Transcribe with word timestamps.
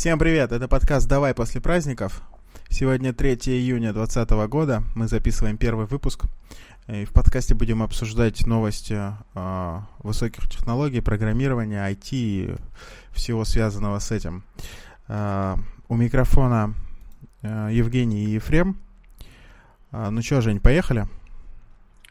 Всем 0.00 0.18
привет, 0.18 0.50
это 0.50 0.66
подкаст 0.66 1.06
«Давай 1.06 1.34
после 1.34 1.60
праздников». 1.60 2.22
Сегодня 2.70 3.12
3 3.12 3.34
июня 3.48 3.92
2020 3.92 4.30
года, 4.48 4.82
мы 4.94 5.08
записываем 5.08 5.58
первый 5.58 5.84
выпуск. 5.84 6.24
И 6.86 7.04
в 7.04 7.12
подкасте 7.12 7.54
будем 7.54 7.82
обсуждать 7.82 8.46
новости 8.46 8.98
э, 9.34 9.80
высоких 9.98 10.48
технологий, 10.48 11.02
программирования, 11.02 11.86
IT 11.86 12.08
и 12.12 12.56
всего 13.12 13.44
связанного 13.44 13.98
с 13.98 14.10
этим. 14.10 14.42
Э, 15.06 15.56
у 15.90 15.96
микрофона 15.96 16.72
э, 17.42 17.68
Евгений 17.70 18.24
и 18.24 18.30
Ефрем. 18.30 18.80
Э, 19.92 20.08
ну 20.08 20.22
что, 20.22 20.40
Жень, 20.40 20.60
поехали? 20.60 21.08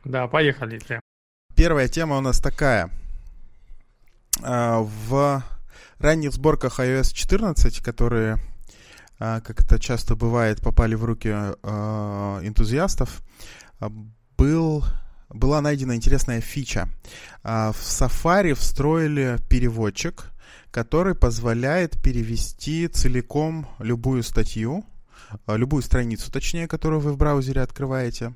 Да, 0.05 0.27
поехали, 0.27 0.75
Ефрем. 0.75 0.99
Первая 1.55 1.87
тема 1.87 2.17
у 2.17 2.21
нас 2.21 2.39
такая. 2.39 2.91
Э, 4.43 4.77
в 4.77 5.43
ранних 5.99 6.33
сборках 6.33 6.79
iOS 6.79 7.13
14, 7.13 7.81
которые, 7.81 8.39
а, 9.19 9.41
как 9.41 9.61
это 9.61 9.79
часто 9.79 10.15
бывает, 10.15 10.61
попали 10.61 10.95
в 10.95 11.03
руки 11.03 11.29
а, 11.31 12.39
энтузиастов, 12.41 13.21
а, 13.79 13.91
был, 14.37 14.85
была 15.29 15.61
найдена 15.61 15.95
интересная 15.95 16.41
фича. 16.41 16.87
В 17.43 17.75
Safari 17.75 18.53
встроили 18.53 19.37
переводчик, 19.49 20.31
который 20.71 21.15
позволяет 21.15 22.01
перевести 22.01 22.87
целиком 22.87 23.67
любую 23.79 24.23
статью, 24.23 24.85
любую 25.45 25.83
страницу, 25.83 26.31
точнее, 26.31 26.67
которую 26.67 27.01
вы 27.01 27.11
в 27.11 27.17
браузере 27.17 27.61
открываете, 27.61 28.33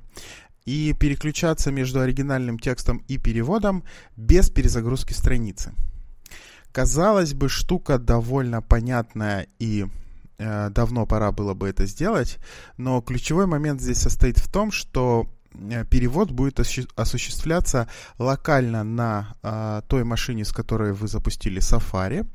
и 0.65 0.93
переключаться 0.93 1.71
между 1.71 2.01
оригинальным 2.01 2.59
текстом 2.59 3.03
и 3.07 3.17
переводом 3.17 3.83
без 4.15 4.49
перезагрузки 4.49 5.13
страницы. 5.13 5.73
Казалось 6.73 7.35
бы, 7.35 7.49
штука 7.49 7.99
довольно 7.99 8.63
понятная 8.63 9.45
и 9.59 9.85
э, 10.39 10.69
давно 10.71 11.05
пора 11.05 11.31
было 11.31 11.53
бы 11.53 11.69
это 11.69 11.85
сделать, 11.85 12.39
но 12.77 12.99
ключевой 12.99 13.45
момент 13.45 13.79
здесь 13.79 13.99
состоит 13.99 14.39
в 14.39 14.51
том, 14.51 14.71
что 14.71 15.27
э, 15.53 15.85
перевод 15.85 16.31
будет 16.31 16.59
осуществляться 16.59 17.87
локально 18.17 18.83
на 18.83 19.35
э, 19.43 19.81
той 19.87 20.03
машине, 20.03 20.45
с 20.45 20.51
которой 20.51 20.93
вы 20.93 21.07
запустили 21.07 21.61
Safari, 21.61 22.27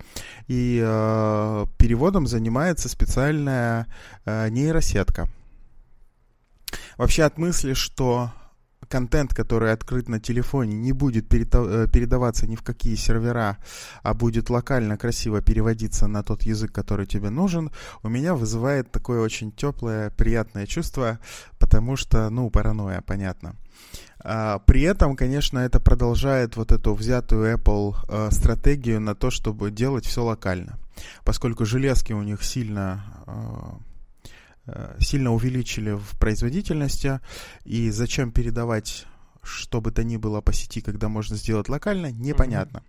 и 0.47 0.81
э, 0.87 1.67
переводом 1.77 2.29
занимается 2.29 2.89
специальная 2.89 3.89
э, 4.25 4.51
нейросетка. 4.51 5.29
Вообще 6.97 7.25
от 7.25 7.39
мысли, 7.39 7.75
что 7.75 8.31
контент, 8.89 9.35
который 9.35 9.73
открыт 9.73 10.09
на 10.09 10.21
телефоне, 10.21 10.75
не 10.75 10.93
будет 10.93 11.33
э, 11.33 11.87
передаваться 11.93 12.47
ни 12.47 12.57
в 12.57 12.63
какие 12.63 12.95
сервера, 12.97 13.59
а 14.03 14.15
будет 14.15 14.51
локально 14.51 14.97
красиво 14.97 15.41
переводиться 15.41 16.07
на 16.07 16.23
тот 16.23 16.43
язык, 16.43 16.73
который 16.73 17.07
тебе 17.07 17.31
нужен, 17.31 17.71
у 18.03 18.09
меня 18.09 18.35
вызывает 18.35 18.91
такое 18.91 19.21
очень 19.21 19.53
теплое, 19.53 20.11
приятное 20.11 20.67
чувство, 20.67 21.19
потому 21.59 21.97
что, 21.97 22.31
ну, 22.31 22.51
паранойя, 22.51 23.03
понятно. 23.03 23.57
А, 24.21 24.59
при 24.61 24.83
этом, 24.83 25.17
конечно, 25.17 25.59
это 25.59 25.81
продолжает 25.81 26.57
вот 26.57 26.73
эту 26.73 26.95
взятую 26.95 27.55
Apple 27.57 27.95
э, 28.09 28.31
стратегию 28.33 29.01
на 29.01 29.15
то, 29.15 29.31
чтобы 29.31 29.71
делать 29.71 30.07
все 30.07 30.25
локально. 30.25 30.79
Поскольку 31.25 31.65
железки 31.65 32.13
у 32.13 32.23
них 32.23 32.43
сильно 32.43 33.05
э, 33.27 33.33
сильно 35.01 35.33
увеличили 35.33 35.93
в 35.93 36.19
производительности. 36.19 37.21
И 37.65 37.91
зачем 37.91 38.33
передавать 38.33 39.07
что 39.49 39.81
бы 39.81 39.91
то 39.91 40.05
ни 40.05 40.17
было 40.17 40.41
по 40.41 40.53
сети, 40.53 40.81
когда 40.81 41.09
можно 41.09 41.37
сделать 41.37 41.69
локально, 41.69 42.13
непонятно. 42.13 42.83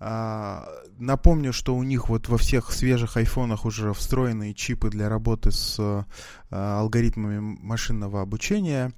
А, 0.00 0.68
напомню, 0.98 1.52
что 1.52 1.74
у 1.74 1.82
них 1.82 2.08
вот 2.08 2.28
во 2.28 2.36
всех 2.36 2.72
свежих 2.72 3.16
айфонах 3.16 3.64
уже 3.64 3.92
встроенные 3.94 4.54
чипы 4.54 4.90
для 4.90 5.08
работы 5.08 5.50
с 5.50 5.78
а, 5.78 6.04
алгоритмами 6.50 7.38
машинного 7.38 8.20
обучения. 8.20 8.92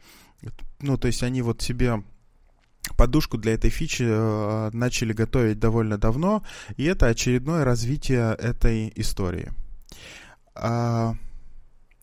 Ну, 0.80 0.96
то 0.96 1.06
есть 1.06 1.22
они 1.22 1.42
вот 1.42 1.62
себе 1.62 2.02
подушку 2.96 3.36
для 3.36 3.54
этой 3.54 3.70
фичи 3.70 4.06
а, 4.08 4.70
начали 4.72 5.12
готовить 5.12 5.58
довольно 5.58 5.98
давно, 5.98 6.42
и 6.76 6.84
это 6.84 7.06
очередное 7.06 7.64
развитие 7.64 8.34
этой 8.34 8.92
истории. 8.96 9.52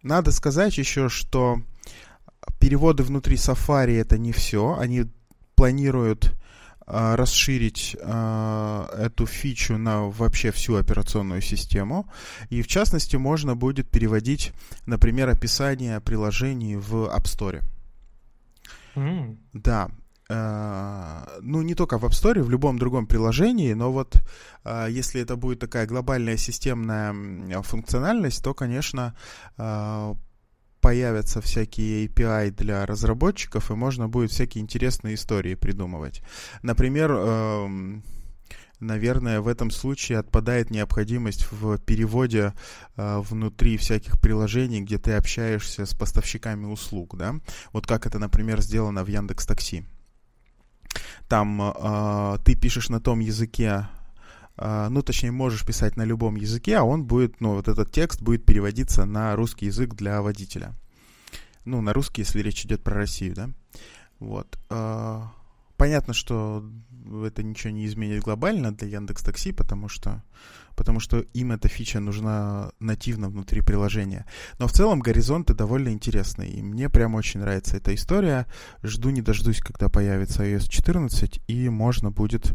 Надо 0.03 0.31
сказать 0.31 0.77
еще, 0.77 1.07
что 1.09 1.61
переводы 2.59 3.03
внутри 3.03 3.37
Safari 3.37 3.99
это 3.99 4.17
не 4.17 4.33
все. 4.33 4.75
Они 4.77 5.05
планируют 5.55 6.33
э, 6.85 7.15
расширить 7.15 7.95
э, 7.99 8.85
эту 8.97 9.25
фичу 9.25 9.77
на 9.77 10.09
вообще 10.09 10.51
всю 10.51 10.75
операционную 10.75 11.41
систему. 11.41 12.09
И 12.49 12.61
в 12.61 12.67
частности 12.67 13.15
можно 13.15 13.55
будет 13.55 13.89
переводить, 13.89 14.51
например, 14.85 15.29
описание 15.29 16.01
приложений 16.01 16.75
в 16.75 17.05
App 17.05 17.23
Store. 17.23 17.63
Mm. 18.95 19.37
Да, 19.53 19.89
ну, 20.29 21.61
не 21.61 21.75
только 21.75 21.97
в 21.97 22.05
App 22.05 22.11
Store, 22.11 22.41
в 22.41 22.49
любом 22.49 22.79
другом 22.79 23.07
приложении, 23.07 23.73
но 23.73 23.91
вот 23.91 24.15
э, 24.63 24.87
если 24.89 25.21
это 25.21 25.35
будет 25.35 25.59
такая 25.59 25.85
глобальная 25.85 26.37
системная 26.37 27.61
функциональность, 27.63 28.41
то, 28.43 28.53
конечно, 28.53 29.15
э, 29.57 30.13
появятся 30.79 31.41
всякие 31.41 32.07
API 32.07 32.51
для 32.51 32.85
разработчиков, 32.85 33.69
и 33.69 33.73
можно 33.73 34.07
будет 34.07 34.31
всякие 34.31 34.61
интересные 34.61 35.15
истории 35.15 35.55
придумывать. 35.55 36.21
Например, 36.61 37.69
наверное, 38.81 39.39
в 39.39 39.47
этом 39.47 39.71
случае 39.71 40.19
отпадает 40.19 40.71
необходимость 40.71 41.47
в 41.51 41.77
переводе 41.77 42.53
внутри 42.97 43.77
всяких 43.77 44.19
приложений, 44.19 44.81
где 44.81 44.97
ты 44.97 45.13
общаешься 45.13 45.85
с 45.85 45.93
поставщиками 45.93 46.65
услуг, 46.65 47.15
да? 47.15 47.35
Вот 47.71 47.87
как 47.87 48.05
это, 48.05 48.19
например, 48.19 48.61
сделано 48.61 49.05
в 49.05 49.07
Яндекс 49.07 49.45
Такси 49.45 49.85
там 51.27 51.61
э, 51.61 52.37
ты 52.43 52.55
пишешь 52.55 52.89
на 52.89 52.99
том 52.99 53.19
языке, 53.19 53.87
э, 54.57 54.87
ну, 54.89 55.01
точнее, 55.01 55.31
можешь 55.31 55.65
писать 55.65 55.97
на 55.97 56.03
любом 56.03 56.35
языке, 56.35 56.77
а 56.77 56.83
он 56.83 57.03
будет, 57.03 57.41
ну, 57.41 57.55
вот 57.55 57.67
этот 57.67 57.91
текст 57.91 58.21
будет 58.21 58.45
переводиться 58.45 59.05
на 59.05 59.35
русский 59.35 59.67
язык 59.67 59.93
для 59.95 60.21
водителя. 60.21 60.73
Ну, 61.65 61.81
на 61.81 61.93
русский, 61.93 62.21
если 62.21 62.39
речь 62.41 62.65
идет 62.65 62.83
про 62.83 62.95
Россию, 62.95 63.35
да. 63.35 63.49
Вот. 64.19 64.57
Э, 64.69 65.21
понятно, 65.77 66.13
что 66.13 66.63
это 67.25 67.43
ничего 67.43 67.71
не 67.71 67.85
изменит 67.85 68.23
глобально 68.23 68.73
для 68.73 68.87
Яндекс 68.87 69.23
Такси, 69.23 69.51
потому 69.51 69.89
что, 69.89 70.23
потому 70.75 70.99
что 70.99 71.19
им 71.19 71.51
эта 71.51 71.67
фича 71.67 71.99
нужна 71.99 72.71
нативно 72.79 73.29
внутри 73.29 73.61
приложения. 73.61 74.25
Но 74.59 74.67
в 74.67 74.71
целом 74.71 74.99
горизонты 74.99 75.53
довольно 75.53 75.89
интересные, 75.89 76.51
и 76.51 76.61
мне 76.61 76.89
прям 76.89 77.15
очень 77.15 77.41
нравится 77.41 77.77
эта 77.77 77.93
история. 77.93 78.47
Жду 78.83 79.09
не 79.09 79.21
дождусь, 79.21 79.59
когда 79.59 79.89
появится 79.89 80.43
iOS 80.43 80.69
14, 80.69 81.41
и 81.47 81.69
можно 81.69 82.11
будет 82.11 82.53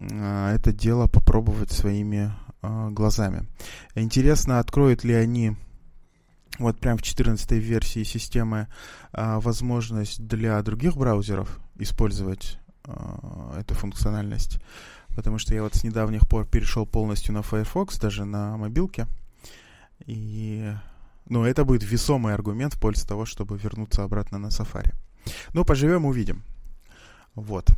э, 0.00 0.54
это 0.54 0.72
дело 0.72 1.06
попробовать 1.06 1.70
своими 1.70 2.32
э, 2.62 2.88
глазами. 2.90 3.46
Интересно, 3.94 4.58
откроют 4.58 5.04
ли 5.04 5.14
они 5.14 5.56
вот 6.58 6.78
прям 6.80 6.98
в 6.98 7.02
14 7.02 7.52
версии 7.52 8.02
системы 8.02 8.66
а, 9.12 9.38
возможность 9.40 10.26
для 10.26 10.60
других 10.62 10.96
браузеров 10.96 11.60
использовать 11.78 12.58
а, 12.84 13.58
эту 13.58 13.74
функциональность. 13.74 14.60
Потому 15.16 15.38
что 15.38 15.54
я 15.54 15.62
вот 15.62 15.74
с 15.74 15.84
недавних 15.84 16.28
пор 16.28 16.46
перешел 16.46 16.86
полностью 16.86 17.34
на 17.34 17.42
Firefox, 17.42 17.98
даже 17.98 18.24
на 18.24 18.56
мобилке. 18.56 19.06
И 20.06 20.72
ну, 21.26 21.44
это 21.44 21.64
будет 21.64 21.82
весомый 21.82 22.34
аргумент 22.34 22.74
в 22.74 22.80
пользу 22.80 23.06
того, 23.06 23.26
чтобы 23.26 23.58
вернуться 23.58 24.04
обратно 24.04 24.38
на 24.38 24.46
Safari. 24.48 24.94
Ну, 25.52 25.64
поживем, 25.64 26.06
увидим. 26.06 26.42
Вот. 27.34 27.70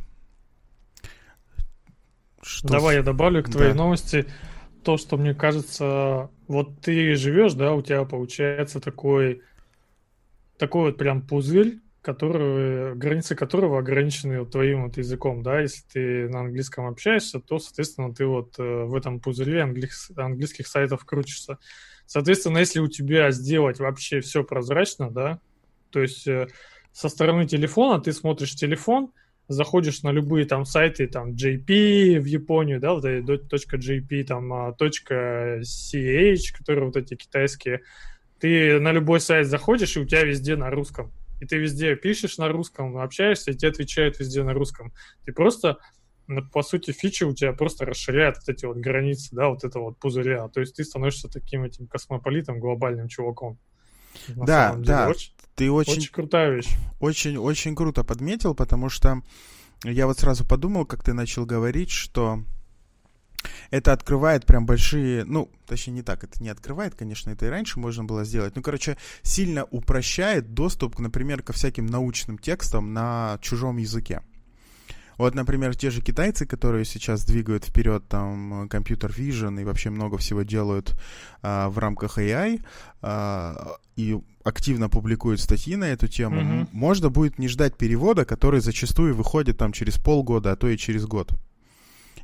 Что 2.41 2.67
Давай 2.67 2.95
с... 2.95 2.97
я 2.97 3.03
добавлю 3.03 3.43
к 3.43 3.49
твоей 3.49 3.71
да. 3.71 3.77
новости 3.77 4.25
то, 4.83 4.97
что 4.97 5.17
мне 5.17 5.35
кажется, 5.35 6.29
вот 6.47 6.81
ты 6.81 7.15
живешь, 7.15 7.53
да, 7.53 7.73
у 7.73 7.81
тебя 7.81 8.03
получается 8.03 8.79
такой, 8.79 9.41
такой 10.57 10.89
вот 10.89 10.97
прям 10.97 11.21
пузырь, 11.21 11.79
который, 12.01 12.95
границы 12.95 13.35
которого 13.35 13.79
ограничены 13.79 14.39
вот 14.39 14.51
твоим 14.51 14.83
вот 14.83 14.97
языком, 14.97 15.43
да, 15.43 15.61
если 15.61 15.83
ты 15.93 16.29
на 16.29 16.41
английском 16.41 16.87
общаешься, 16.87 17.39
то, 17.39 17.59
соответственно, 17.59 18.13
ты 18.13 18.25
вот 18.25 18.57
э, 18.57 18.63
в 18.63 18.95
этом 18.95 19.19
пузыре 19.19 19.61
английс, 19.61 20.09
английских 20.15 20.67
сайтов 20.67 21.05
крутишься. 21.05 21.59
Соответственно, 22.07 22.57
если 22.57 22.79
у 22.79 22.87
тебя 22.87 23.29
сделать 23.31 23.79
вообще 23.79 24.19
все 24.19 24.43
прозрачно, 24.43 25.11
да, 25.11 25.39
то 25.91 26.01
есть 26.01 26.27
э, 26.27 26.47
со 26.91 27.07
стороны 27.07 27.45
телефона 27.45 28.01
ты 28.01 28.13
смотришь 28.13 28.55
телефон, 28.55 29.11
заходишь 29.47 30.01
на 30.01 30.11
любые 30.11 30.45
там 30.45 30.65
сайты, 30.65 31.07
там 31.07 31.33
JP 31.33 32.19
в 32.19 32.25
Японию, 32.25 32.79
да, 32.79 32.93
вот 32.93 33.05
эти 33.05 33.23
.jp, 33.23 34.23
там 34.23 34.51
а, 34.53 34.75
.ch, 34.79 36.57
которые 36.57 36.85
вот 36.85 36.97
эти 36.97 37.15
китайские, 37.15 37.81
ты 38.39 38.79
на 38.79 38.91
любой 38.91 39.19
сайт 39.19 39.47
заходишь, 39.47 39.95
и 39.97 39.99
у 39.99 40.05
тебя 40.05 40.23
везде 40.23 40.55
на 40.55 40.71
русском. 40.71 41.11
И 41.41 41.45
ты 41.45 41.57
везде 41.57 41.95
пишешь 41.95 42.37
на 42.37 42.47
русском, 42.47 42.97
общаешься, 42.97 43.51
и 43.51 43.55
тебе 43.55 43.71
отвечают 43.71 44.19
везде 44.19 44.43
на 44.43 44.53
русском. 44.53 44.93
Ты 45.25 45.33
просто 45.33 45.79
по 46.53 46.63
сути, 46.63 46.91
фичи 46.91 47.25
у 47.25 47.33
тебя 47.33 47.51
просто 47.51 47.85
расширяют 47.85 48.37
вот 48.37 48.47
эти 48.47 48.65
вот 48.65 48.77
границы, 48.77 49.35
да, 49.35 49.49
вот 49.49 49.65
этого 49.65 49.85
вот 49.85 49.99
пузыря. 49.99 50.47
То 50.47 50.61
есть 50.61 50.75
ты 50.75 50.85
становишься 50.85 51.27
таким 51.27 51.63
этим 51.63 51.87
космополитом, 51.87 52.59
глобальным 52.59 53.09
чуваком. 53.09 53.59
да, 54.27 54.75
да. 54.77 55.09
Очень, 55.09 55.33
ты 55.55 55.69
очень, 55.69 55.93
очень 55.93 56.11
крутая 56.11 56.51
вещь. 56.51 56.69
Очень, 57.01 57.37
очень 57.37 57.75
круто 57.75 58.05
подметил, 58.05 58.55
потому 58.55 58.87
что 58.87 59.21
я 59.83 60.07
вот 60.07 60.19
сразу 60.19 60.45
подумал, 60.45 60.85
как 60.85 61.03
ты 61.03 61.13
начал 61.13 61.45
говорить, 61.45 61.89
что 61.89 62.43
это 63.69 63.93
открывает 63.93 64.45
прям 64.45 64.65
большие, 64.65 65.23
ну, 65.25 65.49
точнее 65.65 65.93
не 65.93 66.01
так, 66.01 66.23
это 66.23 66.41
не 66.41 66.49
открывает, 66.49 66.95
конечно, 66.95 67.29
это 67.31 67.45
и 67.45 67.49
раньше 67.49 67.79
можно 67.79 68.03
было 68.03 68.23
сделать, 68.23 68.55
ну, 68.55 68.61
короче, 68.61 68.97
сильно 69.23 69.65
упрощает 69.65 70.53
доступ, 70.53 70.99
например, 70.99 71.41
ко 71.41 71.53
всяким 71.53 71.85
научным 71.85 72.37
текстам 72.37 72.93
на 72.93 73.39
чужом 73.41 73.77
языке. 73.77 74.21
Вот, 75.17 75.35
например, 75.35 75.75
те 75.75 75.91
же 75.91 76.01
китайцы, 76.01 76.47
которые 76.47 76.83
сейчас 76.83 77.23
двигают 77.25 77.65
вперед 77.65 78.07
там 78.07 78.67
компьютер 78.69 79.11
vision 79.11 79.61
и 79.61 79.63
вообще 79.63 79.91
много 79.91 80.17
всего 80.17 80.41
делают 80.41 80.99
а, 81.43 81.69
в 81.69 81.77
рамках 81.77 82.17
AI 82.17 82.59
а, 83.03 83.75
и 83.95 84.19
активно 84.43 84.89
публикуют 84.89 85.39
статьи 85.39 85.75
на 85.75 85.85
эту 85.85 86.07
тему, 86.07 86.41
mm-hmm. 86.41 86.67
можно 86.71 87.09
будет 87.09 87.37
не 87.37 87.47
ждать 87.47 87.77
перевода, 87.77 88.25
который 88.25 88.61
зачастую 88.61 89.13
выходит 89.13 89.59
там 89.59 89.73
через 89.73 89.97
полгода, 89.97 90.53
а 90.53 90.55
то 90.55 90.67
и 90.67 90.75
через 90.75 91.05
год. 91.05 91.31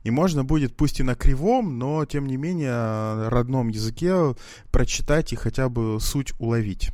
И 0.03 0.11
можно 0.11 0.43
будет, 0.43 0.75
пусть 0.75 0.99
и 0.99 1.03
на 1.03 1.15
кривом, 1.15 1.77
но 1.77 2.05
тем 2.05 2.27
не 2.27 2.37
менее 2.37 3.29
родном 3.29 3.69
языке 3.69 4.35
прочитать 4.71 5.33
и 5.33 5.35
хотя 5.35 5.69
бы 5.69 5.99
суть 5.99 6.33
уловить. 6.39 6.91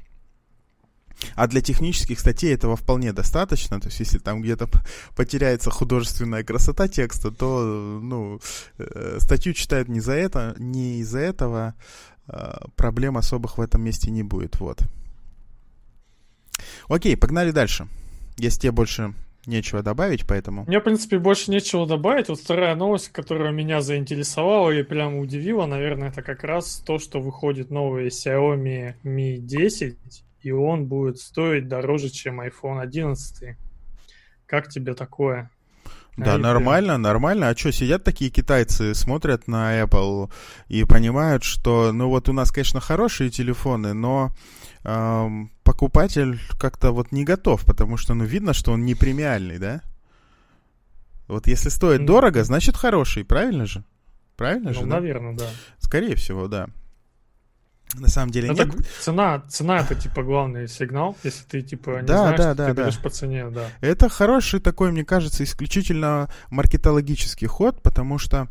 А 1.36 1.48
для 1.48 1.62
технических 1.62 2.20
статей 2.20 2.54
этого 2.54 2.76
вполне 2.76 3.14
достаточно. 3.14 3.80
То 3.80 3.88
есть, 3.88 4.00
если 4.00 4.20
там 4.20 4.42
где-то 4.42 4.70
потеряется 5.16 5.72
художественная 5.72 6.44
красота 6.44 6.88
текста, 6.88 7.32
то 7.32 8.00
ну, 8.02 8.40
э, 8.78 9.18
статью 9.20 9.54
читают 9.54 9.90
не 9.90 10.00
за 10.00 10.14
это, 10.14 10.56
не 10.58 11.00
из-за 11.00 11.20
этого. 11.20 11.76
Э, 12.28 12.66
проблем 12.76 13.18
особых 13.18 13.58
в 13.58 13.62
этом 13.62 13.84
месте 13.84 14.12
не 14.12 14.24
будет. 14.24 14.60
Вот. 14.60 14.82
Окей, 16.88 17.16
погнали 17.18 17.52
дальше. 17.52 17.88
Если 18.38 18.62
тебе 18.62 18.72
больше 18.72 19.14
нечего 19.46 19.82
добавить, 19.82 20.26
поэтому... 20.28 20.66
Мне, 20.66 20.80
в 20.80 20.84
принципе, 20.84 21.20
больше 21.20 21.52
нечего 21.52 21.86
добавить. 21.86 22.30
Вот 22.30 22.40
вторая 22.40 22.76
новость, 22.76 23.10
которая 23.10 23.52
меня 23.52 23.82
заинтересовала 23.82 24.72
и 24.72 24.84
прям 24.84 25.18
удивила, 25.18 25.66
наверное, 25.66 26.10
это 26.10 26.22
как 26.22 26.44
раз 26.44 26.84
то, 26.86 27.00
что 27.00 27.20
выходит 27.20 27.70
новый 27.70 28.08
Xiaomi 28.08 28.96
Mi 29.04 29.38
10 29.38 29.98
и 30.44 30.52
он 30.52 30.88
будет 30.88 31.20
стоить 31.20 31.68
дороже, 31.68 32.10
чем 32.10 32.42
iPhone 32.42 32.82
11. 32.82 33.56
Как 34.46 34.68
тебе 34.68 34.94
такое? 34.94 35.50
Да, 36.16 36.36
а 36.36 36.38
нормально, 36.38 36.98
нормально. 36.98 37.50
А 37.50 37.58
что, 37.58 37.72
сидят 37.72 38.04
такие 38.04 38.30
китайцы, 38.30 38.94
смотрят 38.94 39.48
на 39.48 39.82
Apple 39.82 40.32
и 40.68 40.84
понимают, 40.84 41.44
что, 41.44 41.92
ну 41.92 42.10
вот 42.10 42.30
у 42.30 42.34
нас, 42.34 42.52
конечно, 42.52 42.80
хорошие 42.80 43.32
телефоны, 43.32 43.94
но 43.94 44.32
эм, 44.84 45.52
покупатель 45.64 46.40
как-то 46.60 46.92
вот 46.92 47.12
не 47.12 47.24
готов, 47.24 47.66
потому 47.66 47.98
что, 47.98 48.14
ну, 48.14 48.26
видно, 48.26 48.54
что 48.54 48.74
он 48.74 48.86
не 48.86 48.94
премиальный, 48.94 49.58
да? 49.58 49.82
Вот 51.28 51.48
если 51.48 51.70
стоит 51.70 52.02
mm. 52.02 52.06
дорого, 52.06 52.44
значит 52.44 52.76
хороший, 52.76 53.26
правильно 53.26 53.66
же? 53.66 53.84
Правильно 54.36 54.72
ну, 54.72 54.82
же? 54.82 54.86
наверное, 54.86 55.34
да? 55.34 55.46
да. 55.46 55.52
Скорее 55.80 56.16
всего, 56.16 56.48
да. 56.48 56.68
На 57.94 58.08
самом 58.08 58.32
деле 58.32 58.52
ну, 58.52 58.56
нет. 58.56 58.88
цена, 59.02 59.44
цена 59.48 59.80
это 59.80 59.96
типа 59.96 60.24
главный 60.24 60.68
сигнал, 60.68 61.16
если 61.24 61.44
ты 61.44 61.62
типа 61.62 62.02
не 62.02 62.08
да, 62.08 62.18
знаешь, 62.18 62.38
да, 62.38 62.54
да, 62.56 62.68
ты 62.68 62.74
берешь 62.74 62.96
да. 62.96 63.02
по 63.02 63.10
цене, 63.10 63.50
да. 63.50 63.68
Это 63.82 64.10
хороший 64.10 64.60
такой, 64.60 64.92
мне 64.92 65.06
кажется, 65.06 65.44
исключительно 65.44 66.30
маркетологический 66.50 67.48
ход, 67.48 67.84
потому 67.84 68.18
что 68.18 68.48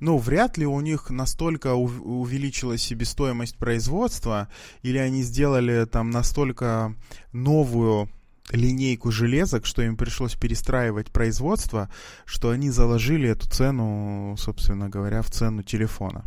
ну, 0.00 0.16
вряд 0.16 0.56
ли 0.56 0.66
у 0.66 0.80
них 0.80 1.10
настолько 1.10 1.74
увеличилась 1.74 2.82
себестоимость 2.82 3.56
производства, 3.56 4.48
или 4.82 4.96
они 4.96 5.22
сделали 5.22 5.84
там 5.86 6.10
настолько 6.10 6.94
новую 7.32 8.08
линейку 8.50 9.10
железок, 9.10 9.66
что 9.66 9.82
им 9.82 9.96
пришлось 9.96 10.34
перестраивать 10.34 11.10
производство, 11.10 11.90
что 12.24 12.50
они 12.50 12.70
заложили 12.70 13.28
эту 13.28 13.48
цену, 13.48 14.36
собственно 14.38 14.88
говоря, 14.88 15.22
в 15.22 15.30
цену 15.30 15.62
телефона. 15.62 16.24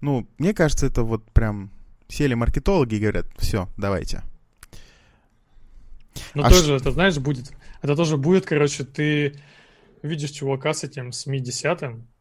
Ну, 0.00 0.26
мне 0.38 0.54
кажется, 0.54 0.86
это 0.86 1.02
вот 1.02 1.30
прям 1.32 1.70
Сели 2.08 2.34
маркетологи 2.34 2.94
и 2.94 3.00
говорят, 3.00 3.26
все, 3.38 3.68
давайте. 3.76 4.22
Ну, 6.34 6.42
а 6.44 6.50
тоже, 6.50 6.66
ш... 6.66 6.74
это, 6.76 6.90
знаешь, 6.92 7.18
будет... 7.18 7.52
Это 7.82 7.96
тоже 7.96 8.16
будет, 8.16 8.46
короче, 8.46 8.84
ты 8.84 9.38
видишь 10.02 10.30
чувака 10.30 10.72
с 10.72 10.84
этим, 10.84 11.12
с 11.12 11.26
Ми 11.26 11.40
10, 11.40 11.78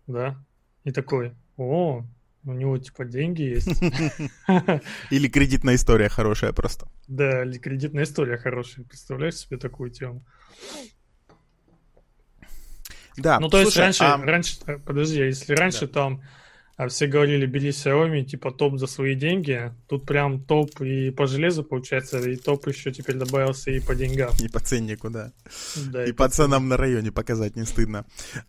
да, 0.08 0.38
и 0.84 0.92
такой, 0.92 1.34
о, 1.58 2.04
у 2.44 2.54
него, 2.54 2.78
типа, 2.78 3.06
деньги 3.06 3.42
есть. 3.42 3.82
Или 5.12 5.28
кредитная 5.28 5.76
история 5.76 6.10
хорошая 6.10 6.54
просто. 6.54 6.88
Да, 7.08 7.44
или 7.44 7.58
кредитная 7.58 8.04
история 8.04 8.38
хорошая. 8.38 8.86
Представляешь 8.86 9.36
себе 9.36 9.58
такую 9.58 9.90
тему? 9.90 10.24
Да. 13.18 13.40
Ну, 13.40 13.50
то 13.50 13.60
есть 13.60 13.78
раньше, 13.78 14.04
а... 14.04 14.18
раньше, 14.18 14.58
подожди, 14.86 15.22
а 15.22 15.26
если 15.26 15.54
раньше 15.54 15.88
там 15.88 16.22
а 16.78 16.90
все 16.90 17.08
говорили, 17.08 17.46
бери 17.46 17.70
Xiaomi, 17.70 18.24
типа 18.24 18.52
топ 18.52 18.78
за 18.78 18.88
свои 18.88 19.16
деньги. 19.16 19.72
Тут 19.88 20.06
прям 20.06 20.44
топ 20.44 20.82
и 20.82 21.10
по 21.10 21.26
железу 21.26 21.64
получается, 21.64 22.20
и 22.20 22.36
топ 22.36 22.68
еще 22.68 22.92
теперь 22.92 23.16
добавился 23.16 23.72
и 23.72 23.80
по 23.80 23.96
деньгам. 23.96 24.32
И 24.40 24.50
по 24.50 24.60
ценнику, 24.60 25.10
да. 25.10 25.32
да 25.88 26.06
и, 26.06 26.10
и 26.10 26.12
по 26.12 26.28
ценам 26.28 26.68
на 26.68 26.76
районе 26.76 27.14
показать 27.14 27.56
не 27.56 27.64
стыдно. 27.64 28.06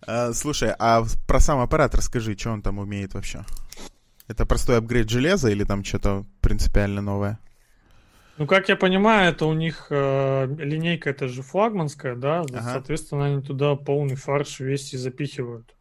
А, 0.07 0.33
слушай, 0.33 0.73
а 0.77 1.05
про 1.29 1.39
сам 1.39 1.61
аппарат 1.61 1.95
расскажи, 1.95 2.37
что 2.37 2.51
он 2.51 2.63
там 2.63 2.79
умеет 2.79 3.15
вообще? 3.15 3.45
Это 4.27 4.45
простой 4.45 4.79
апгрейд 4.79 5.09
железа 5.09 5.49
или 5.49 5.63
там 5.63 5.85
что-то 5.85 6.27
принципиально 6.41 7.01
новое? 7.01 7.39
Ну, 8.39 8.47
как 8.49 8.69
я 8.69 8.77
понимаю, 8.77 9.31
это 9.31 9.47
у 9.47 9.55
них 9.55 9.87
э, 9.91 10.47
линейка, 10.59 11.11
это 11.11 11.29
же 11.29 11.43
флагманская, 11.43 12.17
да? 12.17 12.41
Ага. 12.41 12.73
Соответственно, 12.73 13.27
они 13.27 13.41
туда 13.41 13.77
полный 13.77 14.17
фарш 14.17 14.59
весь 14.59 14.93
и 14.93 14.99
запихивают. 14.99 15.75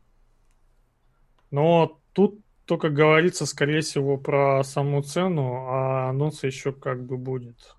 Но 1.50 2.00
Тут 2.16 2.40
только 2.66 2.90
говорится, 2.90 3.46
скорее 3.46 3.82
всего, 3.82 4.18
про 4.18 4.64
саму 4.64 5.04
цену, 5.04 5.68
а 5.68 6.10
анонс 6.10 6.44
еще 6.44 6.72
как 6.72 7.06
бы 7.06 7.18
будет. 7.18 7.76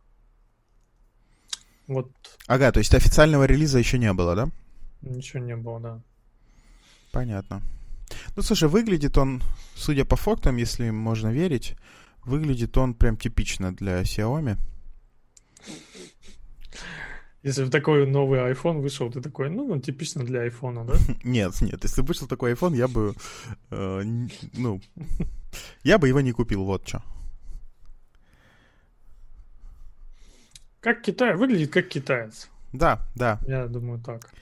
Вот. 1.87 2.11
Ага, 2.47 2.71
то 2.71 2.79
есть 2.79 2.95
официального 2.95 3.45
релиза 3.45 3.79
еще 3.79 3.99
не 3.99 4.13
было, 4.13 4.37
да? 4.37 4.49
Ничего 5.01 5.43
не 5.43 5.57
было, 5.57 5.81
да. 5.81 6.03
Понятно. 7.13 7.63
Ну, 8.37 8.43
слушай, 8.43 8.69
выглядит 8.69 9.17
он, 9.17 9.43
судя 9.75 10.05
по 10.05 10.17
фактам, 10.17 10.59
если 10.59 10.91
можно 10.91 11.29
верить, 11.29 11.75
выглядит 12.27 12.77
он 12.77 12.93
прям 12.93 13.17
типично 13.17 13.75
для 13.75 14.03
Xiaomi. 14.03 14.59
Если 17.47 17.63
бы 17.63 17.71
такой 17.71 18.07
новый 18.09 18.41
iPhone 18.41 18.81
вышел, 18.81 19.09
ты 19.09 19.21
такой, 19.21 19.51
ну, 19.51 19.71
он 19.71 19.81
типично 19.81 20.25
для 20.25 20.49
iPhone, 20.49 20.85
да? 20.85 20.95
Нет, 21.23 21.61
нет, 21.61 21.85
если 21.85 22.03
бы 22.03 22.09
вышел 22.09 22.27
такой 22.27 22.55
iPhone, 22.55 22.75
я 22.75 22.89
бы, 22.89 23.15
э, 23.71 24.03
ну, 24.55 24.81
я 25.85 25.99
бы 25.99 26.09
его 26.09 26.21
не 26.21 26.33
купил, 26.33 26.65
вот 26.65 26.89
что. 26.89 27.03
Как 30.81 31.03
Китай, 31.03 31.37
выглядит 31.37 31.73
как 31.73 31.87
китаец. 31.87 32.51
Да, 32.73 33.07
да. 33.15 33.39
Я 33.47 33.69
думаю 33.69 34.01
так. 34.01 34.35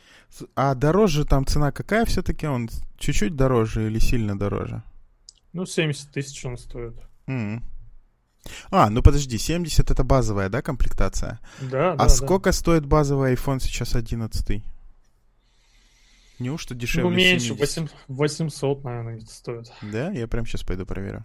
А 0.55 0.75
дороже 0.75 1.27
там 1.27 1.45
цена 1.45 1.73
какая 1.73 2.07
все-таки? 2.07 2.47
Он 2.47 2.71
чуть-чуть 2.97 3.37
дороже 3.37 3.87
или 3.87 3.99
сильно 3.99 4.39
дороже? 4.39 4.83
Ну, 5.53 5.67
70 5.67 6.11
тысяч 6.11 6.47
он 6.47 6.57
стоит. 6.57 6.95
Mm. 7.27 7.61
А, 8.71 8.91
ну 8.91 9.03
подожди, 9.03 9.39
70 9.39 9.91
это 9.91 10.05
базовая, 10.05 10.49
да, 10.49 10.63
комплектация? 10.63 11.41
Да, 11.61 11.93
а 11.93 11.97
да. 11.97 12.09
сколько 12.09 12.51
да. 12.51 12.53
стоит 12.53 12.87
базовый 12.87 13.35
iPhone 13.35 13.61
сейчас 13.61 13.95
11? 13.95 14.63
Неужто 16.39 16.75
дешевле 16.75 17.11
Ну, 17.11 17.17
меньше, 17.17 17.55
70? 17.55 17.95
800, 18.09 18.85
наверное, 18.85 19.21
стоит. 19.21 19.73
Да? 19.83 20.11
Я 20.11 20.27
прям 20.27 20.47
сейчас 20.47 20.63
пойду 20.63 20.85
проверю. 20.85 21.25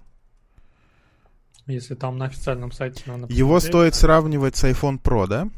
Если 1.65 1.95
там 1.95 2.17
на 2.17 2.25
официальном 2.25 2.71
сайте 2.71 3.03
надо 3.05 3.31
Его 3.31 3.59
стоит 3.59 3.93
сравнивать 3.95 4.55
с 4.55 4.63
iPhone 4.63 4.99
Pro, 5.01 5.27
да? 5.27 5.49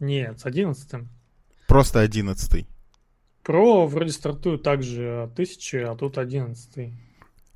Нет, 0.00 0.40
с 0.40 0.46
11. 0.46 1.06
Просто 1.68 2.00
11. 2.00 2.66
Pro 3.44 3.86
вроде 3.86 4.10
стартует 4.10 4.62
также 4.62 5.22
от 5.22 5.32
1000, 5.32 5.90
а 5.90 5.94
тут 5.94 6.18
11. 6.18 6.92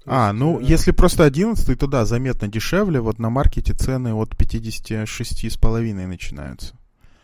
А, 0.06 0.32
ну, 0.32 0.60
э... 0.60 0.64
если 0.64 0.92
просто 0.92 1.24
11, 1.24 1.78
то 1.78 1.86
да, 1.86 2.04
заметно 2.04 2.48
дешевле. 2.48 3.00
Вот 3.00 3.18
на 3.18 3.30
маркете 3.30 3.74
цены 3.74 4.14
от 4.14 4.34
56,5 4.34 6.06
начинаются. 6.06 6.74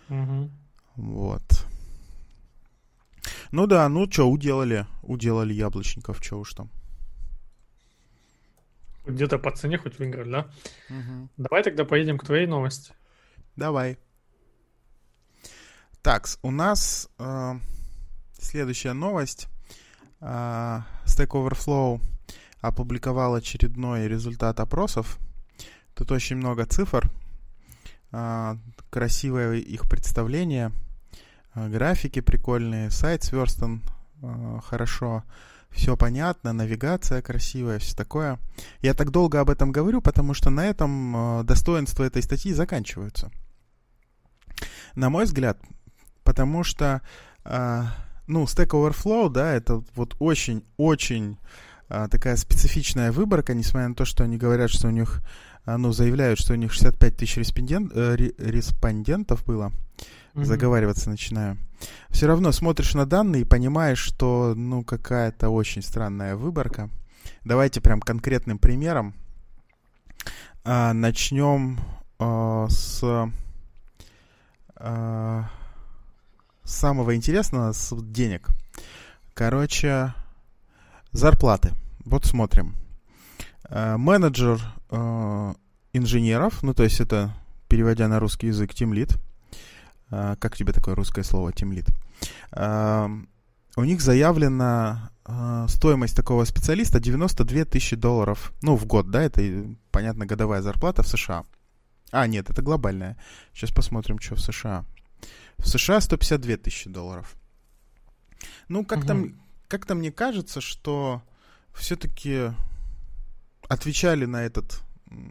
Угу. 0.09 0.51
Вот. 0.97 1.67
Ну 3.51 3.67
да, 3.67 3.89
ну 3.89 4.11
что, 4.11 4.29
уделали. 4.29 4.87
Уделали 5.03 5.53
яблочников, 5.53 6.23
что 6.23 6.39
уж 6.39 6.55
там. 6.55 6.71
Где-то 9.07 9.39
по 9.39 9.53
цене 9.53 9.79
хоть 9.79 9.99
выиграли, 9.99 10.31
да? 10.31 10.51
Угу. 10.91 11.29
Давай 11.37 11.63
тогда 11.63 11.85
поедем 11.85 12.19
к 12.19 12.25
твоей 12.25 12.47
новости. 12.47 12.93
Давай. 13.55 13.99
Так, 16.03 16.27
у 16.43 16.51
нас 16.51 17.09
э, 17.19 17.53
следующая 18.39 18.93
новость. 18.93 19.49
Uh, 20.19 20.83
Stack 21.05 21.33
Overflow 21.33 22.01
опубликовал 22.69 23.35
очередной 23.35 24.09
результат 24.09 24.61
опросов. 24.61 25.19
Тут 25.95 26.13
очень 26.13 26.37
много 26.37 26.67
цифр, 26.67 27.11
uh, 28.13 28.59
красивое 28.91 29.57
их 29.57 29.89
представление, 29.89 30.73
uh, 31.55 31.69
графики 31.71 32.21
прикольные, 32.21 32.91
сайт 32.91 33.25
сверстан 33.25 33.83
хорошо, 34.65 35.25
все 35.71 35.95
понятно, 35.95 36.55
навигация 36.55 37.21
красивая, 37.21 37.79
все 37.79 37.95
такое. 37.95 38.39
Я 38.81 38.95
так 38.95 39.11
долго 39.11 39.41
об 39.41 39.51
этом 39.51 39.73
говорю, 39.73 40.01
потому 40.01 40.33
что 40.33 40.49
на 40.49 40.65
этом 40.65 41.45
достоинства 41.45 42.05
этой 42.05 42.23
статьи 42.23 42.55
заканчиваются. 42.55 43.31
На 44.95 45.11
мой 45.11 45.27
взгляд, 45.27 45.61
потому 46.25 46.65
что 46.65 47.03
ну, 48.27 48.45
Stack 48.45 48.69
Overflow, 48.69 49.29
да, 49.29 49.53
это 49.53 49.83
вот 49.95 50.17
очень-очень 50.19 51.39
а, 51.41 51.66
такая 51.89 52.37
специфичная 52.37 53.13
выборка, 53.13 53.55
несмотря 53.55 53.89
на 53.89 53.95
то, 53.95 54.05
что 54.05 54.25
они 54.25 54.37
говорят, 54.37 54.71
что 54.71 54.89
у 54.89 54.91
них, 54.91 55.23
а, 55.65 55.79
ну, 55.79 55.93
заявляют, 55.93 56.39
что 56.39 56.53
у 56.53 56.57
них 56.57 56.73
65 56.73 57.17
тысяч 57.17 57.37
респондент, 57.37 57.93
э, 57.95 58.17
респондентов 58.39 59.45
было. 59.45 59.73
Mm-hmm. 60.35 60.45
Заговариваться 60.45 61.11
начинаю. 61.11 61.59
Все 62.11 62.27
равно 62.27 62.53
смотришь 62.53 62.95
на 62.95 63.07
данные 63.07 63.43
и 63.43 63.47
понимаешь, 63.47 63.99
что, 63.99 64.55
ну, 64.57 64.85
какая-то 64.85 65.49
очень 65.49 65.83
странная 65.83 66.37
выборка. 66.37 66.91
Давайте 67.45 67.81
прям 67.81 68.01
конкретным 68.01 68.59
примером. 68.59 69.15
А, 70.65 70.93
начнем 70.93 71.79
а, 72.19 72.67
с... 72.69 73.31
А, 74.77 75.49
самого 76.65 77.15
интересного 77.15 77.73
с 77.73 77.95
денег. 78.03 78.49
Короче, 79.35 80.15
зарплаты. 81.13 81.73
Вот 82.05 82.25
смотрим. 82.25 82.77
Э, 83.69 83.97
менеджер 83.97 84.61
э, 84.91 85.55
инженеров, 85.93 86.63
ну 86.63 86.75
то 86.75 86.85
есть 86.85 87.01
это, 87.01 87.35
переводя 87.69 88.09
на 88.09 88.21
русский 88.21 88.49
язык, 88.49 88.75
тимлит. 88.75 89.17
Э, 90.11 90.37
как 90.39 90.57
тебе 90.57 90.73
такое 90.73 90.95
русское 90.95 91.25
слово 91.25 91.53
тимлит? 91.53 91.87
У 93.79 93.85
них 93.85 94.01
заявлена 94.01 95.11
стоимость 95.69 96.17
такого 96.17 96.45
специалиста 96.45 96.99
92 96.99 97.67
тысячи 97.67 97.95
долларов. 97.95 98.53
Ну, 98.63 98.75
в 98.75 98.87
год, 98.87 99.11
да, 99.11 99.23
это, 99.23 99.43
понятно, 99.91 100.25
годовая 100.25 100.63
зарплата 100.63 101.03
в 101.03 101.09
США. 101.09 101.45
А, 102.11 102.27
нет, 102.27 102.49
это 102.49 102.63
глобальная. 102.63 103.19
Сейчас 103.53 103.71
посмотрим, 103.71 104.19
что 104.19 104.37
в 104.37 104.41
США. 104.41 104.87
В 105.59 105.69
США 105.69 106.01
152 106.01 106.57
тысячи 106.57 106.89
долларов. 106.89 107.35
Ну, 108.69 108.85
как-то, 108.85 109.15
угу. 109.15 109.33
Как-то 109.69 109.95
мне 109.95 110.13
кажется, 110.13 110.61
что 110.61 111.23
все-таки 111.75 112.53
отвечали 113.69 114.25
на 114.25 114.45
этот 114.45 114.83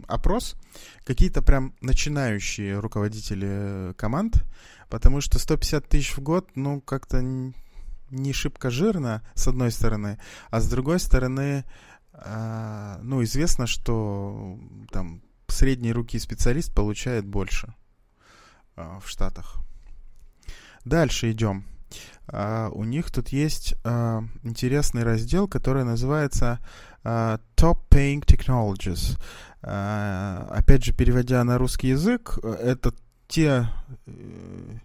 опрос 0.07 0.55
какие-то 1.03 1.41
прям 1.41 1.73
начинающие 1.81 2.79
руководители 2.79 3.93
команд, 3.97 4.43
потому 4.89 5.21
что 5.21 5.39
150 5.39 5.87
тысяч 5.87 6.15
в 6.15 6.21
год, 6.21 6.49
ну, 6.55 6.81
как-то 6.81 7.21
не 7.21 8.33
шибко 8.33 8.69
жирно, 8.69 9.23
с 9.33 9.47
одной 9.47 9.71
стороны, 9.71 10.19
а 10.49 10.61
с 10.61 10.69
другой 10.69 10.99
стороны, 10.99 11.65
э, 12.13 12.97
ну, 13.01 13.23
известно, 13.23 13.67
что 13.67 14.59
там 14.91 15.21
средней 15.47 15.91
руки 15.91 16.19
специалист 16.19 16.73
получает 16.73 17.25
больше 17.25 17.73
э, 18.75 18.99
в 19.03 19.09
Штатах. 19.09 19.57
Дальше 20.83 21.31
идем. 21.31 21.65
Uh, 22.27 22.71
у 22.71 22.83
них 22.83 23.11
тут 23.11 23.29
есть 23.29 23.75
uh, 23.83 24.23
интересный 24.43 25.03
раздел, 25.03 25.47
который 25.47 25.83
называется 25.83 26.59
uh, 27.03 27.39
Top 27.55 27.79
Paying 27.89 28.25
Technologies. 28.25 29.17
Опять 29.61 30.83
же, 30.85 30.93
переводя 30.93 31.43
на 31.43 31.57
русский 31.57 31.87
язык, 31.87 32.37
это 32.43 32.93
те 33.27 33.67
э, 34.05 34.11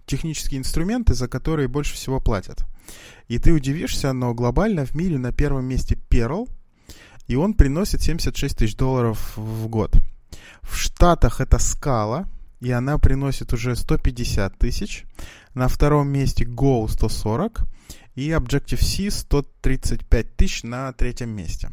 технические 0.06 0.61
инструменты, 0.61 1.14
за 1.14 1.28
которые 1.28 1.68
больше 1.68 1.94
всего 1.94 2.20
платят. 2.20 2.64
И 3.28 3.38
ты 3.38 3.52
удивишься, 3.52 4.12
но 4.12 4.32
глобально 4.35 4.87
в 4.87 4.94
мире 4.94 5.18
на 5.18 5.32
первом 5.32 5.66
месте 5.66 5.99
Perl, 6.09 6.49
и 7.26 7.37
он 7.37 7.54
приносит 7.54 8.02
76 8.02 8.56
тысяч 8.56 8.76
долларов 8.76 9.37
в 9.37 9.68
год. 9.68 9.97
В 10.62 10.76
Штатах 10.76 11.40
это 11.40 11.59
Scala, 11.59 12.26
и 12.61 12.71
она 12.71 12.99
приносит 12.99 13.52
уже 13.52 13.75
150 13.75 14.59
тысяч. 14.59 15.05
На 15.55 15.69
втором 15.69 16.09
месте 16.09 16.45
Go 16.45 16.87
140 16.88 17.62
и 18.14 18.31
Objective-C 18.31 19.11
135 19.11 20.37
тысяч 20.37 20.62
на 20.62 20.93
третьем 20.93 21.31
месте. 21.31 21.71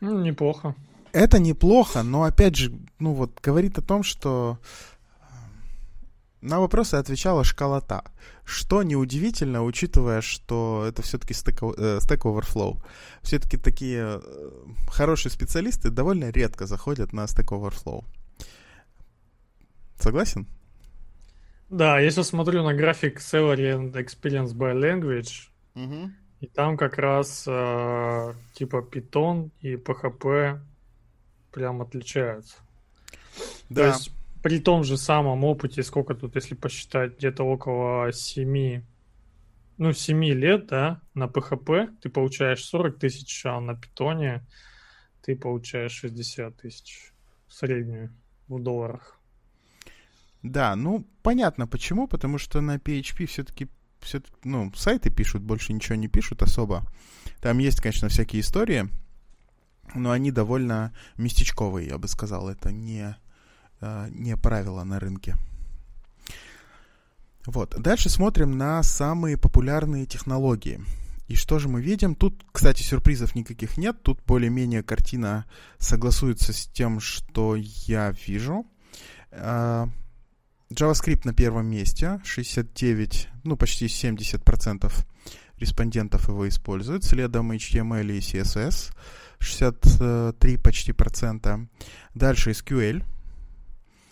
Ну, 0.00 0.20
неплохо. 0.22 0.74
Это 1.12 1.38
неплохо, 1.38 2.02
но 2.02 2.24
опять 2.24 2.56
же, 2.56 2.72
ну 2.98 3.12
вот, 3.12 3.38
говорит 3.40 3.78
о 3.78 3.82
том, 3.82 4.02
что 4.02 4.58
э, 5.20 5.24
на 6.40 6.58
вопросы 6.58 6.96
отвечала 6.96 7.44
школота. 7.44 8.02
Что 8.44 8.82
неудивительно, 8.82 9.62
учитывая, 9.64 10.20
что 10.22 10.84
это 10.86 11.02
все-таки 11.02 11.32
Stack, 11.32 11.74
э, 11.78 11.98
Overflow. 12.00 12.82
Все-таки 13.22 13.56
такие 13.56 14.20
э, 14.20 14.50
хорошие 14.88 15.30
специалисты 15.30 15.90
довольно 15.90 16.30
редко 16.30 16.66
заходят 16.66 17.12
на 17.12 17.24
Stack 17.24 17.48
Overflow. 17.50 18.04
Согласен? 20.04 20.46
Да, 21.70 21.98
я 21.98 22.10
сейчас 22.10 22.28
смотрю 22.28 22.62
на 22.62 22.74
график 22.74 23.20
Salary 23.20 23.74
and 23.74 23.92
Experience 23.94 24.52
by 24.52 24.74
Language, 24.74 25.48
угу. 25.74 26.10
и 26.40 26.46
там 26.46 26.76
как 26.76 26.98
раз 26.98 27.44
э, 27.46 28.34
типа 28.52 28.86
Python 28.92 29.50
и 29.62 29.76
PHP 29.76 30.60
прям 31.52 31.80
отличаются. 31.80 32.56
Да. 33.70 33.80
То 33.80 33.86
есть 33.86 34.12
при 34.42 34.60
том 34.60 34.84
же 34.84 34.98
самом 34.98 35.42
опыте, 35.42 35.82
сколько 35.82 36.14
тут, 36.14 36.34
если 36.34 36.54
посчитать, 36.54 37.16
где-то 37.16 37.42
около 37.42 38.12
7, 38.12 38.82
ну, 39.78 39.92
7 39.94 40.22
лет, 40.34 40.66
да, 40.66 41.00
на 41.14 41.24
PHP 41.28 41.96
ты 42.02 42.10
получаешь 42.10 42.62
40 42.62 42.98
тысяч, 42.98 43.46
а 43.46 43.58
на 43.58 43.74
питоне 43.74 44.44
ты 45.22 45.34
получаешь 45.34 45.92
60 45.92 46.54
тысяч 46.58 47.14
среднюю 47.48 48.12
в 48.48 48.62
долларах. 48.62 49.18
Да, 50.44 50.76
ну, 50.76 51.06
понятно 51.22 51.66
почему, 51.66 52.06
потому 52.06 52.36
что 52.36 52.60
на 52.60 52.76
PHP 52.76 53.24
все-таки 53.24 53.66
все, 54.00 54.20
ну, 54.44 54.70
сайты 54.74 55.08
пишут, 55.08 55.42
больше 55.42 55.72
ничего 55.72 55.94
не 55.94 56.06
пишут 56.06 56.42
особо. 56.42 56.84
Там 57.40 57.56
есть, 57.56 57.80
конечно, 57.80 58.10
всякие 58.10 58.42
истории, 58.42 58.90
но 59.94 60.10
они 60.10 60.30
довольно 60.30 60.92
местечковые, 61.16 61.88
я 61.88 61.96
бы 61.96 62.08
сказал. 62.08 62.50
Это 62.50 62.72
не, 62.72 63.16
э, 63.80 64.08
не 64.10 64.36
правило 64.36 64.84
на 64.84 65.00
рынке. 65.00 65.36
Вот. 67.46 67.74
Дальше 67.80 68.10
смотрим 68.10 68.58
на 68.58 68.82
самые 68.82 69.38
популярные 69.38 70.04
технологии. 70.04 70.78
И 71.26 71.36
что 71.36 71.58
же 71.58 71.70
мы 71.70 71.80
видим? 71.80 72.14
Тут, 72.14 72.44
кстати, 72.52 72.82
сюрпризов 72.82 73.34
никаких 73.34 73.78
нет. 73.78 74.02
Тут 74.02 74.20
более-менее 74.26 74.82
картина 74.82 75.46
согласуется 75.78 76.52
с 76.52 76.66
тем, 76.66 77.00
что 77.00 77.56
я 77.56 78.12
вижу. 78.26 78.66
JavaScript 80.74 81.22
на 81.24 81.32
первом 81.32 81.66
месте, 81.66 82.20
69, 82.24 83.28
ну 83.44 83.56
почти 83.56 83.86
70% 83.86 84.92
респондентов 85.58 86.28
его 86.28 86.48
используют, 86.48 87.04
следом 87.04 87.52
HTML 87.52 88.12
и 88.12 88.18
CSS, 88.18 88.92
63 89.38 90.56
почти 90.58 90.92
процента. 90.92 91.66
Дальше 92.14 92.50
SQL, 92.50 93.04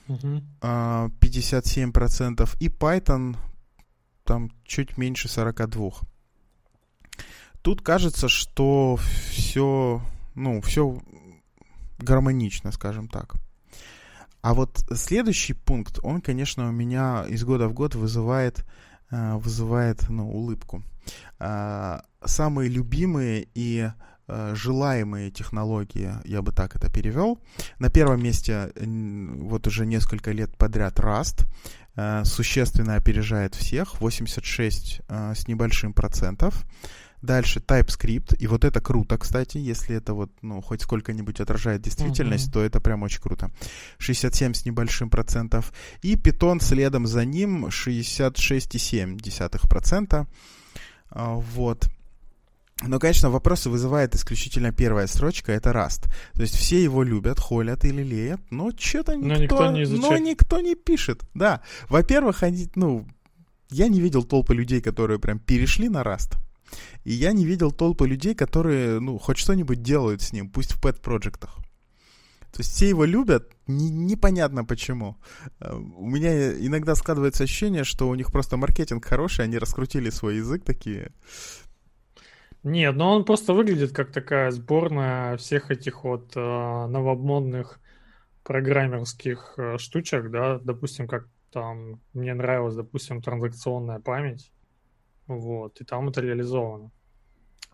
uh-huh. 0.09 1.13
57%, 1.21 2.57
и 2.61 2.69
Python 2.69 3.37
там 4.25 4.51
чуть 4.65 4.97
меньше 4.97 5.29
42. 5.29 5.91
Тут 7.63 7.83
кажется, 7.83 8.29
что 8.29 8.97
все, 9.31 10.03
ну, 10.35 10.61
все 10.61 11.01
гармонично, 11.99 12.73
скажем 12.73 13.09
так. 13.09 13.37
А 14.43 14.55
вот 14.55 14.85
следующий 14.93 15.55
пункт, 15.55 16.01
он, 16.03 16.21
конечно, 16.21 16.69
у 16.69 16.73
меня 16.73 17.25
из 17.29 17.45
года 17.45 17.69
в 17.69 17.73
год 17.73 17.95
вызывает, 17.95 18.67
э, 19.11 19.35
вызывает 19.37 20.09
ну, 20.09 20.29
улыбку. 20.29 20.83
А, 21.39 22.03
самые 22.25 22.69
любимые 22.69 23.47
и 23.55 23.89
э, 24.27 24.55
желаемые 24.57 25.31
технологии, 25.31 26.15
я 26.25 26.43
бы 26.43 26.51
так 26.51 26.75
это 26.75 26.93
перевел. 26.93 27.39
На 27.79 27.89
первом 27.89 28.21
месте 28.21 28.73
вот 28.77 29.69
уже 29.69 29.87
несколько 29.87 30.33
лет 30.33 30.57
подряд 30.57 30.99
Rust 30.99 31.47
э, 31.95 32.25
существенно 32.25 32.97
опережает 32.97 33.55
всех, 33.55 34.01
86 34.01 35.03
с 35.09 35.47
небольшим 35.47 35.93
процентов. 35.93 36.65
Дальше 37.23 37.61
TypeScript, 37.61 38.37
и 38.37 38.47
вот 38.49 38.65
это 38.65 38.81
круто, 38.81 39.17
кстати, 39.17 39.59
если 39.59 39.95
это 39.97 40.13
вот, 40.13 40.33
ну, 40.43 40.61
хоть 40.61 40.83
сколько-нибудь 40.83 41.41
отражает 41.41 41.81
действительность, 41.81 42.49
uh-huh. 42.49 42.53
то 42.53 42.63
это 42.63 42.81
прям 42.81 43.05
очень 43.05 43.21
круто. 43.21 43.53
67 43.99 44.55
с 44.55 44.67
небольшим 44.67 45.09
процентов. 45.09 45.73
И 46.03 46.17
Python 46.17 46.61
следом 46.61 47.07
за 47.07 47.25
ним 47.25 47.67
66,7%. 47.67 50.27
А, 51.11 51.35
вот. 51.35 51.89
Но, 52.85 52.99
конечно, 52.99 53.31
вопросы 53.31 53.71
вызывает 53.71 54.13
исключительно 54.15 54.73
первая 54.73 55.07
строчка, 55.07 55.53
это 55.53 55.71
Rust. 55.71 56.11
То 56.35 56.43
есть 56.43 56.57
все 56.57 56.83
его 56.83 57.05
любят, 57.05 57.39
холят 57.39 57.85
или 57.85 58.03
леют, 58.03 58.41
но 58.51 58.73
что-то 58.77 59.15
никто, 59.15 59.43
никто 59.43 59.71
не 59.71 59.87
но 59.87 60.19
никто 60.19 60.61
не 60.61 60.75
пишет. 60.75 61.23
Да, 61.35 61.63
во-первых, 61.89 62.43
они, 62.43 62.69
ну, 62.75 63.07
я 63.71 63.87
не 63.89 64.01
видел 64.01 64.25
толпы 64.25 64.55
людей, 64.55 64.81
которые 64.81 65.21
прям 65.21 65.39
перешли 65.39 65.89
на 65.89 66.03
Rust. 66.03 66.37
И 67.05 67.13
я 67.13 67.33
не 67.33 67.45
видел 67.45 67.73
толпы 67.73 68.07
людей, 68.07 68.35
которые, 68.35 69.01
ну, 69.01 69.19
хоть 69.19 69.39
что-нибудь 69.39 69.83
делают 69.83 70.23
с 70.23 70.33
ним, 70.33 70.49
пусть 70.49 70.73
в 70.73 70.81
пэт-проектах. 70.81 71.57
То 72.53 72.61
есть 72.61 72.73
все 72.73 72.89
его 72.89 73.07
любят, 73.07 73.51
не, 73.67 73.89
непонятно 73.89 74.65
почему. 74.65 75.17
Э, 75.59 75.75
у 75.75 76.07
меня 76.07 76.53
иногда 76.53 76.95
складывается 76.95 77.45
ощущение, 77.45 77.85
что 77.85 78.09
у 78.09 78.15
них 78.15 78.31
просто 78.31 78.59
маркетинг 78.59 79.07
хороший, 79.07 79.47
они 79.47 79.57
раскрутили 79.57 80.11
свой 80.11 80.37
язык 80.37 80.63
такие. 80.63 81.13
Нет, 82.63 82.95
но 82.95 83.17
он 83.17 83.25
просто 83.25 83.55
выглядит 83.55 83.93
как 83.93 84.13
такая 84.13 84.51
сборная 84.51 85.37
всех 85.39 85.71
этих 85.71 86.05
вот 86.05 86.33
э, 86.37 86.41
новомодных 86.41 87.81
программерских 88.45 89.55
э, 89.57 89.79
штучек, 89.79 90.31
да, 90.31 90.59
допустим, 90.59 91.09
как 91.09 91.29
там 91.53 92.01
мне 92.13 92.35
нравилась, 92.35 92.75
допустим, 92.75 93.23
транзакционная 93.23 93.99
память, 93.99 94.53
вот, 95.39 95.81
и 95.81 95.85
там 95.85 96.09
это 96.09 96.21
реализовано. 96.21 96.91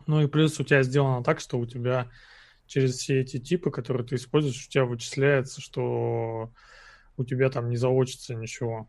Ну 0.06 0.22
и 0.22 0.26
плюс 0.26 0.58
у 0.60 0.64
тебя 0.64 0.82
сделано 0.82 1.22
так, 1.22 1.40
что 1.40 1.58
у 1.58 1.66
тебя 1.66 2.10
через 2.66 2.94
все 2.96 3.20
эти 3.20 3.38
типы, 3.38 3.70
которые 3.70 4.06
ты 4.06 4.16
используешь, 4.16 4.66
у 4.66 4.70
тебя 4.70 4.84
вычисляется, 4.84 5.60
что 5.60 6.52
у 7.16 7.24
тебя 7.24 7.50
там 7.50 7.68
не 7.68 7.76
заочится 7.76 8.34
ничего. 8.34 8.88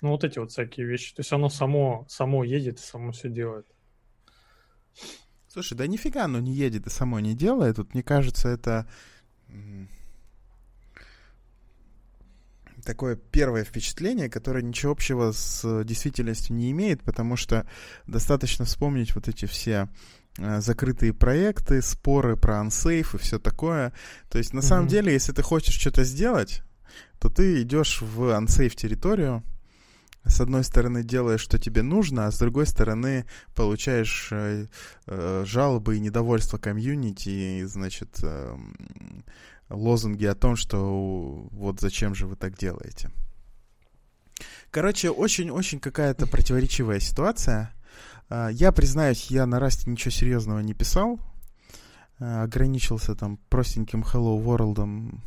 Ну, 0.00 0.10
вот 0.10 0.24
эти 0.24 0.38
вот 0.38 0.50
всякие 0.50 0.86
вещи. 0.86 1.14
То 1.14 1.20
есть 1.20 1.32
оно 1.32 1.48
само, 1.48 2.06
само 2.08 2.44
едет 2.44 2.78
и 2.78 2.82
само 2.82 3.12
все 3.12 3.28
делает. 3.28 3.66
Слушай, 5.48 5.76
да 5.76 5.86
нифига 5.86 6.24
оно 6.24 6.38
не 6.38 6.52
едет 6.52 6.86
и 6.86 6.90
само 6.90 7.18
не 7.18 7.34
делает. 7.34 7.76
Тут, 7.76 7.94
мне 7.94 8.02
кажется, 8.02 8.48
это 8.48 8.86
такое 12.86 13.16
первое 13.16 13.64
впечатление, 13.64 14.30
которое 14.30 14.62
ничего 14.62 14.92
общего 14.92 15.32
с 15.32 15.84
действительностью 15.84 16.56
не 16.56 16.70
имеет, 16.70 17.02
потому 17.02 17.36
что 17.36 17.66
достаточно 18.06 18.64
вспомнить 18.64 19.14
вот 19.14 19.28
эти 19.28 19.44
все 19.44 19.88
Э, 20.38 20.60
закрытые 20.60 21.14
проекты, 21.14 21.80
споры 21.80 22.36
про 22.36 22.60
ансейф 22.60 23.14
и 23.14 23.18
все 23.18 23.38
такое. 23.38 23.92
То 24.28 24.38
есть, 24.38 24.52
на 24.52 24.58
mm-hmm. 24.58 24.62
самом 24.62 24.88
деле, 24.88 25.12
если 25.12 25.32
ты 25.32 25.42
хочешь 25.42 25.74
что-то 25.74 26.04
сделать, 26.04 26.62
то 27.18 27.30
ты 27.30 27.62
идешь 27.62 28.02
в 28.02 28.34
ансейф 28.34 28.76
территорию, 28.76 29.42
с 30.24 30.40
одной 30.40 30.64
стороны 30.64 31.04
делаешь, 31.04 31.40
что 31.40 31.58
тебе 31.58 31.82
нужно, 31.82 32.26
а 32.26 32.32
с 32.32 32.38
другой 32.38 32.66
стороны 32.66 33.26
получаешь 33.54 34.28
э, 34.32 34.66
э, 35.06 35.44
жалобы 35.46 35.96
и 35.96 36.00
недовольство 36.00 36.58
комьюнити, 36.58 37.60
и, 37.60 37.64
значит, 37.64 38.18
э, 38.22 38.56
лозунги 39.68 40.24
о 40.24 40.34
том, 40.34 40.56
что 40.56 41.48
вот 41.50 41.80
зачем 41.80 42.14
же 42.14 42.26
вы 42.26 42.36
так 42.36 42.56
делаете. 42.56 43.10
Короче, 44.70 45.10
очень-очень 45.10 45.80
какая-то 45.80 46.26
противоречивая 46.26 47.00
ситуация. 47.00 47.72
А, 48.28 48.48
я 48.48 48.72
признаюсь, 48.72 49.30
я 49.30 49.46
на 49.46 49.58
Расте 49.58 49.90
ничего 49.90 50.10
серьезного 50.10 50.60
не 50.60 50.74
писал. 50.74 51.18
А, 52.18 52.42
ограничился 52.42 53.14
там 53.14 53.38
простеньким 53.48 54.02
Hello 54.02 54.42
World 54.42 55.20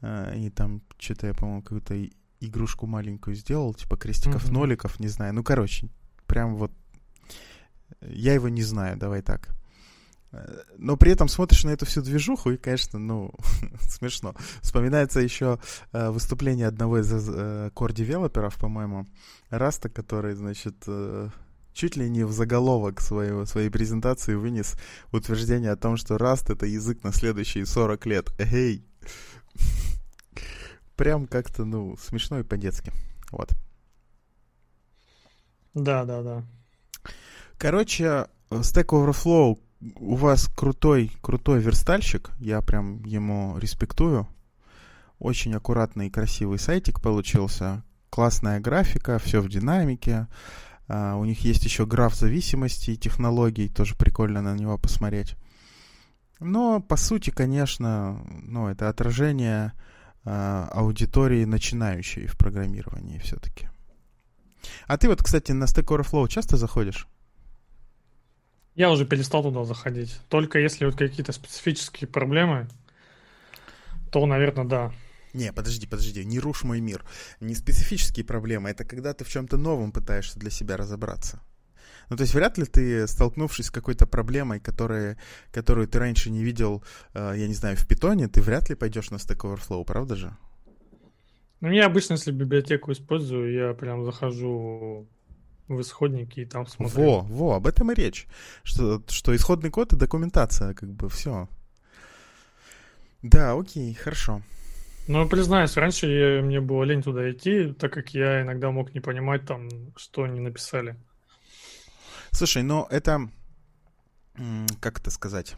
а, 0.00 0.34
и 0.34 0.50
там 0.50 0.82
что-то 0.98 1.26
я, 1.26 1.34
по-моему, 1.34 1.62
какую-то 1.62 1.96
игрушку 2.40 2.86
маленькую 2.86 3.34
сделал, 3.34 3.74
типа 3.74 3.96
крестиков, 3.96 4.44
mm-hmm. 4.44 4.52
ноликов, 4.52 5.00
не 5.00 5.08
знаю. 5.08 5.34
Ну, 5.34 5.42
короче, 5.42 5.88
прям 6.26 6.54
вот 6.54 6.70
я 8.00 8.34
его 8.34 8.48
не 8.48 8.62
знаю, 8.62 8.96
давай 8.96 9.22
так. 9.22 9.57
Но 10.76 10.96
при 10.96 11.12
этом 11.12 11.28
смотришь 11.28 11.64
на 11.64 11.70
эту 11.70 11.86
всю 11.86 12.02
движуху, 12.02 12.50
и, 12.50 12.56
конечно, 12.56 12.98
ну, 12.98 13.32
смешно. 13.80 14.34
Вспоминается 14.60 15.20
еще 15.20 15.58
э, 15.92 16.10
выступление 16.10 16.66
одного 16.66 16.98
из 16.98 17.10
э, 17.10 17.70
core-девелоперов, 17.74 18.56
по-моему, 18.56 19.06
Раста, 19.48 19.88
который, 19.88 20.34
значит, 20.34 20.76
э, 20.86 21.30
чуть 21.72 21.96
ли 21.96 22.10
не 22.10 22.24
в 22.24 22.32
заголовок 22.32 23.00
своего, 23.00 23.46
своей 23.46 23.70
презентации 23.70 24.34
вынес 24.34 24.76
утверждение 25.12 25.70
о 25.70 25.76
том, 25.76 25.96
что 25.96 26.16
Rust— 26.16 26.52
это 26.52 26.66
язык 26.66 27.02
на 27.04 27.12
следующие 27.12 27.64
40 27.64 28.06
лет. 28.06 28.30
Эй! 28.38 28.84
Прям 30.96 31.26
как-то, 31.26 31.64
ну, 31.64 31.96
смешно 31.96 32.40
и 32.40 32.42
по-детски. 32.42 32.92
Вот. 33.30 33.50
Да, 35.72 36.04
да, 36.04 36.22
да. 36.22 36.44
Короче, 37.56 38.26
Stack 38.50 38.88
Overflow 38.88 39.58
у 39.80 40.16
вас 40.16 40.48
крутой, 40.48 41.12
крутой 41.20 41.60
верстальщик. 41.60 42.30
Я 42.38 42.60
прям 42.62 43.04
ему 43.04 43.56
респектую. 43.58 44.28
Очень 45.18 45.54
аккуратный 45.54 46.08
и 46.08 46.10
красивый 46.10 46.58
сайтик 46.58 47.00
получился. 47.00 47.84
Классная 48.10 48.60
графика, 48.60 49.18
все 49.18 49.40
в 49.40 49.48
динамике. 49.48 50.26
Uh, 50.88 51.20
у 51.20 51.26
них 51.26 51.40
есть 51.40 51.62
еще 51.64 51.84
граф 51.84 52.14
зависимости 52.14 52.92
и 52.92 52.96
технологий, 52.96 53.68
тоже 53.68 53.94
прикольно 53.94 54.40
на 54.40 54.54
него 54.54 54.78
посмотреть. 54.78 55.36
Но, 56.40 56.80
по 56.80 56.96
сути, 56.96 57.28
конечно, 57.28 58.24
ну, 58.42 58.68
это 58.68 58.88
отражение 58.88 59.74
uh, 60.24 60.66
аудитории 60.70 61.44
начинающей 61.44 62.26
в 62.26 62.38
программировании 62.38 63.18
все-таки. 63.18 63.68
А 64.86 64.96
ты 64.96 65.08
вот, 65.08 65.22
кстати, 65.22 65.52
на 65.52 65.64
Stack 65.64 65.84
Overflow 65.84 66.26
часто 66.26 66.56
заходишь? 66.56 67.06
Я 68.78 68.92
уже 68.92 69.04
перестал 69.04 69.42
туда 69.42 69.64
заходить. 69.64 70.20
Только 70.28 70.60
если 70.60 70.84
вот 70.84 70.94
какие-то 70.94 71.32
специфические 71.32 72.06
проблемы, 72.06 72.68
то, 74.12 74.24
наверное, 74.24 74.66
да. 74.66 74.92
Не, 75.32 75.52
подожди, 75.52 75.88
подожди, 75.88 76.24
не 76.24 76.38
рушь 76.38 76.62
мой 76.62 76.78
мир. 76.80 77.04
Не 77.40 77.56
специфические 77.56 78.24
проблемы, 78.24 78.70
это 78.70 78.84
когда 78.84 79.14
ты 79.14 79.24
в 79.24 79.28
чем-то 79.30 79.56
новом 79.56 79.90
пытаешься 79.90 80.38
для 80.38 80.50
себя 80.50 80.76
разобраться. 80.76 81.42
Ну, 82.08 82.16
то 82.16 82.22
есть 82.22 82.34
вряд 82.34 82.56
ли 82.56 82.66
ты, 82.66 83.08
столкнувшись 83.08 83.66
с 83.66 83.70
какой-то 83.72 84.06
проблемой, 84.06 84.60
которая, 84.60 85.18
которую 85.50 85.88
ты 85.88 85.98
раньше 85.98 86.30
не 86.30 86.44
видел, 86.44 86.84
э, 87.14 87.34
я 87.36 87.48
не 87.48 87.54
знаю, 87.54 87.76
в 87.76 87.84
питоне, 87.84 88.28
ты 88.28 88.40
вряд 88.40 88.68
ли 88.68 88.76
пойдешь 88.76 89.10
на 89.10 89.16
Stack 89.16 89.40
Overflow, 89.40 89.84
правда 89.84 90.14
же? 90.14 90.36
Ну, 91.60 91.72
я 91.72 91.86
обычно, 91.86 92.12
если 92.12 92.30
библиотеку 92.30 92.92
использую, 92.92 93.52
я 93.52 93.74
прям 93.74 94.04
захожу 94.04 95.08
в 95.68 95.80
исходники 95.80 96.40
и 96.40 96.44
там 96.44 96.66
смотрю. 96.66 97.02
Во, 97.02 97.20
во, 97.20 97.56
об 97.56 97.66
этом 97.66 97.92
и 97.92 97.94
речь. 97.94 98.26
Что, 98.62 99.02
что 99.08 99.34
исходный 99.36 99.70
код 99.70 99.92
и 99.92 99.96
документация, 99.96 100.74
как 100.74 100.90
бы, 100.90 101.08
все. 101.08 101.48
Да, 103.22 103.52
окей, 103.52 103.94
хорошо. 103.94 104.42
Ну, 105.08 105.26
признаюсь, 105.28 105.76
раньше 105.76 106.06
я, 106.06 106.42
мне 106.42 106.60
было 106.60 106.84
лень 106.84 107.02
туда 107.02 107.30
идти, 107.30 107.72
так 107.72 107.92
как 107.92 108.14
я 108.14 108.42
иногда 108.42 108.70
мог 108.70 108.94
не 108.94 109.00
понимать 109.00 109.46
там, 109.46 109.68
что 109.96 110.24
они 110.24 110.40
написали. 110.40 110.96
Слушай, 112.30 112.62
ну 112.62 112.86
это, 112.90 113.30
как 114.80 115.00
это 115.00 115.10
сказать, 115.10 115.56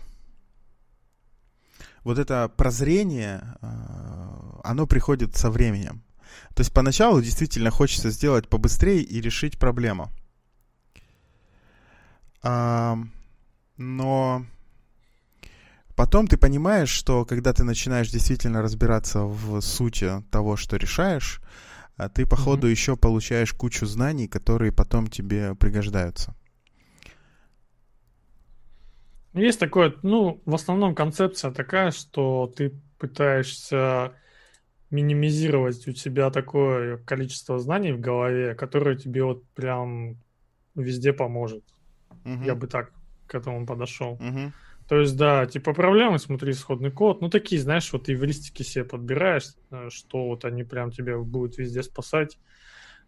вот 2.05 2.19
это 2.19 2.49
прозрение, 2.57 3.43
а, 3.61 4.61
оно 4.63 4.87
приходит 4.87 5.37
со 5.37 5.51
временем. 5.51 6.03
То 6.55 6.61
есть 6.61 6.73
поначалу 6.73 7.23
действительно 7.23 7.71
хочется 7.71 8.11
сделать 8.11 8.49
побыстрее 8.49 9.03
и 9.03 9.21
решить 9.21 9.59
проблему. 9.59 10.11
Но 12.43 13.07
Потом 16.01 16.27
ты 16.27 16.39
понимаешь, 16.39 16.89
что 16.89 17.27
когда 17.27 17.53
ты 17.53 17.63
начинаешь 17.63 18.11
действительно 18.11 18.63
разбираться 18.63 19.25
в 19.25 19.61
сути 19.61 20.25
того, 20.31 20.57
что 20.57 20.79
решаешь, 20.79 21.43
а 21.99 22.09
ты 22.09 22.25
по 22.25 22.37
ходу 22.37 22.67
mm-hmm. 22.67 22.71
еще 22.71 22.97
получаешь 22.97 23.53
кучу 23.53 23.85
знаний, 23.85 24.27
которые 24.27 24.73
потом 24.73 25.09
тебе 25.09 25.55
пригождаются. 25.55 26.35
Есть 29.35 29.61
такое, 29.61 29.95
ну, 30.03 30.41
в 30.47 30.55
основном 30.55 30.95
концепция 30.95 31.51
такая, 31.51 31.91
что 31.91 32.51
ты 32.57 32.73
пытаешься 32.99 34.15
минимизировать 34.91 35.87
у 35.87 35.93
тебя 35.93 36.31
такое 36.31 36.99
количество 36.99 37.59
знаний 37.59 37.93
в 37.93 38.01
голове, 38.01 38.55
которое 38.55 38.97
тебе 38.97 39.25
вот 39.25 39.45
прям 39.55 40.17
везде 40.75 41.13
поможет. 41.13 41.65
Угу. 42.25 42.45
Я 42.45 42.55
бы 42.55 42.67
так 42.67 42.93
к 43.27 43.35
этому 43.35 43.67
подошел. 43.67 44.15
Угу. 44.15 44.53
То 44.89 45.01
есть, 45.01 45.17
да, 45.17 45.47
типа 45.47 45.73
проблемы, 45.73 46.19
смотри 46.19 46.51
исходный 46.51 46.91
код. 46.91 47.21
Ну, 47.21 47.31
такие, 47.31 47.61
знаешь, 47.61 47.93
вот 47.93 48.09
эвристики 48.09 48.65
себе 48.65 48.85
подбираешь, 48.85 49.55
э, 49.71 49.89
что 49.89 50.27
вот 50.27 50.45
они 50.45 50.65
прям 50.65 50.91
тебя 50.91 51.17
будут 51.17 51.59
везде 51.59 51.85
спасать. 51.85 52.39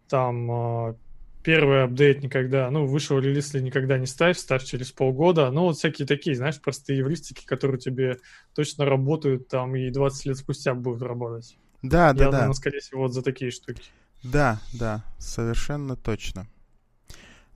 Там, 0.07 0.49
э, 0.89 0.95
первый 1.43 1.83
апдейт 1.83 2.23
никогда, 2.23 2.71
ну, 2.71 2.85
вышел 2.85 3.19
релиз 3.19 3.53
или 3.53 3.63
никогда 3.63 3.97
не 3.97 4.05
ставь, 4.05 4.37
ставь 4.37 4.63
через 4.63 4.93
полгода. 4.93 5.51
Ну, 5.51 5.63
вот 5.63 5.75
всякие 5.75 6.07
такие, 6.07 6.37
знаешь, 6.37 6.61
простые 6.61 6.99
евристики, 6.99 7.45
которые 7.45 7.79
тебе 7.79 8.19
точно 8.55 8.85
работают 8.85 9.49
там 9.49 9.75
и 9.75 9.91
20 9.91 10.25
лет 10.27 10.37
спустя 10.37 10.73
будут 10.73 11.01
работать. 11.01 11.57
Да, 11.83 12.07
Я 12.07 12.13
да, 12.13 12.31
да. 12.31 12.37
думаю, 12.39 12.53
скорее 12.55 12.79
всего, 12.79 13.01
вот 13.01 13.13
за 13.13 13.21
такие 13.21 13.51
штуки. 13.51 13.83
Да, 14.23 14.59
да, 14.73 15.03
совершенно 15.19 15.95
точно. 15.95 16.47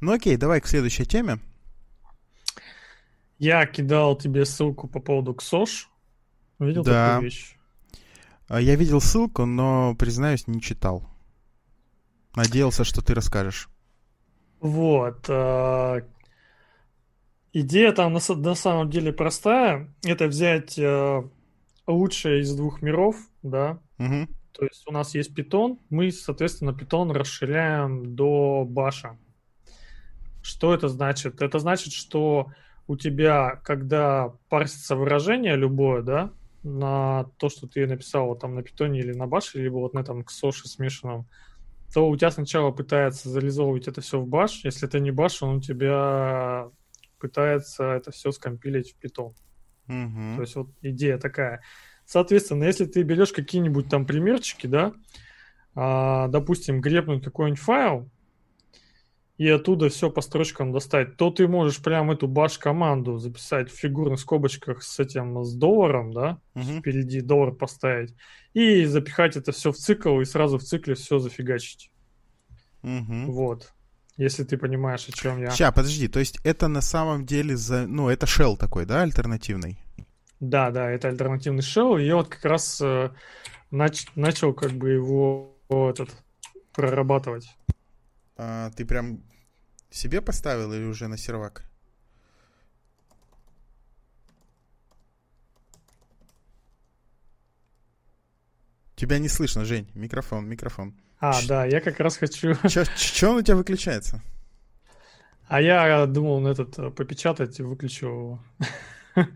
Ну 0.01 0.11
окей, 0.11 0.37
давай 0.37 0.61
к 0.61 0.67
следующей 0.67 1.05
теме. 1.05 1.39
Я 3.39 3.65
кидал 3.65 4.15
тебе 4.17 4.45
ссылку 4.45 4.87
по 4.87 4.99
поводу 4.99 5.33
КСОШ. 5.33 5.89
Видел 6.59 6.83
Да. 6.83 7.13
такую 7.15 7.23
вещь? 7.25 7.55
А, 8.47 8.59
Я 8.59 8.75
видел 8.75 8.99
ссылку, 9.01 9.45
но, 9.45 9.95
признаюсь, 9.95 10.47
не 10.47 10.61
читал. 10.61 11.03
Надеялся, 12.35 12.83
что 12.83 13.01
ты 13.01 13.13
расскажешь. 13.13 13.69
Вот. 14.59 15.25
а, 15.29 16.01
Идея 17.53 17.91
там 17.93 18.13
на 18.13 18.55
самом 18.55 18.89
деле 18.89 19.13
простая. 19.13 19.93
Это 20.03 20.27
взять 20.27 20.77
а, 20.79 21.29
лучшее 21.87 22.41
из 22.41 22.55
двух 22.55 22.81
миров, 22.81 23.15
да. 23.41 23.79
Мгм. 23.97 24.27
То 24.51 24.65
есть 24.65 24.83
у 24.87 24.91
нас 24.91 25.15
есть 25.15 25.33
питон, 25.33 25.79
мы, 25.89 26.11
соответственно, 26.11 26.73
питон 26.73 27.11
расширяем 27.11 28.15
до 28.15 28.65
баша. 28.67 29.17
Что 30.41 30.73
это 30.73 30.89
значит? 30.89 31.41
Это 31.41 31.59
значит, 31.59 31.93
что 31.93 32.47
у 32.87 32.95
тебя, 32.95 33.59
когда 33.63 34.33
парсится 34.49 34.95
выражение 34.95 35.55
любое, 35.55 36.01
да, 36.01 36.31
на 36.63 37.25
то, 37.37 37.49
что 37.49 37.67
ты 37.67 37.85
написал 37.85 38.27
вот 38.27 38.39
там 38.39 38.55
на 38.55 38.63
питоне 38.63 38.99
или 38.99 39.13
на 39.13 39.27
баше, 39.27 39.61
либо 39.61 39.75
вот 39.75 39.93
на 39.93 39.99
этом 39.99 40.23
ксоше 40.23 40.67
смешанном, 40.67 41.27
то 41.93 42.07
у 42.09 42.15
тебя 42.17 42.31
сначала 42.31 42.71
пытается 42.71 43.29
зализовывать 43.29 43.87
это 43.87 44.01
все 44.01 44.19
в 44.19 44.27
баш. 44.27 44.63
Если 44.63 44.87
это 44.87 44.99
не 44.99 45.11
баш, 45.11 45.41
он 45.43 45.57
у 45.57 45.61
тебя 45.61 46.69
пытается 47.19 47.91
это 47.91 48.11
все 48.11 48.31
скомпилить 48.31 48.93
в 48.93 48.95
питон. 48.95 49.33
Мгм. 49.87 50.35
То 50.35 50.41
есть 50.41 50.55
вот 50.55 50.69
идея 50.81 51.17
такая. 51.17 51.61
Соответственно, 52.05 52.63
если 52.63 52.85
ты 52.85 53.03
берешь 53.03 53.33
какие-нибудь 53.33 53.89
там 53.89 54.05
примерчики, 54.05 54.67
да, 54.67 54.93
а, 55.75 56.27
допустим, 56.29 56.81
гребнуть 56.81 57.23
какой-нибудь 57.23 57.59
файл 57.61 58.09
и 59.37 59.47
оттуда 59.49 59.89
все 59.89 60.09
по 60.09 60.21
строчкам 60.21 60.71
достать, 60.71 61.15
то 61.17 61.29
ты 61.29 61.47
можешь 61.47 61.81
прям 61.81 62.09
эту 62.09 62.27
баш-команду 62.27 63.17
записать 63.17 63.69
в 63.69 63.75
фигурных 63.75 64.19
скобочках 64.19 64.81
с 64.81 64.99
этим, 64.99 65.43
с 65.43 65.53
долларом, 65.53 66.11
да, 66.11 66.39
Мгм. 66.55 66.79
впереди 66.79 67.21
доллар 67.21 67.53
поставить, 67.53 68.15
и 68.53 68.85
запихать 68.85 69.35
это 69.37 69.51
все 69.51 69.71
в 69.71 69.77
цикл, 69.77 70.19
и 70.21 70.25
сразу 70.25 70.57
в 70.57 70.63
цикле 70.63 70.95
все 70.95 71.19
зафигачить. 71.19 71.91
Мгм. 72.81 73.31
Вот. 73.31 73.73
Если 74.17 74.43
ты 74.43 74.57
понимаешь, 74.57 75.07
о 75.07 75.11
чем 75.11 75.39
я. 75.39 75.51
Ща, 75.51 75.71
подожди, 75.71 76.07
то 76.07 76.19
есть 76.19 76.39
это 76.43 76.67
на 76.67 76.81
самом 76.81 77.25
деле, 77.25 77.55
за... 77.55 77.85
ну, 77.85 78.09
это 78.09 78.25
shell 78.25 78.57
такой, 78.57 78.85
да, 78.85 79.03
альтернативный? 79.03 79.79
Да, 80.39 80.71
да, 80.71 80.89
это 80.89 81.07
альтернативный 81.07 81.61
шоу. 81.61 81.97
И 81.97 82.05
я 82.05 82.15
вот 82.15 82.27
как 82.27 82.45
раз 82.45 82.81
э, 82.81 83.11
нач- 83.71 84.09
начал 84.15 84.53
как 84.53 84.71
бы 84.71 84.89
его 84.89 85.55
вот 85.69 85.99
этот 85.99 86.15
прорабатывать. 86.73 87.55
А, 88.37 88.71
ты 88.71 88.85
прям 88.85 89.21
себе 89.89 90.21
поставил 90.21 90.73
или 90.73 90.83
уже 90.83 91.07
на 91.07 91.17
сервак? 91.17 91.63
Тебя 98.97 99.19
не 99.19 99.29
слышно, 99.29 99.63
Жень. 99.63 99.87
Микрофон, 99.93 100.49
микрофон. 100.49 100.95
А, 101.19 101.33
Ш- 101.33 101.47
да, 101.47 101.65
я 101.65 101.81
как 101.81 101.99
раз 101.99 102.17
хочу... 102.17 102.55
Че 102.67 103.27
он 103.27 103.37
у 103.37 103.41
тебя 103.43 103.55
выключается? 103.55 104.23
А 105.47 105.61
я 105.61 106.05
думал 106.07 106.39
на 106.39 106.49
этот 106.49 106.77
э, 106.79 106.89
попечатать 106.89 107.59
и 107.59 107.63
выключил 107.63 108.09
его. 108.09 108.39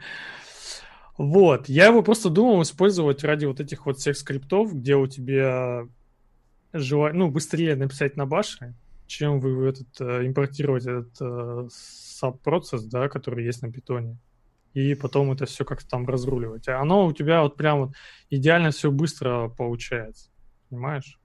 Вот, 1.17 1.69
я 1.69 1.87
его 1.87 2.01
просто 2.01 2.29
думал 2.31 2.63
использовать 2.63 3.23
ради 3.23 3.45
вот 3.45 3.59
этих 3.59 3.85
вот 3.85 3.99
всех 3.99 4.17
скриптов, 4.17 4.73
где 4.73 4.95
у 4.95 5.05
тебя 5.05 5.87
желание, 6.73 7.19
ну, 7.19 7.29
быстрее 7.29 7.75
написать 7.75 8.17
на 8.17 8.25
баше, 8.25 8.73
чем 9.05 9.39
вы 9.39 9.67
этот, 9.67 9.89
э, 9.99 10.25
импортировать 10.25 10.87
этот 10.87 11.15
э, 11.21 11.67
саб-процесс, 11.69 12.85
да, 12.85 13.07
который 13.07 13.45
есть 13.45 13.61
на 13.61 13.71
питоне. 13.71 14.17
И 14.73 14.95
потом 14.95 15.31
это 15.31 15.45
все 15.45 15.65
как-то 15.65 15.87
там 15.89 16.07
разруливать. 16.07 16.67
А 16.67 16.79
оно 16.79 17.05
у 17.05 17.11
тебя 17.13 17.41
вот 17.41 17.57
прям 17.57 17.79
вот 17.79 17.91
идеально 18.29 18.71
все 18.71 18.89
быстро 18.91 19.49
получается. 19.49 20.29
Понимаешь? 20.69 21.19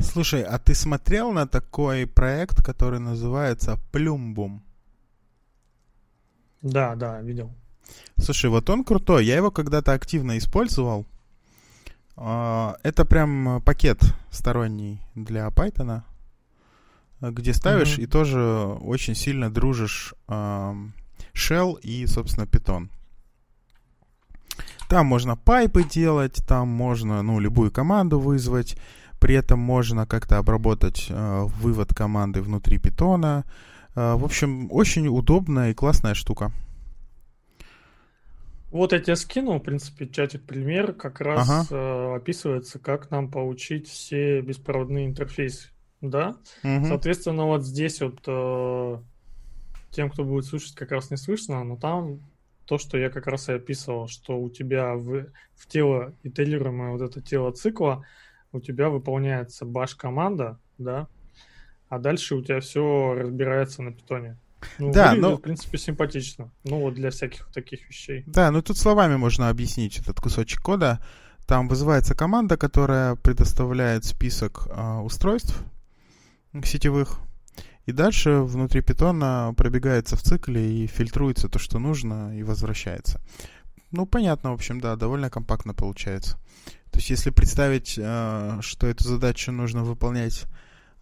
Слушай, 0.00 0.42
а 0.44 0.58
ты 0.58 0.74
смотрел 0.74 1.32
на 1.32 1.46
такой 1.46 2.06
проект, 2.06 2.62
который 2.64 3.00
называется 3.00 3.78
Plumbum? 3.92 4.60
Да, 6.62 6.94
да, 6.94 7.20
видел. 7.20 7.52
Слушай, 8.16 8.50
вот 8.50 8.68
он 8.70 8.84
крутой. 8.84 9.24
Я 9.24 9.36
его 9.36 9.50
когда-то 9.50 9.92
активно 9.92 10.38
использовал. 10.38 11.06
А, 12.16 12.76
Это 12.82 13.04
прям 13.04 13.62
пакет 13.62 14.00
сторонний 14.30 15.00
для 15.14 15.48
Python, 15.48 16.02
где 17.20 17.52
ставишь 17.52 17.94
Мгм. 17.96 18.04
и 18.04 18.06
тоже 18.06 18.40
очень 18.40 19.14
сильно 19.14 19.50
дружишь 19.50 20.14
Shell 21.34 21.80
и, 21.80 22.06
собственно, 22.06 22.44
Python. 22.44 22.88
Там 24.88 25.06
можно 25.06 25.36
пайпы 25.36 25.84
делать, 25.84 26.42
там 26.48 26.68
можно, 26.68 27.22
ну, 27.22 27.38
любую 27.38 27.70
команду 27.70 28.18
вызвать. 28.18 28.76
При 29.20 29.34
этом 29.34 29.60
можно 29.60 30.06
как-то 30.06 30.38
обработать 30.38 31.06
э, 31.10 31.42
вывод 31.60 31.94
команды 31.94 32.42
внутри 32.42 32.78
питона. 32.78 33.44
Э, 33.94 34.14
в 34.14 34.24
общем, 34.24 34.68
очень 34.72 35.06
удобная 35.08 35.70
и 35.70 35.74
классная 35.74 36.14
штука. 36.14 36.52
Вот 38.70 38.92
я 38.92 39.00
тебе 39.00 39.16
скинул, 39.16 39.58
в 39.58 39.62
принципе, 39.62 40.08
чатик 40.08 40.44
пример, 40.44 40.92
как 40.92 41.20
раз 41.20 41.48
Ага. 41.48 41.66
э, 41.70 42.16
описывается, 42.16 42.78
как 42.78 43.10
нам 43.10 43.30
получить 43.30 43.88
все 43.88 44.40
беспроводные 44.40 45.06
интерфейсы, 45.06 45.70
да? 46.00 46.36
Мгм. 46.62 46.86
Соответственно, 46.86 47.46
вот 47.46 47.64
здесь 47.64 48.00
вот 48.00 48.20
э, 48.26 48.98
тем, 49.90 50.10
кто 50.10 50.24
будет 50.24 50.44
слушать, 50.44 50.74
как 50.74 50.90
раз 50.92 51.10
не 51.10 51.16
слышно, 51.16 51.62
но 51.64 51.76
там 51.76 52.20
то, 52.66 52.78
что 52.78 52.96
я 52.98 53.10
как 53.10 53.26
раз 53.26 53.48
и 53.48 53.52
описывал, 53.52 54.06
что 54.06 54.38
у 54.40 54.48
тебя 54.48 54.94
в, 54.94 55.26
в 55.56 55.66
тело, 55.66 56.14
итерируемое 56.22 56.92
вот 56.92 57.02
это 57.02 57.20
тело 57.20 57.50
цикла, 57.52 58.04
у 58.52 58.60
тебя 58.60 58.88
выполняется 58.90 59.64
баш-команда, 59.64 60.58
да, 60.78 61.08
а 61.88 61.98
дальше 61.98 62.36
у 62.36 62.42
тебя 62.42 62.60
все 62.60 63.14
разбирается 63.14 63.82
на 63.82 63.92
питоне. 63.92 64.38
Ну, 64.78 64.92
Да, 64.92 65.10
выглядит, 65.10 65.22
но- 65.22 65.36
в 65.36 65.40
принципе, 65.40 65.78
симпатично. 65.78 66.52
Ну, 66.64 66.80
вот 66.80 66.94
для 66.94 67.10
всяких 67.10 67.50
таких 67.52 67.88
вещей. 67.88 68.22
Да, 68.26 68.50
ну 68.50 68.62
тут 68.62 68.78
словами 68.78 69.16
можно 69.16 69.48
объяснить 69.48 69.98
этот 69.98 70.20
кусочек 70.20 70.60
кода. 70.60 71.02
Там 71.46 71.66
вызывается 71.66 72.14
команда, 72.14 72.56
которая 72.56 73.16
предоставляет 73.16 74.04
список 74.04 74.68
а, 74.70 75.00
устройств 75.02 75.60
сетевых. 76.64 77.18
И 77.90 77.92
дальше 77.92 78.42
внутри 78.42 78.82
питона 78.82 79.52
пробегается 79.56 80.14
в 80.14 80.22
цикле 80.22 80.84
и 80.84 80.86
фильтруется 80.86 81.48
то, 81.48 81.58
что 81.58 81.80
нужно, 81.80 82.38
и 82.38 82.44
возвращается. 82.44 83.20
Ну, 83.90 84.06
понятно, 84.06 84.52
в 84.52 84.54
общем, 84.54 84.80
да, 84.80 84.94
довольно 84.94 85.28
компактно 85.28 85.74
получается. 85.74 86.38
То 86.92 86.98
есть, 86.98 87.10
если 87.10 87.30
представить, 87.30 87.98
а, 88.00 88.60
что 88.62 88.86
эту 88.86 89.02
задачу 89.02 89.50
нужно 89.50 89.82
выполнять 89.82 90.44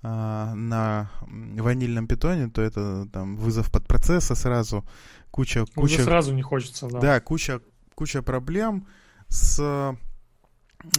а, 0.03 0.55
на 0.55 1.11
ванильном 1.29 2.07
питоне, 2.07 2.49
то 2.49 2.63
это 2.63 3.07
там 3.13 3.37
вызов 3.37 3.71
под 3.71 3.87
процесса 3.87 4.35
сразу, 4.35 4.83
куча, 5.31 5.65
Уже 5.77 5.97
куча 5.97 6.03
сразу 6.05 6.33
не 6.33 6.43
хочется, 6.43 6.89
да. 6.89 7.01
да, 7.01 7.21
куча, 7.21 7.61
куча 7.95 8.23
проблем 8.23 8.87
с 9.29 9.95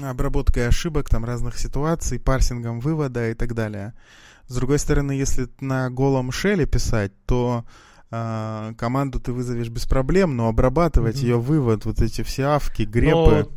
обработкой 0.03 0.67
ошибок, 0.67 1.09
там 1.09 1.25
разных 1.25 1.57
ситуаций, 1.57 2.19
парсингом 2.19 2.79
вывода 2.79 3.31
и 3.31 3.33
так 3.33 3.55
далее. 3.55 3.95
С 4.49 4.55
другой 4.55 4.79
стороны, 4.79 5.11
если 5.11 5.47
на 5.61 5.91
голом 5.91 6.31
шеле 6.31 6.65
писать, 6.65 7.11
то 7.27 7.65
а, 8.09 8.73
команду 8.79 9.19
ты 9.19 9.31
вызовешь 9.31 9.69
без 9.69 9.85
проблем, 9.85 10.35
но 10.35 10.49
обрабатывать 10.49 11.17
Мгм. 11.17 11.23
ее 11.23 11.39
вывод, 11.39 11.85
вот 11.85 12.01
эти 12.01 12.23
все 12.23 12.43
авки, 12.45 12.81
Но 12.81 12.91
грепы. 12.91 13.47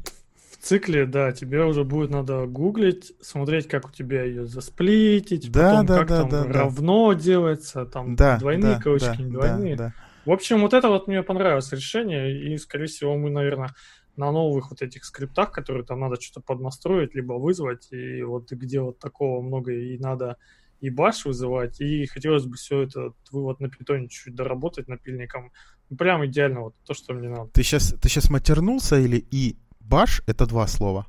в 0.53 0.59
цикле, 0.59 1.07
да, 1.07 1.33
тебе 1.33 1.65
уже 1.65 1.85
будет 1.85 2.11
надо 2.11 2.45
гуглить, 2.45 3.13
смотреть, 3.23 3.69
как 3.69 3.89
у 3.89 3.91
тебя 3.91 4.25
ее 4.25 4.45
засплитить, 4.45 5.51
Да, 5.51 5.71
потом 5.71 5.87
да, 5.87 5.97
как 5.97 6.09
да, 6.09 6.19
там 6.19 6.31
да, 6.31 6.45
да. 6.45 6.53
равно 6.53 7.15
делается, 7.15 7.87
там 7.87 8.15
Да, 8.15 8.37
двойные 8.39 8.75
да, 8.77 8.83
кавычки, 8.83 9.17
да, 9.17 9.23
не 9.25 9.31
да, 9.31 9.39
двойные. 9.39 9.77
да. 9.77 9.93
В 10.27 10.31
общем, 10.31 10.61
вот 10.61 10.75
это 10.75 10.89
вот 10.89 11.09
мне 11.09 11.23
понравилось 11.23 11.73
решение, 11.73 12.53
и, 12.53 12.59
скорее 12.59 12.87
всего, 12.87 13.17
мы, 13.17 13.31
наверное, 13.31 13.71
на 14.17 14.31
новых 14.31 14.71
вот 14.71 14.83
этих 14.83 15.07
скриптах, 15.07 15.53
которые 15.53 15.87
там 15.87 16.01
надо 16.01 16.21
что-то 16.21 16.45
поднастроить, 16.47 17.15
либо 17.15 17.33
вызвать, 17.33 17.89
и 17.93 18.23
вот 18.23 18.53
где 18.53 18.81
вот 18.83 18.99
такого 18.99 19.41
много 19.41 19.73
и 19.73 19.97
надо 19.99 20.37
и 20.83 20.91
баш 20.91 21.25
вызывать, 21.25 21.81
и 21.81 22.07
хотелось 22.07 22.45
бы 22.45 22.57
все 22.57 22.83
это 22.83 23.13
вывод 23.31 23.61
на 23.61 23.71
питоне 23.71 24.09
чуть-чуть 24.09 24.35
доработать 24.35 24.89
напильником. 24.89 25.53
Ну, 25.89 25.97
Прям 25.97 26.27
идеально 26.27 26.63
вот 26.63 26.75
то, 26.85 26.93
что 26.93 27.15
мне 27.15 27.29
надо. 27.29 27.51
Ты 27.53 27.63
сейчас, 27.63 27.95
ты 28.03 28.09
сейчас 28.09 28.31
матернулся 28.31 28.99
или 28.99 29.25
и 29.31 29.57
баш 29.79 30.23
это 30.27 30.45
два 30.47 30.67
слова? 30.67 31.07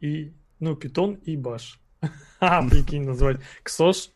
И, 0.00 0.32
ну, 0.60 0.76
питон 0.76 1.14
и 1.14 1.36
баш. 1.36 1.80
А, 2.40 2.66
прикинь, 2.68 3.04
назвать 3.04 3.40
Ксош 3.62 4.10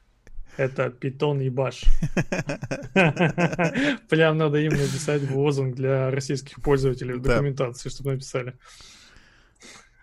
это 0.56 0.90
питон 0.90 1.40
и 1.40 1.50
баш. 1.50 1.84
Прям 4.08 4.36
надо 4.36 4.58
им 4.58 4.72
написать 4.72 5.30
лозунг 5.30 5.76
для 5.76 6.10
российских 6.10 6.60
пользователей 6.62 7.14
в 7.14 7.22
документации, 7.22 7.88
чтобы 7.88 8.12
написали. 8.12 8.54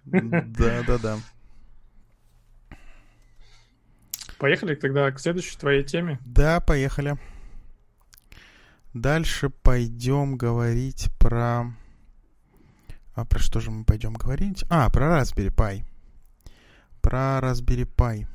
Да, 0.06 0.84
да, 0.88 0.98
да. 0.98 1.20
Поехали 4.38 4.76
тогда 4.76 5.12
к 5.12 5.20
следующей 5.20 5.58
твоей 5.58 5.84
теме. 5.84 6.20
Да, 6.26 6.60
поехали. 6.60 7.18
Дальше 8.94 9.50
пойдем 9.50 10.38
говорить 10.38 11.10
про... 11.20 11.74
А 13.14 13.26
про 13.26 13.40
что 13.40 13.60
же 13.60 13.72
мы 13.72 13.86
пойдем 13.86 14.14
говорить? 14.14 14.66
А, 14.70 14.90
про 14.90 15.22
Raspberry 15.22 15.54
Pi. 15.54 15.84
Про 17.02 17.40
Raspberry 17.42 17.86
Pi. 17.86 18.28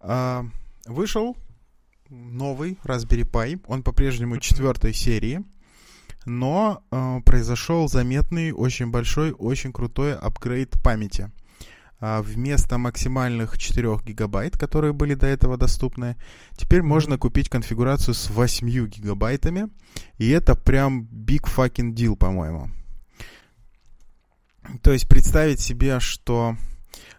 А, 0.00 0.44
вышел 0.86 1.36
новый 2.08 2.78
Raspberry 2.84 3.28
Pi. 3.28 3.60
Он 3.66 3.82
по-прежнему 3.82 4.38
четвертой 4.38 4.92
серии. 4.92 5.42
Но 6.24 6.84
э, 6.92 7.20
произошел 7.24 7.88
заметный, 7.88 8.52
очень 8.52 8.92
большой, 8.92 9.32
очень 9.32 9.72
крутой 9.72 10.16
апгрейд 10.16 10.80
памяти. 10.80 11.32
А 12.04 12.20
вместо 12.20 12.78
максимальных 12.78 13.56
4 13.56 13.98
гигабайт, 14.04 14.58
которые 14.58 14.92
были 14.92 15.14
до 15.14 15.28
этого 15.28 15.56
доступны, 15.56 16.16
теперь 16.56 16.82
можно 16.82 17.16
купить 17.16 17.48
конфигурацию 17.48 18.14
с 18.14 18.28
8 18.28 18.68
гигабайтами. 18.88 19.68
И 20.18 20.28
это 20.30 20.56
прям 20.56 21.04
big 21.04 21.44
fucking 21.44 21.94
deal, 21.94 22.16
по-моему. 22.16 22.70
То 24.82 24.90
есть 24.90 25.08
представить 25.08 25.60
себе, 25.60 26.00
что 26.00 26.56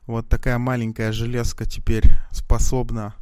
вот 0.05 0.27
такая 0.27 0.57
маленькая 0.57 1.13
железка 1.13 1.63
теперь 1.63 2.03
способна 2.31 3.15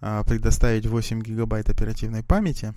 а, 0.00 0.22
предоставить 0.22 0.86
8 0.86 1.20
гигабайт 1.20 1.68
оперативной 1.68 2.22
памяти. 2.22 2.76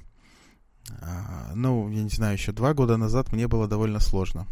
А, 0.99 1.51
ну, 1.53 1.91
я 1.91 2.01
не 2.01 2.09
знаю, 2.09 2.33
еще 2.33 2.53
два 2.53 2.73
года 2.73 2.97
назад 2.97 3.31
мне 3.31 3.47
было 3.47 3.67
довольно 3.67 3.99
сложно. 3.99 4.47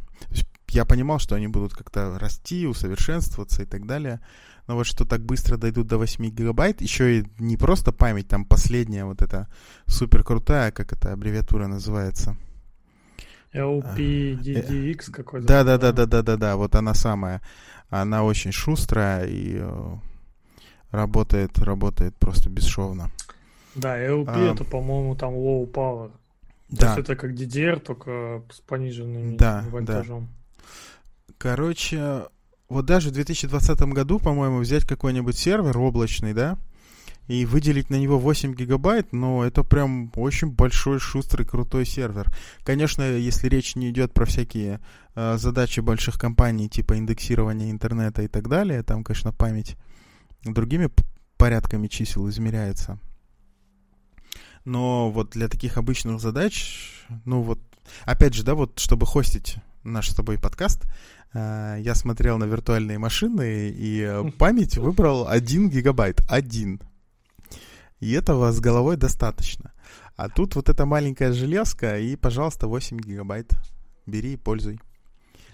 Я 0.74 0.86
понимал, 0.86 1.20
что 1.20 1.36
они 1.36 1.48
будут 1.48 1.74
как-то 1.74 2.18
расти, 2.20 2.68
усовершенствоваться 2.68 3.64
и 3.64 3.66
так 3.66 3.86
далее. 3.86 4.20
Но 4.68 4.76
вот 4.76 4.86
что 4.86 5.06
так 5.06 5.22
быстро 5.22 5.58
дойдут 5.58 5.88
до 5.88 5.98
8 5.98 6.24
гигабайт, 6.30 6.82
еще 6.82 7.20
и 7.20 7.26
не 7.40 7.58
просто 7.58 7.92
память, 7.92 8.30
там 8.30 8.46
последняя 8.46 9.06
вот 9.06 9.22
эта 9.22 9.48
супер 9.88 10.24
крутая, 10.24 10.72
как 10.72 10.94
эта 10.94 11.12
аббревиатура 11.14 11.68
называется. 11.68 12.38
LPDDX 13.54 15.12
какой-то. 15.12 15.48
Да, 15.48 15.64
да, 15.64 15.78
да, 15.78 15.92
да, 15.92 16.06
да, 16.06 16.22
да, 16.22 16.38
да, 16.38 16.56
вот 16.56 16.76
она 16.76 16.94
самая. 16.94 17.42
Она 17.90 18.24
очень 18.24 18.52
шустрая 18.52 19.28
и 19.28 19.58
э, 19.60 19.96
работает, 20.92 21.60
работает 21.60 22.16
просто 22.16 22.50
бесшовно. 22.50 23.12
Да, 23.76 24.00
LP 24.00 24.26
а, 24.28 24.54
это, 24.54 24.64
по-моему, 24.64 25.16
там 25.16 25.34
low 25.34 25.70
power. 25.72 26.12
Да. 26.70 26.80
То 26.80 26.86
есть 26.86 27.00
это 27.00 27.16
как 27.16 27.34
DDR, 27.34 27.80
только 27.80 28.44
с 28.52 28.62
пониженным 28.62 29.38
да, 29.38 29.64
вольтажом. 29.70 30.26
Да. 30.26 30.43
Короче, 31.38 32.26
вот 32.70 32.86
даже 32.86 33.10
в 33.10 33.14
2020 33.14 33.80
году, 33.82 34.20
по-моему, 34.20 34.60
взять 34.60 34.86
какой-нибудь 34.86 35.38
сервер 35.38 35.78
облачный, 35.78 36.34
да, 36.34 36.58
и 37.28 37.46
выделить 37.46 37.90
на 37.90 37.96
него 37.96 38.20
8 38.20 38.54
гигабайт, 38.54 39.14
но 39.14 39.46
это 39.46 39.64
прям 39.64 40.12
очень 40.16 40.50
большой, 40.50 41.00
шустрый, 41.00 41.46
крутой 41.46 41.86
сервер. 41.86 42.34
Конечно, 42.64 43.04
если 43.04 43.48
речь 43.48 43.76
не 43.76 43.90
идет 43.92 44.14
про 44.14 44.26
всякие 44.26 44.82
э, 45.16 45.38
задачи 45.38 45.80
больших 45.80 46.20
компаний, 46.20 46.70
типа 46.70 46.98
индексирования 46.98 47.72
интернета 47.72 48.24
и 48.24 48.28
так 48.28 48.50
далее, 48.50 48.84
там, 48.84 49.04
конечно, 49.04 49.32
память 49.32 49.78
другими 50.44 50.90
порядками 51.38 51.88
чисел 51.88 52.28
измеряется. 52.30 53.00
Но 54.66 55.12
вот 55.12 55.32
для 55.32 55.48
таких 55.48 55.78
обычных 55.78 56.20
задач, 56.20 57.06
ну 57.26 57.42
вот, 57.42 57.60
опять 58.06 58.34
же, 58.34 58.44
да, 58.44 58.56
вот 58.56 58.80
чтобы 58.80 59.06
хостить 59.06 59.58
наш 59.84 60.10
с 60.10 60.16
тобой 60.16 60.38
подкаст, 60.38 60.84
э, 61.34 61.78
я 61.80 61.96
смотрел 61.96 62.38
на 62.38 62.46
виртуальные 62.46 62.98
машины 62.98 63.70
и 63.76 64.32
память 64.38 64.78
выбрал 64.78 65.28
1 65.28 65.70
гигабайт. 65.70 66.22
Один. 66.30 66.80
И 68.00 68.12
этого 68.12 68.52
с 68.52 68.60
головой 68.60 68.98
достаточно. 68.98 69.74
А 70.16 70.30
тут 70.30 70.56
вот 70.56 70.70
эта 70.70 70.86
маленькая 70.86 71.34
железка 71.34 71.98
и, 71.98 72.16
пожалуйста, 72.16 72.68
8 72.68 73.00
гигабайт. 73.00 73.54
Бери 74.06 74.34
и 74.34 74.38
пользуй. 74.38 74.80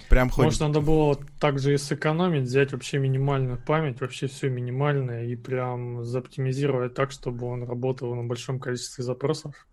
Прям 0.09 0.29
ходит. 0.29 0.47
Может, 0.47 0.61
надо 0.61 0.81
было 0.81 1.15
также 1.39 1.75
и 1.75 1.77
сэкономить, 1.77 2.43
взять 2.43 2.71
вообще 2.71 2.97
минимальную 2.97 3.59
память, 3.63 4.01
вообще 4.01 4.25
все 4.25 4.49
минимальное, 4.49 5.25
и 5.25 5.35
прям 5.35 6.03
заоптимизировать 6.03 6.95
так, 6.95 7.11
чтобы 7.11 7.45
он 7.45 7.63
работал 7.63 8.15
на 8.15 8.23
большом 8.23 8.59
количестве 8.59 9.03
запросов 9.03 9.67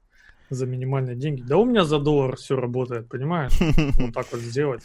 за 0.50 0.66
минимальные 0.66 1.16
деньги. 1.16 1.42
Да 1.42 1.56
у 1.56 1.64
меня 1.64 1.84
за 1.84 1.98
доллар 1.98 2.36
все 2.36 2.56
работает, 2.56 3.08
понимаешь? 3.08 3.52
Вот 3.98 4.14
так 4.14 4.26
вот 4.32 4.40
сделать. 4.40 4.82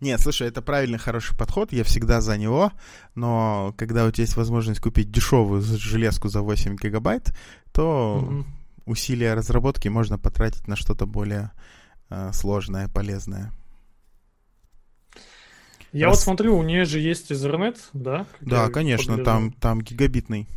Нет, 0.00 0.20
слушай, 0.20 0.48
это 0.48 0.62
правильный, 0.62 0.98
хороший 0.98 1.36
подход, 1.36 1.72
я 1.72 1.84
всегда 1.84 2.20
за 2.20 2.36
него, 2.36 2.72
но 3.14 3.74
когда 3.78 4.04
у 4.04 4.10
тебя 4.10 4.24
есть 4.24 4.36
возможность 4.36 4.80
купить 4.80 5.10
дешевую 5.10 5.62
железку 5.62 6.28
за 6.28 6.42
8 6.42 6.76
гигабайт, 6.76 7.34
то 7.72 8.22
mm-hmm. 8.22 8.44
усилия 8.84 9.34
разработки 9.34 9.88
можно 9.88 10.18
потратить 10.18 10.68
на 10.68 10.76
что-то 10.76 11.06
более 11.06 11.52
э, 12.10 12.32
сложное, 12.34 12.88
полезное. 12.88 13.52
Я 15.92 16.06
Раз... 16.06 16.16
вот 16.16 16.22
смотрю, 16.22 16.56
у 16.58 16.62
нее 16.62 16.84
же 16.84 16.98
есть 16.98 17.30
Ethernet, 17.30 17.76
да? 17.92 18.26
Да, 18.40 18.68
конечно, 18.68 19.22
там, 19.22 19.52
там 19.52 19.80
гигабитный. 19.80 20.48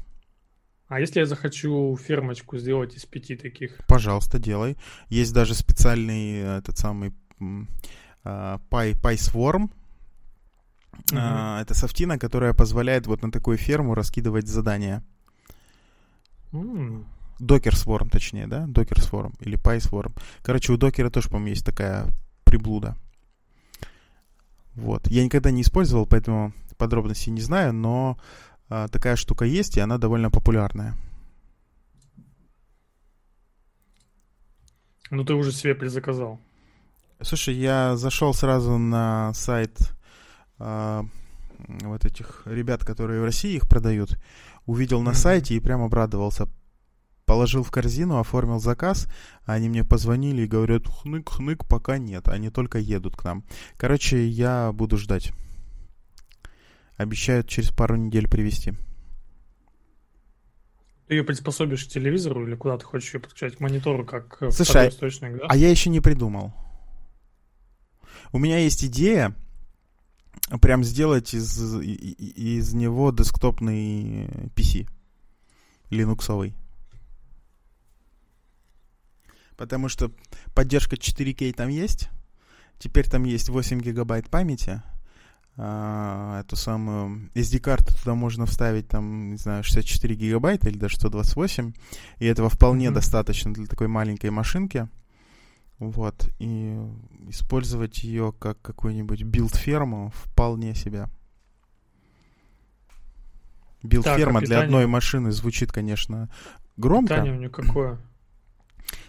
А 0.87 0.99
если 0.99 1.19
я 1.19 1.25
захочу 1.25 1.97
фермочку 1.97 2.57
сделать 2.57 2.95
из 2.95 3.05
пяти 3.05 3.35
таких? 3.35 3.77
Пожалуйста, 3.87 4.37
делай. 4.37 4.77
Есть 5.09 5.33
даже 5.33 5.55
специальный 5.55 6.57
этот 6.57 6.77
самый 6.77 7.13
uh, 7.39 7.67
Py, 8.23 8.99
PySwarm. 9.01 9.69
Uh-huh. 11.11 11.13
Uh, 11.13 11.61
это 11.61 11.73
софтина, 11.73 12.19
которая 12.19 12.53
позволяет 12.53 13.07
вот 13.07 13.21
на 13.21 13.31
такую 13.31 13.57
ферму 13.57 13.95
раскидывать 13.95 14.47
задания. 14.47 15.03
Mm. 16.51 17.05
Swarm, 17.39 18.09
точнее, 18.09 18.47
да? 18.47 18.65
Docker 18.65 18.99
Swarm 18.99 19.33
или 19.41 19.57
PySwarm. 19.57 20.17
Короче, 20.41 20.71
у 20.71 20.77
докера 20.77 21.09
тоже, 21.09 21.27
по-моему, 21.29 21.49
есть 21.49 21.65
такая 21.65 22.07
приблуда. 22.45 22.95
Вот. 24.73 25.07
Я 25.07 25.23
никогда 25.23 25.51
не 25.51 25.61
использовал, 25.61 26.05
поэтому 26.05 26.53
подробностей 26.77 27.31
не 27.31 27.41
знаю, 27.41 27.73
но 27.73 28.17
такая 28.67 29.15
штука 29.15 29.45
есть, 29.45 29.77
и 29.77 29.81
она 29.81 29.97
довольно 29.97 30.29
популярная. 30.29 30.95
Ну, 35.11 35.23
ты 35.23 35.33
уже 35.33 35.51
себе 35.51 35.75
предзаказал. 35.75 36.39
Слушай, 37.21 37.55
я 37.55 37.95
зашел 37.95 38.33
сразу 38.33 38.77
на 38.77 39.33
сайт 39.33 39.77
а, 40.59 41.05
вот 41.81 42.05
этих 42.05 42.41
ребят, 42.45 42.83
которые 42.83 43.21
в 43.21 43.25
России 43.25 43.55
их 43.55 43.69
продают, 43.69 44.17
увидел 44.65 45.01
на 45.01 45.11
mm-hmm. 45.11 45.13
сайте 45.13 45.55
и 45.55 45.59
прям 45.59 45.81
обрадовался 45.81 46.47
положил 47.25 47.63
в 47.63 47.71
корзину, 47.71 48.19
оформил 48.19 48.59
заказ, 48.59 49.07
они 49.45 49.67
мне 49.69 49.83
позвонили 49.83 50.43
и 50.43 50.47
говорят, 50.47 50.83
хнык-хнык, 50.87 51.67
пока 51.67 51.97
нет, 51.97 52.27
они 52.27 52.49
только 52.49 52.77
едут 52.77 53.15
к 53.15 53.23
нам. 53.23 53.43
Короче, 53.77 54.27
я 54.27 54.71
буду 54.71 54.97
ждать. 54.97 55.31
Обещают 56.97 57.47
через 57.47 57.71
пару 57.71 57.95
недель 57.95 58.27
привезти. 58.29 58.73
Ты 61.07 61.15
ее 61.15 61.23
приспособишь 61.23 61.85
к 61.85 61.89
телевизору 61.89 62.47
или 62.47 62.55
куда 62.55 62.77
ты 62.77 62.85
хочешь 62.85 63.13
ее 63.13 63.19
подключать? 63.19 63.57
К 63.57 63.59
монитору, 63.59 64.05
как 64.05 64.41
Слушай, 64.51 64.89
источник, 64.89 65.37
да? 65.37 65.45
а 65.49 65.55
я 65.55 65.69
еще 65.69 65.89
не 65.89 65.99
придумал. 65.99 66.53
У 68.31 68.39
меня 68.39 68.57
есть 68.59 68.83
идея 68.85 69.35
прям 70.61 70.83
сделать 70.83 71.33
из, 71.33 71.79
из 71.79 72.73
него 72.73 73.11
десктопный 73.11 74.25
PC. 74.55 74.87
Линуксовый 75.91 76.55
потому 79.57 79.89
что 79.89 80.11
поддержка 80.53 80.95
4К 80.95 81.53
там 81.53 81.69
есть. 81.69 82.09
Теперь 82.77 83.09
там 83.09 83.23
есть 83.23 83.49
8 83.49 83.79
гигабайт 83.79 84.29
памяти. 84.29 84.81
А, 85.57 86.41
эту 86.41 86.55
самую 86.55 87.29
SD-карту 87.33 87.95
туда 87.97 88.13
можно 88.13 88.45
вставить, 88.45 88.89
там, 88.89 89.31
не 89.31 89.37
знаю, 89.37 89.63
64 89.63 90.15
гигабайта 90.15 90.69
или 90.69 90.77
даже 90.77 90.97
128. 90.97 91.73
И 92.19 92.25
этого 92.25 92.49
вполне 92.49 92.87
mm-hmm. 92.87 92.93
достаточно 92.93 93.53
для 93.53 93.65
такой 93.65 93.87
маленькой 93.87 94.31
машинки. 94.31 94.89
Вот. 95.79 96.29
И 96.39 96.77
использовать 97.29 98.03
ее 98.03 98.33
как 98.37 98.61
какую-нибудь 98.61 99.23
build-ферму 99.23 100.11
вполне 100.13 100.75
себе. 100.75 101.09
Build-ферма 103.83 104.41
для 104.41 104.61
одной 104.61 104.87
машины 104.87 105.31
звучит, 105.31 105.71
конечно, 105.71 106.29
громко. 106.75 107.15
Питание 107.15 107.33
у 107.33 107.37
нее 107.37 107.49
какое? 107.49 107.99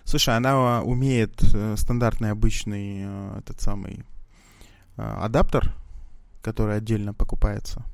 Слушай, 0.04 0.36
она 0.36 0.82
умеет 0.82 1.42
э, 1.54 1.74
стандартный 1.76 2.30
обычный 2.30 3.04
э, 3.04 3.38
этот 3.38 3.60
самый 3.60 4.04
э, 4.96 5.02
адаптер, 5.02 5.74
который 6.46 6.76
отдельно 6.76 7.12
покупается. 7.12 7.84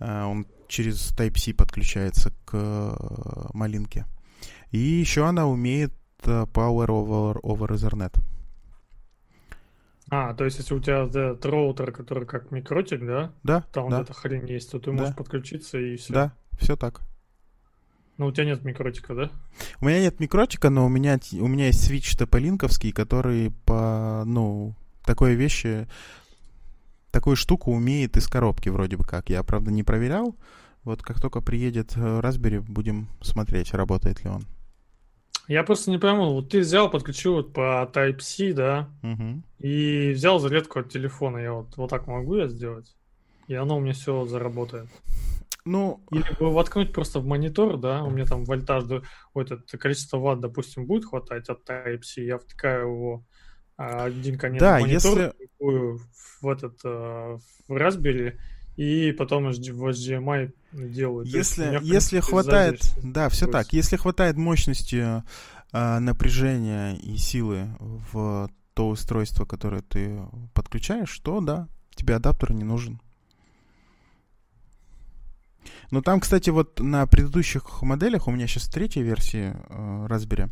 Он 0.00 0.46
через 0.66 1.12
Type-C 1.12 1.52
подключается 1.52 2.32
к 2.46 2.96
малинке. 3.52 4.06
И 4.70 4.78
еще 4.78 5.26
она 5.26 5.46
умеет 5.46 5.92
Power 6.22 6.86
over, 6.86 7.40
over 7.42 7.68
Ethernet. 7.68 8.14
А, 10.08 10.32
то 10.34 10.44
есть 10.44 10.58
если 10.58 10.74
у 10.74 10.80
тебя 10.80 11.04
этот 11.04 11.44
роутер, 11.44 11.92
который 11.92 12.26
как 12.26 12.50
микротик, 12.50 13.04
да? 13.06 13.32
Да. 13.42 13.60
Там 13.72 13.90
да. 13.90 13.98
вот 13.98 14.04
эта 14.04 14.14
хрень 14.14 14.48
есть, 14.48 14.70
то 14.70 14.78
ты 14.78 14.90
Да. 14.90 14.96
можешь 14.96 15.14
подключиться 15.14 15.78
и 15.78 15.96
все. 15.96 16.12
Да, 16.12 16.32
все 16.58 16.76
так. 16.76 17.02
Но 18.16 18.26
у 18.26 18.32
тебя 18.32 18.46
нет 18.46 18.64
микротика, 18.64 19.14
да? 19.14 19.30
У 19.80 19.86
меня 19.86 20.00
нет 20.00 20.18
микротика, 20.18 20.70
но 20.70 20.86
у 20.86 20.88
меня, 20.88 21.18
у 21.40 21.46
меня 21.46 21.66
есть 21.66 21.84
свич 21.84 22.16
тополинковский, 22.16 22.92
который 22.92 23.50
по, 23.64 24.24
ну, 24.26 24.74
такой 25.04 25.34
вещи, 25.34 25.88
такую 27.10 27.36
штуку 27.36 27.72
умеет 27.72 28.16
из 28.16 28.28
коробки 28.28 28.68
вроде 28.68 28.96
бы 28.96 29.04
как. 29.04 29.30
Я, 29.30 29.42
правда, 29.42 29.70
не 29.70 29.82
проверял. 29.82 30.36
Вот 30.84 31.02
как 31.02 31.20
только 31.20 31.40
приедет 31.40 31.96
э, 31.96 32.20
Raspberry, 32.20 32.60
будем 32.60 33.08
смотреть, 33.20 33.74
работает 33.74 34.24
ли 34.24 34.30
он. 34.30 34.46
Я 35.46 35.64
просто 35.64 35.90
не 35.90 35.98
пойму, 35.98 36.32
вот 36.32 36.48
ты 36.50 36.60
взял, 36.60 36.88
подключил 36.90 37.34
вот 37.34 37.52
по 37.52 37.90
Type-C, 37.92 38.52
да, 38.54 38.88
Мгм. 39.02 39.42
и 39.58 40.12
взял 40.12 40.38
зарядку 40.38 40.78
от 40.78 40.90
телефона. 40.90 41.38
Я 41.38 41.52
вот, 41.54 41.76
вот 41.76 41.90
так 41.90 42.06
могу 42.06 42.36
я 42.36 42.46
сделать? 42.46 42.94
И 43.48 43.54
оно 43.54 43.76
у 43.76 43.80
меня 43.80 43.92
все 43.92 44.24
заработает. 44.26 44.88
Ну, 45.64 46.00
Или 46.10 46.24
бы 46.38 46.52
воткнуть 46.52 46.92
просто 46.92 47.20
в 47.20 47.26
монитор, 47.26 47.76
да, 47.78 48.02
у 48.04 48.10
меня 48.10 48.24
там 48.24 48.44
вольтаж, 48.44 48.84
вот 49.34 49.50
это 49.50 49.76
количество 49.76 50.18
ватт, 50.18 50.40
допустим, 50.40 50.86
будет 50.86 51.04
хватать 51.04 51.48
от 51.48 51.68
Type-C, 51.68 52.22
я 52.22 52.38
втыкаю 52.38 52.86
его 52.88 53.24
один 53.80 54.38
конец 54.38 54.60
Да, 54.60 54.78
в 54.78 54.80
монитор, 54.82 55.18
если- 55.18 56.00
в 56.42 56.48
этот, 56.48 56.78
а, 56.84 57.38
в 57.68 57.72
Raspberry, 57.72 58.36
и 58.76 59.12
потом 59.12 59.44
в 59.50 59.86
HDMI 59.88 60.52
делаю. 60.72 61.24
То 61.26 61.36
есть 61.36 61.50
Если, 61.58 61.66
меня, 61.68 61.78
в 61.80 61.82
если 61.82 62.10
принципе, 62.16 62.20
хватает, 62.20 62.82
сзади 62.82 63.12
да, 63.12 63.28
все 63.28 63.46
происходит. 63.46 63.52
так, 63.66 63.72
если 63.72 63.96
хватает 63.96 64.36
мощности 64.36 65.22
э, 65.72 65.98
напряжения 66.00 66.96
и 66.96 67.16
силы 67.16 67.68
в 67.78 68.50
то 68.74 68.88
устройство, 68.88 69.44
которое 69.44 69.82
ты 69.82 70.18
подключаешь, 70.54 71.16
то 71.20 71.40
да, 71.40 71.68
тебе 71.94 72.16
адаптер 72.16 72.52
не 72.52 72.64
нужен. 72.64 73.00
Но 75.90 76.02
там, 76.02 76.20
кстати, 76.20 76.50
вот 76.50 76.80
на 76.80 77.06
предыдущих 77.06 77.82
моделях, 77.82 78.28
у 78.28 78.30
меня 78.30 78.46
сейчас 78.46 78.68
третья 78.68 79.02
версия 79.02 79.56
э, 79.68 80.06
Raspberry, 80.08 80.50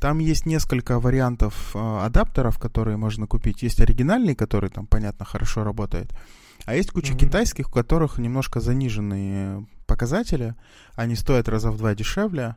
там 0.00 0.18
есть 0.18 0.46
несколько 0.46 0.98
вариантов 1.00 1.72
э, 1.74 1.78
адаптеров, 1.78 2.58
которые 2.58 2.96
можно 2.96 3.26
купить. 3.26 3.62
Есть 3.62 3.80
оригинальный, 3.80 4.34
который 4.34 4.70
там, 4.70 4.86
понятно, 4.86 5.24
хорошо 5.24 5.64
работает. 5.64 6.12
А 6.64 6.74
есть 6.74 6.90
куча 6.90 7.12
Мгм. 7.12 7.20
китайских, 7.20 7.68
у 7.68 7.72
которых 7.72 8.18
немножко 8.18 8.60
заниженные 8.60 9.66
показатели. 9.86 10.54
Они 10.94 11.14
стоят 11.14 11.48
раза 11.48 11.70
в 11.70 11.78
два 11.78 11.94
дешевле. 11.94 12.56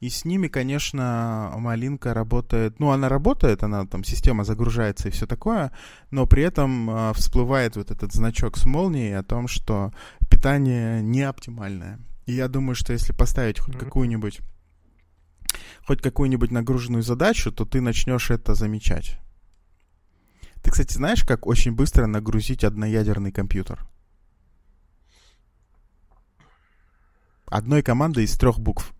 И 0.00 0.08
с 0.08 0.24
ними, 0.24 0.48
конечно, 0.48 1.52
малинка 1.58 2.14
работает. 2.14 2.80
Ну, 2.80 2.90
она 2.90 3.10
работает, 3.10 3.62
она 3.62 3.84
там 3.86 4.02
система 4.02 4.44
загружается 4.44 5.08
и 5.08 5.10
все 5.10 5.26
такое, 5.26 5.72
но 6.10 6.26
при 6.26 6.42
этом 6.42 6.90
э, 6.90 7.12
всплывает 7.12 7.76
вот 7.76 7.90
этот 7.90 8.14
значок 8.14 8.56
с 8.56 8.64
молнией 8.64 9.12
о 9.12 9.22
том, 9.22 9.46
что 9.46 9.92
питание 10.30 11.02
не 11.02 11.20
оптимальное. 11.20 12.00
И 12.24 12.32
я 12.32 12.48
думаю, 12.48 12.74
что 12.74 12.94
если 12.94 13.12
поставить 13.12 13.58
хоть 13.58 13.74
Мгм. 13.74 13.84
какую-нибудь 13.84 14.40
хоть 15.86 16.00
какую-нибудь 16.00 16.50
нагруженную 16.50 17.02
задачу, 17.02 17.52
то 17.52 17.66
ты 17.66 17.80
начнешь 17.82 18.30
это 18.30 18.54
замечать. 18.54 19.18
Ты, 20.62 20.70
кстати, 20.70 20.94
знаешь, 20.94 21.24
как 21.24 21.46
очень 21.46 21.72
быстро 21.72 22.06
нагрузить 22.06 22.64
одноядерный 22.64 23.32
компьютер? 23.32 23.86
Одной 27.46 27.82
командой 27.82 28.24
из 28.24 28.38
трех 28.38 28.60
букв. 28.60 28.94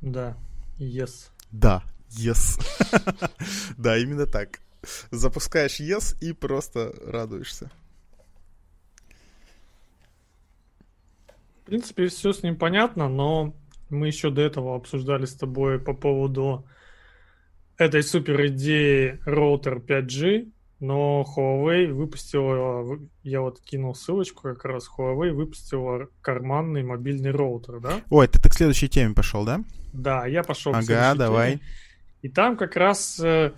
Да, 0.00 0.36
yes. 0.78 1.30
Да, 1.52 1.82
yes. 2.10 2.60
да, 3.76 3.98
именно 3.98 4.26
так. 4.26 4.60
Запускаешь 5.10 5.80
yes 5.80 6.16
и 6.20 6.32
просто 6.32 6.92
радуешься. 7.04 7.70
В 11.62 11.66
принципе, 11.66 12.06
все 12.08 12.32
с 12.32 12.42
ним 12.42 12.56
понятно, 12.56 13.08
но 13.08 13.54
мы 13.90 14.06
еще 14.06 14.30
до 14.30 14.40
этого 14.40 14.74
обсуждали 14.74 15.26
с 15.26 15.34
тобой 15.34 15.78
по 15.78 15.92
поводу 15.94 16.66
этой 17.76 18.02
супер 18.02 18.46
идеи 18.46 19.20
роутер 19.24 19.78
5G, 19.78 20.50
но 20.80 21.24
Huawei 21.36 21.92
выпустила, 21.92 22.82
вы- 22.82 23.08
я 23.22 23.42
вот 23.42 23.60
кинул 23.60 23.94
ссылочку 23.94 24.42
как 24.42 24.64
раз, 24.64 24.88
Huawei 24.96 25.30
выпустила 25.32 26.08
карманный 26.22 26.82
мобильный 26.82 27.30
роутер, 27.30 27.80
да? 27.80 28.00
Ой, 28.10 28.26
ты, 28.28 28.40
ты 28.40 28.48
к 28.48 28.54
следующей 28.54 28.88
теме 28.88 29.14
пошел, 29.14 29.44
да? 29.44 29.62
Да, 29.92 30.26
я 30.26 30.42
пошел 30.42 30.72
Ага, 30.72 30.80
к 30.80 30.84
следующей 30.86 31.18
давай. 31.18 31.50
теме. 31.52 31.62
И 32.22 32.28
там 32.28 32.56
как 32.56 32.76
раз 32.76 33.20
э, 33.20 33.52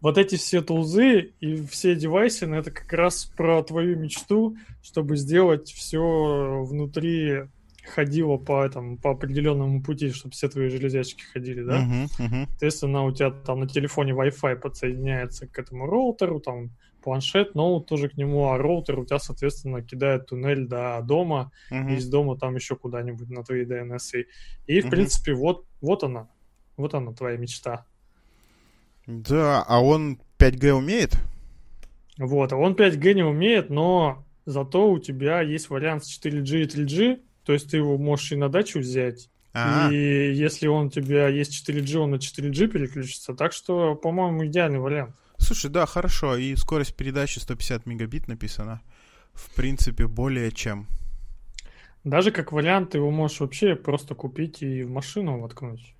вот 0.00 0.18
эти 0.18 0.36
все 0.36 0.62
тулзы 0.62 1.32
и 1.40 1.66
все 1.66 1.94
девайсы, 1.94 2.46
ну, 2.46 2.56
это 2.56 2.70
как 2.70 2.92
раз 2.92 3.24
про 3.36 3.62
твою 3.62 3.98
мечту, 3.98 4.56
чтобы 4.82 5.16
сделать 5.16 5.70
все 5.70 6.64
внутри 6.66 7.42
ходило 7.84 8.36
по 8.36 8.64
этому, 8.64 8.98
по 8.98 9.10
определенному 9.10 9.82
пути, 9.82 10.10
чтобы 10.10 10.32
все 10.32 10.48
твои 10.48 10.68
железячки 10.68 11.22
ходили, 11.22 11.62
да? 11.62 11.78
Мгм, 11.80 12.08
мгм. 12.18 12.46
Соответственно, 12.46 13.04
у 13.04 13.12
тебя 13.12 13.30
там 13.30 13.60
на 13.60 13.68
телефоне 13.68 14.12
Wi-Fi 14.12 14.56
подсоединяется 14.56 15.46
к 15.46 15.58
этому 15.58 15.86
роутеру, 15.86 16.40
там 16.40 16.70
планшет, 17.02 17.54
ноут 17.54 17.86
тоже 17.86 18.08
к 18.08 18.16
нему, 18.16 18.50
а 18.50 18.58
роутер 18.58 18.98
у 18.98 19.04
тебя, 19.06 19.18
соответственно, 19.18 19.82
кидает 19.82 20.26
туннель 20.26 20.66
до 20.66 21.00
дома, 21.02 21.52
Мгм. 21.70 21.94
из 21.94 22.08
дома 22.08 22.36
там 22.38 22.54
еще 22.56 22.76
куда-нибудь 22.76 23.30
на 23.30 23.42
твои 23.42 23.64
DNS. 23.64 24.26
И, 24.66 24.80
в 24.80 24.84
Мгм. 24.84 24.90
принципе, 24.90 25.32
вот, 25.32 25.64
вот 25.80 26.04
она. 26.04 26.28
Вот 26.76 26.94
она, 26.94 27.12
твоя 27.12 27.36
мечта. 27.36 27.86
Да, 29.06 29.64
а 29.66 29.82
он 29.82 30.18
5G 30.38 30.72
умеет? 30.72 31.14
Вот, 32.18 32.52
а 32.52 32.56
он 32.56 32.74
5G 32.74 33.14
не 33.14 33.22
умеет, 33.22 33.70
но 33.70 34.26
зато 34.44 34.90
у 34.90 34.98
тебя 34.98 35.40
есть 35.40 35.70
вариант 35.70 36.04
с 36.04 36.08
4G 36.08 36.62
и 36.62 36.66
3G, 36.66 37.20
то 37.44 37.52
есть 37.52 37.70
ты 37.70 37.78
его 37.78 37.98
можешь 37.98 38.32
и 38.32 38.36
на 38.36 38.48
дачу 38.48 38.78
взять, 38.80 39.28
А, 39.52 39.90
и 39.92 40.32
если 40.32 40.66
он 40.68 40.86
у 40.86 40.90
тебя 40.90 41.28
есть 41.28 41.68
4G, 41.68 41.96
он 41.98 42.10
на 42.12 42.16
4G 42.16 42.68
переключится, 42.68 43.34
так 43.34 43.52
что, 43.52 43.94
по-моему, 43.94 44.46
идеальный 44.46 44.78
вариант. 44.78 45.14
слушай, 45.38 45.70
да, 45.70 45.86
хорошо. 45.86 46.36
И 46.36 46.54
скорость 46.56 46.94
передачи 46.96 47.38
150 47.38 47.86
мегабит 47.86 48.28
написано. 48.28 48.80
В 49.32 49.54
принципе, 49.54 50.06
более 50.06 50.50
чем. 50.52 50.86
Даже 52.04 52.30
как 52.30 52.52
вариант 52.52 52.90
ты 52.90 52.98
его 52.98 53.10
можешь 53.10 53.40
вообще 53.40 53.74
просто 53.74 54.14
купить 54.14 54.62
и 54.62 54.82
в 54.84 54.90
машину 54.90 55.38
воткнуть. 55.40 55.94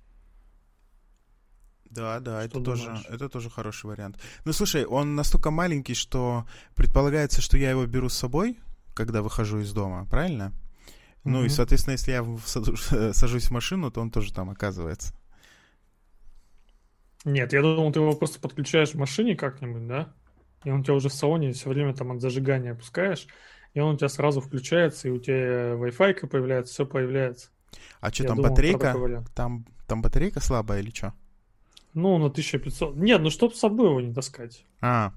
Да, 1.85 2.19
да, 2.19 2.39
Что 2.39 2.45
это 2.59 2.61
тоже, 2.61 2.85
думаешь? 2.85 3.05
это 3.09 3.29
тоже 3.29 3.49
хороший 3.49 3.85
вариант. 3.87 4.17
Ну, 4.45 4.53
слушай, 4.53 4.85
он 4.85 5.15
настолько 5.15 5.51
маленький, 5.51 5.93
что 5.93 6.45
предполагается, 6.75 7.41
что 7.41 7.57
я 7.57 7.69
его 7.71 7.85
беру 7.85 8.07
с 8.09 8.13
собой, 8.17 8.57
когда 8.93 9.21
выхожу 9.21 9.59
из 9.59 9.73
дома, 9.73 10.05
правильно? 10.05 10.53
Ну 11.23 11.45
и, 11.45 11.49
соответственно, 11.49 11.93
если 11.93 12.11
я 12.11 12.23
сажусь 13.13 13.45
в 13.45 13.51
машину, 13.51 13.91
то 13.91 14.01
он 14.01 14.11
тоже 14.11 14.33
там 14.33 14.49
оказывается. 14.49 15.13
Нет, 17.23 17.53
я 17.53 17.61
думал, 17.61 17.91
ты 17.91 17.99
его 17.99 18.13
просто 18.13 18.39
подключаешь 18.39 18.91
в 18.91 18.97
машине 18.97 19.35
как-нибудь, 19.35 19.87
да? 19.87 20.13
И 20.63 20.71
он 20.71 20.81
у 20.81 20.83
тебя 20.83 20.95
уже 20.95 21.09
в 21.09 21.13
салоне 21.13 21.53
все 21.53 21.69
время 21.69 21.93
там 21.93 22.11
от 22.11 22.21
зажигания 22.21 22.71
опускаешь, 22.71 23.27
и 23.73 23.79
он 23.79 23.95
у 23.95 23.97
тебя 23.97 24.09
сразу 24.09 24.41
включается, 24.41 25.07
и 25.07 25.11
у 25.11 25.19
тебя 25.19 25.73
Wi-Fi 25.73 26.27
появляется, 26.27 26.73
все 26.73 26.85
появляется. 26.85 27.49
А 27.99 28.11
что 28.11 28.23
Я 28.23 28.29
там 28.29 28.37
думал 28.37 28.49
батарейка? 28.51 29.23
Там, 29.35 29.65
там 29.87 30.01
батарейка 30.01 30.39
слабая 30.39 30.81
или 30.81 30.89
что? 30.89 31.13
Ну, 31.93 32.17
на 32.17 32.27
1500. 32.27 32.95
Нет, 32.95 33.21
ну 33.21 33.29
чтоб 33.29 33.53
с 33.53 33.59
собой 33.59 33.89
его 33.89 34.01
не 34.01 34.13
таскать. 34.13 34.65
А. 34.81 35.13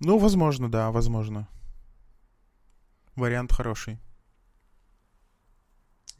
Ну, 0.00 0.18
возможно, 0.18 0.70
да, 0.70 0.90
возможно. 0.90 1.48
Вариант 3.16 3.52
хороший. 3.52 3.98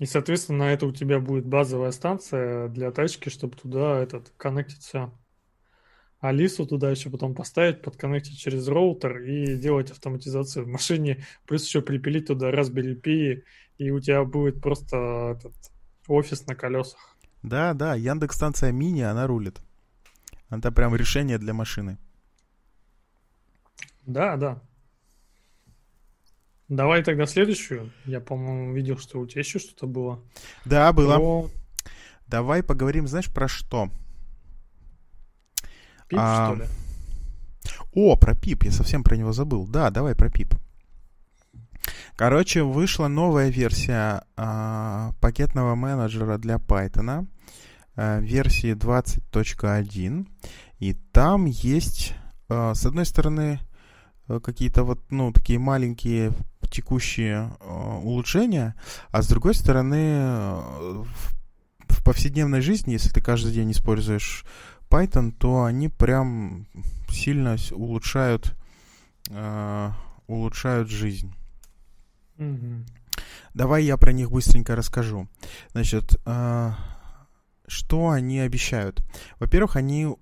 И, 0.01 0.07
соответственно, 0.07 0.63
это 0.63 0.87
у 0.87 0.93
тебя 0.93 1.21
будет 1.21 1.45
базовая 1.45 1.91
станция 1.91 2.69
для 2.69 2.91
тачки, 2.91 3.29
чтобы 3.29 3.55
туда 3.55 3.99
этот 3.99 4.33
коннектиться. 4.39 5.13
Алису 6.21 6.67
туда 6.67 6.91
еще 6.91 7.11
потом 7.11 7.35
поставить, 7.35 7.83
подконнектить 7.83 8.39
через 8.39 8.67
роутер 8.67 9.19
и 9.19 9.57
делать 9.57 9.91
автоматизацию 9.91 10.65
в 10.65 10.69
машине, 10.69 11.27
плюс 11.47 11.67
еще 11.67 11.83
припилить 11.83 12.29
туда 12.29 12.51
Raspberry 12.51 12.99
Pi, 12.99 13.43
и 13.77 13.91
у 13.91 14.01
тебя 14.01 14.25
будет 14.25 14.63
просто 14.63 15.37
этот 15.37 15.53
офис 16.09 16.47
на 16.47 16.55
колесах. 16.55 17.15
Да, 17.43 17.75
да, 17.75 17.95
Яндекс 17.95 18.37
станция 18.37 18.73
мини, 18.73 19.03
она 19.03 19.27
рулит. 19.27 19.61
Это 20.49 20.73
прям 20.73 20.97
решение 20.97 21.37
для 21.37 21.53
машины. 21.53 21.99
Да, 24.07 24.39
да. 24.39 24.63
Давай 26.71 27.03
тогда 27.03 27.27
следующую. 27.27 27.91
Я, 28.05 28.21
по-моему, 28.21 28.73
видел, 28.73 28.97
что 28.97 29.19
у 29.19 29.27
тебя 29.27 29.41
еще 29.41 29.59
что-то 29.59 29.89
было. 29.89 30.23
Да, 30.65 30.93
было. 30.93 31.17
Про 31.17 31.51
Давай 32.29 32.63
поговорим, 32.63 33.09
знаешь, 33.09 33.29
про 33.29 33.49
что? 33.49 33.91
пип, 36.07 36.19
А, 36.21 36.55
что 36.55 36.63
ли? 36.63 36.69
О, 37.93 38.15
про 38.15 38.37
пип, 38.37 38.63
я 38.63 38.71
совсем 38.71 39.03
про 39.03 39.17
него 39.17 39.33
забыл. 39.33 39.67
Да, 39.67 39.91
давай 39.91 40.15
про 40.15 40.31
пип. 40.31 40.55
Короче, 42.15 42.63
вышла 42.63 43.09
новая 43.09 43.49
версия 43.49 44.23
э, 44.37 45.11
пакетного 45.21 45.75
менеджера 45.75 46.39
для 46.39 46.57
Python, 46.57 47.27
э, 47.97 48.21
версии 48.21 48.75
20.1. 48.75 50.29
И 50.79 50.95
там 50.95 51.47
есть, 51.47 52.15
э, 52.49 52.75
с 52.75 52.87
одной 52.87 53.07
стороны, 53.07 53.59
какие-то 54.39 54.85
вот, 54.85 55.01
ну, 55.11 55.33
такие 55.33 55.59
маленькие 55.59 56.33
текущие 56.71 57.51
э, 57.59 57.99
улучшения, 58.03 58.77
а 59.11 59.23
с 59.23 59.29
другой 59.29 59.55
стороны, 59.55 59.97
э, 59.97 61.03
в, 61.03 61.35
в 61.89 62.05
повседневной 62.05 62.61
жизни, 62.61 62.93
если 62.93 63.11
ты 63.11 63.21
каждый 63.21 63.53
день 63.53 63.73
используешь 63.73 64.45
Python, 64.89 65.33
то 65.33 65.65
они 65.65 65.89
прям 65.89 66.67
сильно 67.09 67.57
улучшают, 67.73 68.55
э, 69.31 69.91
улучшают 70.29 70.89
жизнь. 70.89 71.35
Mm-hmm. 72.39 72.87
Давай 73.55 73.85
я 73.85 73.97
про 73.97 74.13
них 74.13 74.31
быстренько 74.31 74.77
расскажу. 74.77 75.29
Значит, 75.73 76.21
э, 76.25 76.73
что 77.67 78.11
они 78.11 78.41
обещают? 78.41 79.03
Во-первых, 79.39 79.77
они 79.77 80.17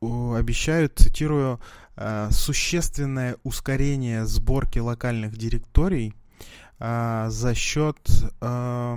обещают, 0.00 0.98
цитирую, 0.98 1.60
э, 1.96 2.28
существенное 2.30 3.36
ускорение 3.42 4.26
сборки 4.26 4.78
локальных 4.78 5.36
директорий 5.36 6.14
э, 6.78 7.26
за 7.28 7.54
счет 7.54 7.96
э, 8.40 8.96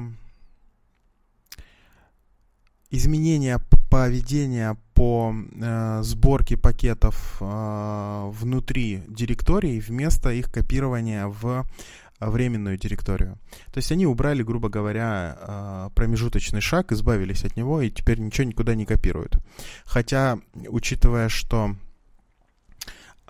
изменения 2.89 3.59
поведения 3.89 4.77
по 4.93 5.33
сборке 6.01 6.57
пакетов 6.57 7.37
внутри 7.39 9.03
директорий 9.07 9.79
вместо 9.79 10.29
их 10.29 10.51
копирования 10.51 11.25
в 11.25 11.65
временную 12.19 12.77
директорию. 12.77 13.37
То 13.71 13.77
есть 13.77 13.91
они 13.91 14.05
убрали, 14.05 14.43
грубо 14.43 14.69
говоря, 14.69 15.37
э, 15.39 15.89
промежуточный 15.95 16.61
шаг, 16.61 16.91
избавились 16.91 17.45
от 17.45 17.55
него 17.55 17.81
и 17.81 17.89
теперь 17.89 18.19
ничего 18.19 18.47
никуда 18.47 18.75
не 18.75 18.85
копируют. 18.85 19.37
Хотя, 19.85 20.39
учитывая, 20.67 21.29
что 21.29 21.75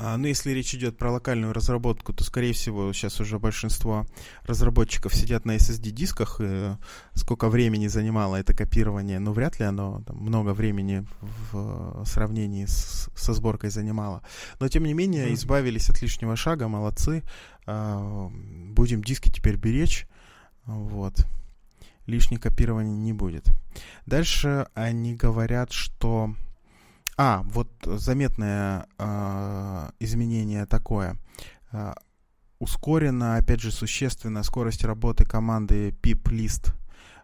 а, 0.01 0.15
ну, 0.15 0.27
если 0.27 0.51
речь 0.51 0.73
идет 0.73 0.97
про 0.97 1.11
локальную 1.11 1.51
разработку, 1.51 2.13
то, 2.13 2.23
скорее 2.23 2.53
всего, 2.53 2.93
сейчас 2.93 3.19
уже 3.19 3.37
большинство 3.37 4.05
разработчиков 4.43 5.13
сидят 5.13 5.43
на 5.43 5.57
SSD-дисках. 5.57 6.39
И 6.39 6.77
сколько 7.15 7.49
времени 7.49 7.87
занимало 7.87 8.37
это 8.37 8.53
копирование, 8.53 9.19
ну, 9.19 9.33
вряд 9.33 9.59
ли 9.59 9.65
оно 9.65 10.01
там, 10.07 10.15
много 10.15 10.53
времени 10.53 11.05
в 11.51 12.05
сравнении 12.05 12.65
с, 12.65 13.09
со 13.13 13.33
сборкой 13.33 13.71
занимало. 13.71 14.23
Но, 14.61 14.69
тем 14.69 14.85
не 14.85 14.93
менее, 14.93 15.33
избавились 15.33 15.89
от 15.89 16.01
лишнего 16.01 16.37
шага, 16.37 16.69
молодцы. 16.69 17.23
А, 17.71 18.31
будем 18.73 19.03
диски 19.03 19.29
теперь 19.29 19.55
беречь. 19.55 20.07
Вот. 20.65 21.25
Лишнего 22.07 22.41
копирования 22.41 22.95
не 22.95 23.13
будет. 23.13 23.51
Дальше 24.07 24.67
они 24.73 25.13
говорят, 25.13 25.71
что 25.71 26.33
а, 27.15 27.43
вот 27.43 27.69
заметное 27.85 28.87
э, 28.97 29.89
изменение 29.99 30.65
такое. 30.65 31.17
Э, 31.71 31.93
ускорена, 32.57 33.35
опять 33.35 33.61
же, 33.61 33.71
существенно 33.71 34.41
скорость 34.41 34.83
работы 34.83 35.25
команды 35.25 35.89
pip-list 35.89 36.73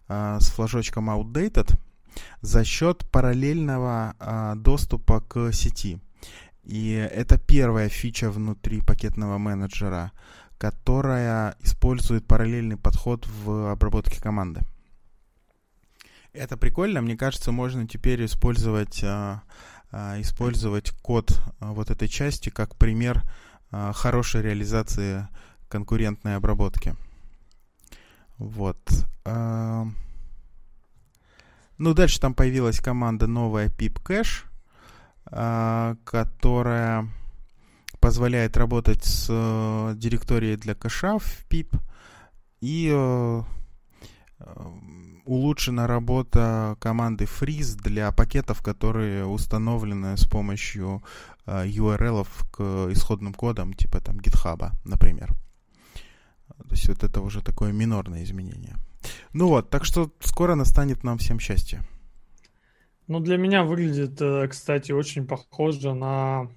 э, 0.07 0.37
с 0.39 0.49
флажочком 0.49 1.09
outdated 1.09 1.75
за 2.41 2.63
счет 2.63 3.09
параллельного 3.09 4.15
э, 4.19 4.53
доступа 4.57 5.21
к 5.21 5.51
сети. 5.51 5.99
И 6.65 6.91
это 6.91 7.37
первая 7.37 7.89
фича 7.89 8.29
внутри 8.29 8.81
пакетного 8.81 9.37
менеджера, 9.37 10.11
которая 10.57 11.55
использует 11.61 12.25
параллельный 12.27 12.77
подход 12.77 13.27
в 13.27 13.71
обработке 13.71 14.21
команды. 14.21 14.61
Это 16.33 16.57
прикольно. 16.57 17.01
Мне 17.01 17.15
кажется, 17.15 17.51
можно 17.51 17.87
теперь 17.87 18.25
использовать 18.25 19.01
э, 19.03 19.39
а, 19.97 20.19
использовать 20.19 20.91
код 21.01 21.39
а, 21.61 21.71
вот 21.71 21.89
этой 21.89 22.09
части 22.09 22.49
как 22.49 22.75
пример 22.75 23.23
а, 23.71 23.93
хорошей 23.93 24.41
реализации 24.41 25.25
конкурентной 25.69 26.35
обработки. 26.35 26.95
Вот. 28.37 28.77
Ну, 31.77 31.93
дальше 31.93 32.19
там 32.19 32.33
появилась 32.33 32.81
команда 32.81 33.27
новая 33.27 33.69
pipcache, 33.69 34.43
которая 35.29 37.09
позволяет 38.05 38.55
работать 38.55 39.03
с 39.03 39.27
э, 39.29 39.93
директорией 39.95 40.57
для 40.57 40.75
кэша 40.75 41.17
в 41.17 41.45
pip 41.49 41.75
и 42.61 42.91
э, 42.93 43.43
улучшена 45.25 45.87
работа 45.87 46.77
команды 46.79 47.25
Freeze 47.25 47.75
для 47.75 48.11
пакетов, 48.11 48.61
которые 48.61 49.25
установлены 49.25 50.17
с 50.17 50.25
помощью 50.27 51.03
э, 51.47 51.65
URL 51.65 52.27
к 52.51 52.91
исходным 52.91 53.33
кодам, 53.33 53.73
типа 53.73 53.99
там 54.01 54.17
GitHub, 54.17 54.71
например. 54.83 55.33
То 56.47 56.71
есть 56.71 56.87
вот 56.87 57.03
это 57.03 57.21
уже 57.21 57.41
такое 57.41 57.71
минорное 57.71 58.23
изменение. 58.23 58.75
Ну 59.33 59.47
вот, 59.47 59.71
так 59.71 59.83
что 59.83 60.11
скоро 60.19 60.53
настанет 60.53 61.03
нам 61.03 61.17
всем 61.17 61.39
счастье. 61.39 61.81
Ну, 63.07 63.19
для 63.19 63.37
меня 63.37 63.63
выглядит, 63.63 64.19
э, 64.21 64.47
кстати, 64.47 64.91
очень 64.91 65.27
похоже 65.27 65.93
на, 65.93 66.49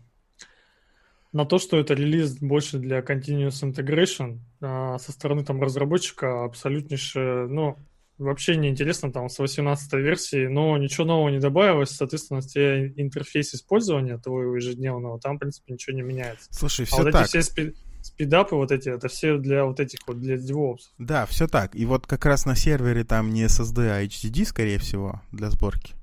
на 1.32 1.44
то, 1.44 1.59
что 1.59 1.78
это 1.78 1.94
релиз 1.94 2.38
больше 2.38 2.78
для 2.78 3.01
Continuous 3.01 3.62
Integration. 3.62 4.38
А, 4.61 4.99
со 4.99 5.12
стороны 5.12 5.44
там 5.44 5.62
разработчика 5.62 6.44
абсолютнейшее, 6.44 7.46
ну, 7.49 7.76
вообще 8.18 8.57
не 8.57 8.68
интересно 8.68 9.12
там 9.12 9.28
с 9.28 9.38
18 9.38 9.92
версии, 9.94 10.46
но 10.46 10.76
ничего 10.76 11.07
нового 11.07 11.28
не 11.28 11.38
добавилось, 11.38 11.90
соответственно, 11.90 12.42
те 12.42 12.92
интерфейс 12.96 13.55
использования 13.55 14.18
твоего 14.18 14.57
ежедневного, 14.57 15.20
там, 15.20 15.36
в 15.36 15.40
принципе, 15.40 15.74
ничего 15.74 15.96
не 15.96 16.03
меняется. 16.03 16.49
Слушай, 16.51 16.86
все 16.86 16.96
а 16.96 17.03
вот 17.05 17.12
так. 17.12 17.22
эти 17.22 17.28
все 17.28 17.42
спи- 17.42 17.74
спидапы 18.03 18.57
вот 18.57 18.72
эти, 18.72 18.88
это 18.88 19.09
все 19.09 19.38
для 19.38 19.64
вот 19.64 19.80
этих 19.80 20.01
вот, 20.07 20.18
для 20.18 20.36
DevOps. 20.36 20.80
Да, 20.99 21.26
все 21.26 21.46
так. 21.46 21.74
И 21.74 21.84
вот 21.84 22.07
как 22.07 22.26
раз 22.26 22.44
на 22.44 22.57
сервере 22.57 23.05
там 23.05 23.30
не 23.30 23.44
SSD, 23.44 23.88
а 23.90 24.05
HDD, 24.05 24.44
скорее 24.44 24.78
всего, 24.78 25.20
для 25.30 25.51
сборки. 25.51 25.97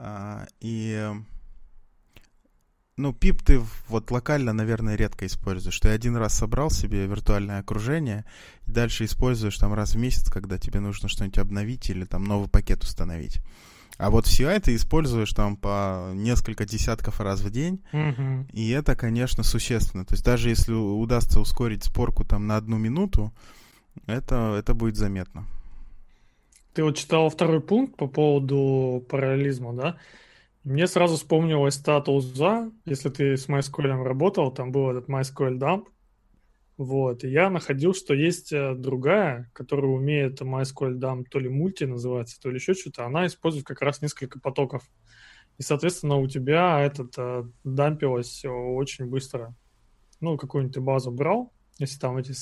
А, 0.00 0.46
и 0.60 1.12
ну, 2.96 3.12
пип 3.12 3.42
ты 3.42 3.60
вот 3.88 4.10
локально, 4.12 4.52
наверное, 4.52 4.94
редко 4.94 5.26
используешь. 5.26 5.78
Ты 5.80 5.88
один 5.88 6.16
раз 6.16 6.34
собрал 6.34 6.70
себе 6.70 7.06
виртуальное 7.06 7.60
окружение, 7.60 8.24
дальше 8.66 9.04
используешь 9.04 9.58
там 9.58 9.74
раз 9.74 9.94
в 9.94 9.98
месяц, 9.98 10.30
когда 10.30 10.56
тебе 10.56 10.78
нужно 10.78 11.08
что-нибудь 11.08 11.38
обновить 11.38 11.90
или 11.90 12.04
там 12.04 12.24
новый 12.24 12.48
пакет 12.48 12.84
установить. 12.84 13.40
А 13.98 14.10
вот 14.10 14.26
в 14.26 14.30
CI 14.30 14.60
ты 14.60 14.76
используешь 14.76 15.32
там 15.32 15.56
по 15.56 16.12
несколько 16.14 16.64
десятков 16.64 17.20
раз 17.20 17.40
в 17.40 17.50
день, 17.50 17.82
mm-hmm. 17.92 18.52
и 18.52 18.68
это, 18.70 18.94
конечно, 18.94 19.42
существенно. 19.42 20.04
То 20.04 20.14
есть 20.14 20.24
даже 20.24 20.48
если 20.48 20.72
удастся 20.72 21.40
ускорить 21.40 21.84
сборку 21.84 22.24
там 22.24 22.46
на 22.46 22.56
одну 22.56 22.78
минуту, 22.78 23.32
это, 24.06 24.54
это 24.56 24.74
будет 24.74 24.96
заметно. 24.96 25.46
Ты 26.78 26.84
вот 26.84 26.96
читал 26.96 27.28
второй 27.28 27.60
пункт 27.60 27.96
по 27.96 28.06
поводу 28.06 29.04
параллелизма, 29.08 29.72
да? 29.74 29.98
Мне 30.62 30.86
сразу 30.86 31.16
вспомнилась 31.16 31.76
та 31.76 32.00
тулза, 32.00 32.70
если 32.84 33.08
ты 33.08 33.36
с 33.36 33.48
MySQL 33.48 34.04
работал, 34.04 34.52
там 34.52 34.70
был 34.70 34.90
этот 34.90 35.08
MySQL 35.08 35.58
dump, 35.58 35.86
вот, 36.76 37.24
и 37.24 37.30
я 37.30 37.50
находил, 37.50 37.94
что 37.94 38.14
есть 38.14 38.52
э, 38.52 38.76
другая, 38.76 39.50
которая 39.54 39.90
умеет 39.90 40.40
MySQL 40.40 41.00
dump 41.00 41.24
то 41.28 41.40
ли 41.40 41.48
мульти 41.48 41.82
называется, 41.82 42.40
то 42.40 42.48
ли 42.48 42.58
еще 42.58 42.74
что-то, 42.74 43.04
она 43.04 43.26
использует 43.26 43.66
как 43.66 43.82
раз 43.82 44.00
несколько 44.00 44.38
потоков. 44.38 44.84
И, 45.58 45.64
соответственно, 45.64 46.18
у 46.18 46.28
тебя 46.28 46.78
этот 46.78 47.12
э, 47.18 47.42
дампилось 47.64 48.44
очень 48.44 49.06
быстро. 49.06 49.52
Ну, 50.20 50.38
какую-нибудь 50.38 50.74
ты 50.74 50.80
базу 50.80 51.10
брал, 51.10 51.52
если 51.80 51.98
там 51.98 52.18
эти... 52.18 52.34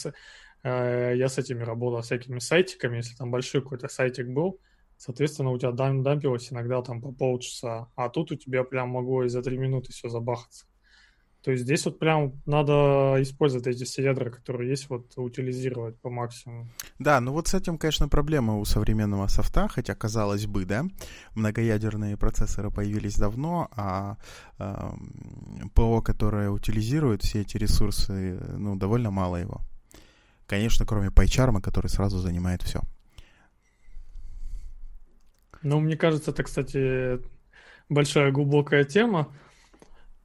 Э, 0.66 1.12
я 1.16 1.28
с 1.28 1.38
этими 1.38 1.62
работал, 1.62 2.02
всякими 2.02 2.40
сайтиками, 2.40 2.96
если 2.96 3.14
там 3.14 3.30
большой 3.30 3.62
какой-то 3.62 3.88
сайтик 3.88 4.26
был, 4.26 4.58
Соответственно, 4.98 5.50
у 5.50 5.58
тебя 5.58 5.72
дам, 5.72 6.02
дампилось 6.02 6.52
иногда 6.52 6.80
там 6.82 7.02
по 7.02 7.12
полчаса, 7.12 7.88
а 7.96 8.08
тут 8.08 8.32
у 8.32 8.34
тебя 8.34 8.64
прям 8.64 8.88
могло 8.88 9.24
и 9.24 9.28
за 9.28 9.42
три 9.42 9.58
минуты 9.58 9.92
все 9.92 10.08
забахаться. 10.08 10.64
То 11.42 11.52
есть 11.52 11.62
здесь 11.62 11.84
вот 11.84 11.98
прям 11.98 12.42
надо 12.44 13.16
использовать 13.20 13.68
эти 13.68 13.84
все 13.84 14.02
ядра, 14.02 14.30
которые 14.30 14.70
есть, 14.70 14.88
вот 14.88 15.12
утилизировать 15.16 15.96
по 16.00 16.10
максимуму. 16.10 16.68
Да, 16.98 17.20
ну 17.20 17.32
вот 17.32 17.46
с 17.46 17.54
этим, 17.54 17.78
конечно, 17.78 18.08
проблема 18.08 18.56
у 18.56 18.64
современного 18.64 19.28
софта, 19.28 19.68
хотя 19.68 19.94
казалось 19.94 20.46
бы, 20.46 20.64
да, 20.64 20.86
многоядерные 21.34 22.16
процессоры 22.16 22.70
появились 22.70 23.16
давно, 23.16 23.68
а 23.76 24.16
э, 24.58 25.68
ПО, 25.74 26.00
которое 26.00 26.50
утилизирует 26.50 27.22
все 27.22 27.42
эти 27.42 27.58
ресурсы, 27.58 28.40
ну, 28.56 28.74
довольно 28.74 29.10
мало 29.10 29.36
его. 29.36 29.60
Конечно, 30.46 30.86
кроме 30.86 31.08
PyCharm, 31.08 31.60
который 31.60 31.88
сразу 31.88 32.18
занимает 32.18 32.62
все. 32.62 32.80
Ну, 35.62 35.80
мне 35.80 35.96
кажется, 35.96 36.30
это, 36.30 36.44
кстати, 36.44 37.20
большая 37.88 38.30
глубокая 38.30 38.84
тема. 38.84 39.32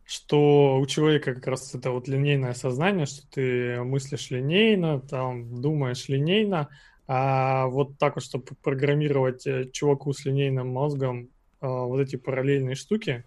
что 0.05 0.77
у 0.77 0.85
человека 0.87 1.33
как 1.33 1.47
раз 1.47 1.73
это 1.73 1.91
вот 1.91 2.09
линейное 2.09 2.53
сознание, 2.53 3.05
что 3.05 3.25
ты 3.29 3.81
мыслишь 3.81 4.29
линейно, 4.29 4.99
там 4.99 5.61
думаешь 5.61 6.09
линейно, 6.09 6.67
а 7.07 7.67
вот 7.67 7.97
так 7.97 8.15
вот, 8.15 8.23
чтобы 8.23 8.45
программировать 8.61 9.47
э, 9.47 9.69
чуваку 9.71 10.11
с 10.11 10.25
линейным 10.25 10.67
мозгом 10.67 11.29
а, 11.61 11.83
вот 11.83 12.01
эти 12.01 12.15
параллельные 12.15 12.75
штуки, 12.75 13.23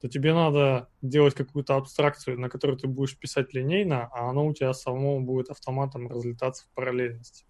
то 0.00 0.08
тебе 0.08 0.34
надо 0.34 0.88
делать 1.02 1.34
какую-то 1.34 1.76
абстракцию, 1.76 2.38
на 2.38 2.48
которой 2.48 2.76
ты 2.76 2.86
будешь 2.86 3.16
писать 3.16 3.54
линейно, 3.54 4.08
а 4.12 4.30
оно 4.30 4.46
у 4.46 4.54
тебя 4.54 4.72
самому 4.74 5.20
будет 5.20 5.50
автоматом 5.50 6.08
разлетаться 6.08 6.64
в 6.64 6.74
параллельность. 6.74 7.46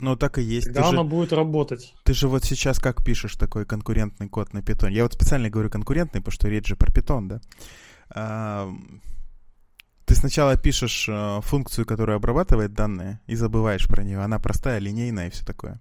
Ну, 0.00 0.16
так 0.16 0.38
и 0.38 0.42
есть. 0.42 0.66
Тогда 0.66 0.82
ты 0.82 0.88
оно 0.88 1.02
же, 1.02 1.08
будет 1.08 1.32
работать. 1.32 1.94
Ты 2.04 2.14
же 2.14 2.28
вот 2.28 2.44
сейчас 2.44 2.78
как 2.78 3.04
пишешь 3.04 3.34
такой 3.34 3.66
конкурентный 3.66 4.28
код 4.28 4.52
на 4.52 4.62
питоне? 4.62 4.96
Я 4.96 5.02
вот 5.02 5.14
специально 5.14 5.50
говорю 5.50 5.70
конкурентный, 5.70 6.20
потому 6.20 6.32
что 6.32 6.48
речь 6.48 6.66
же 6.66 6.76
про 6.76 6.92
питон, 6.92 7.28
да? 7.28 7.40
А, 8.10 8.70
ты 10.04 10.14
сначала 10.14 10.56
пишешь 10.56 11.08
а, 11.10 11.40
функцию, 11.40 11.84
которая 11.84 12.16
обрабатывает 12.16 12.74
данные, 12.74 13.20
и 13.26 13.34
забываешь 13.34 13.88
про 13.88 14.04
нее. 14.04 14.20
Она 14.20 14.38
простая, 14.38 14.78
линейная 14.78 15.28
и 15.28 15.30
все 15.30 15.44
такое. 15.44 15.80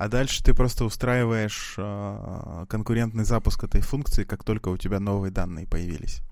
А 0.00 0.08
дальше 0.08 0.42
ты 0.42 0.54
просто 0.54 0.86
устраиваешь 0.86 1.74
э, 1.76 2.64
конкурентный 2.70 3.24
запуск 3.24 3.64
этой 3.64 3.82
функции, 3.82 4.24
как 4.24 4.44
только 4.44 4.70
у 4.70 4.78
тебя 4.78 4.98
новые 4.98 5.30
данные 5.30 5.66
появились. 5.66 6.22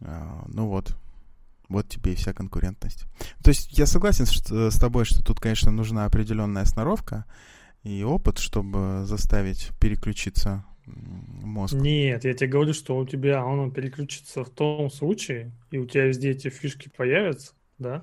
Э, 0.00 0.20
ну 0.48 0.66
вот. 0.66 0.96
Вот 1.68 1.88
тебе 1.88 2.14
и 2.14 2.16
вся 2.16 2.32
конкурентность. 2.32 3.04
То 3.44 3.50
есть 3.50 3.78
я 3.78 3.86
согласен 3.86 4.26
с, 4.26 4.34
с 4.50 4.80
тобой, 4.80 5.04
что 5.04 5.22
тут, 5.22 5.38
конечно, 5.38 5.70
нужна 5.70 6.06
определенная 6.06 6.64
сноровка 6.64 7.24
и 7.84 8.02
опыт, 8.02 8.38
чтобы 8.38 9.04
заставить 9.04 9.70
переключиться 9.80 10.64
мозг. 10.84 11.74
Нет, 11.74 12.24
я 12.24 12.34
тебе 12.34 12.48
говорю, 12.48 12.74
что 12.74 12.98
у 12.98 13.06
тебя 13.06 13.44
он 13.44 13.70
переключится 13.70 14.42
в 14.42 14.50
том 14.50 14.90
случае, 14.90 15.52
и 15.70 15.78
у 15.78 15.86
тебя 15.86 16.06
везде 16.06 16.32
эти 16.32 16.50
фишки 16.50 16.88
появятся, 16.88 17.52
да, 17.78 18.02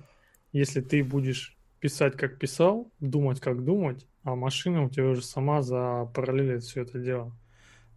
если 0.54 0.80
ты 0.80 1.04
будешь 1.04 1.59
писать, 1.80 2.16
как 2.18 2.38
писал, 2.38 2.92
думать, 3.00 3.40
как 3.40 3.64
думать, 3.64 4.06
а 4.24 4.36
машина 4.36 4.84
у 4.84 4.90
тебя 4.90 5.08
уже 5.10 5.22
сама 5.22 5.62
запараллелит 5.62 6.64
все 6.64 6.82
это 6.82 7.00
дело. 7.00 7.32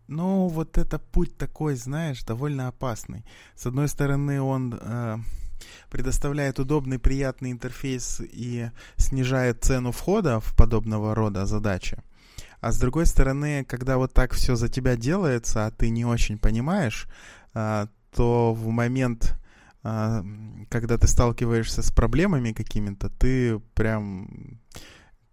Ну, 0.08 0.48
вот 0.48 0.78
это 0.78 0.98
путь 0.98 1.36
такой, 1.36 1.74
знаешь, 1.74 2.24
довольно 2.24 2.68
опасный. 2.68 3.24
С 3.54 3.66
одной 3.66 3.88
стороны, 3.88 4.40
он 4.42 4.78
э, 4.80 5.16
предоставляет 5.90 6.58
удобный, 6.58 6.98
приятный 6.98 7.50
интерфейс 7.50 8.20
и 8.20 8.70
снижает 8.96 9.64
цену 9.64 9.92
входа 9.92 10.40
в 10.40 10.54
подобного 10.56 11.14
рода 11.14 11.46
задачи. 11.46 12.02
А 12.60 12.72
с 12.72 12.78
другой 12.78 13.06
стороны, 13.06 13.64
когда 13.64 13.96
вот 13.96 14.12
так 14.12 14.32
все 14.32 14.54
за 14.54 14.68
тебя 14.68 14.96
делается, 14.96 15.66
а 15.66 15.70
ты 15.70 15.90
не 15.90 16.04
очень 16.04 16.38
понимаешь, 16.38 17.06
э, 17.54 17.86
то 18.14 18.54
в 18.54 18.68
момент, 18.68 19.38
когда 19.82 20.96
ты 20.96 21.08
сталкиваешься 21.08 21.82
с 21.82 21.90
проблемами 21.90 22.52
какими-то, 22.52 23.10
ты 23.10 23.58
прям 23.74 24.60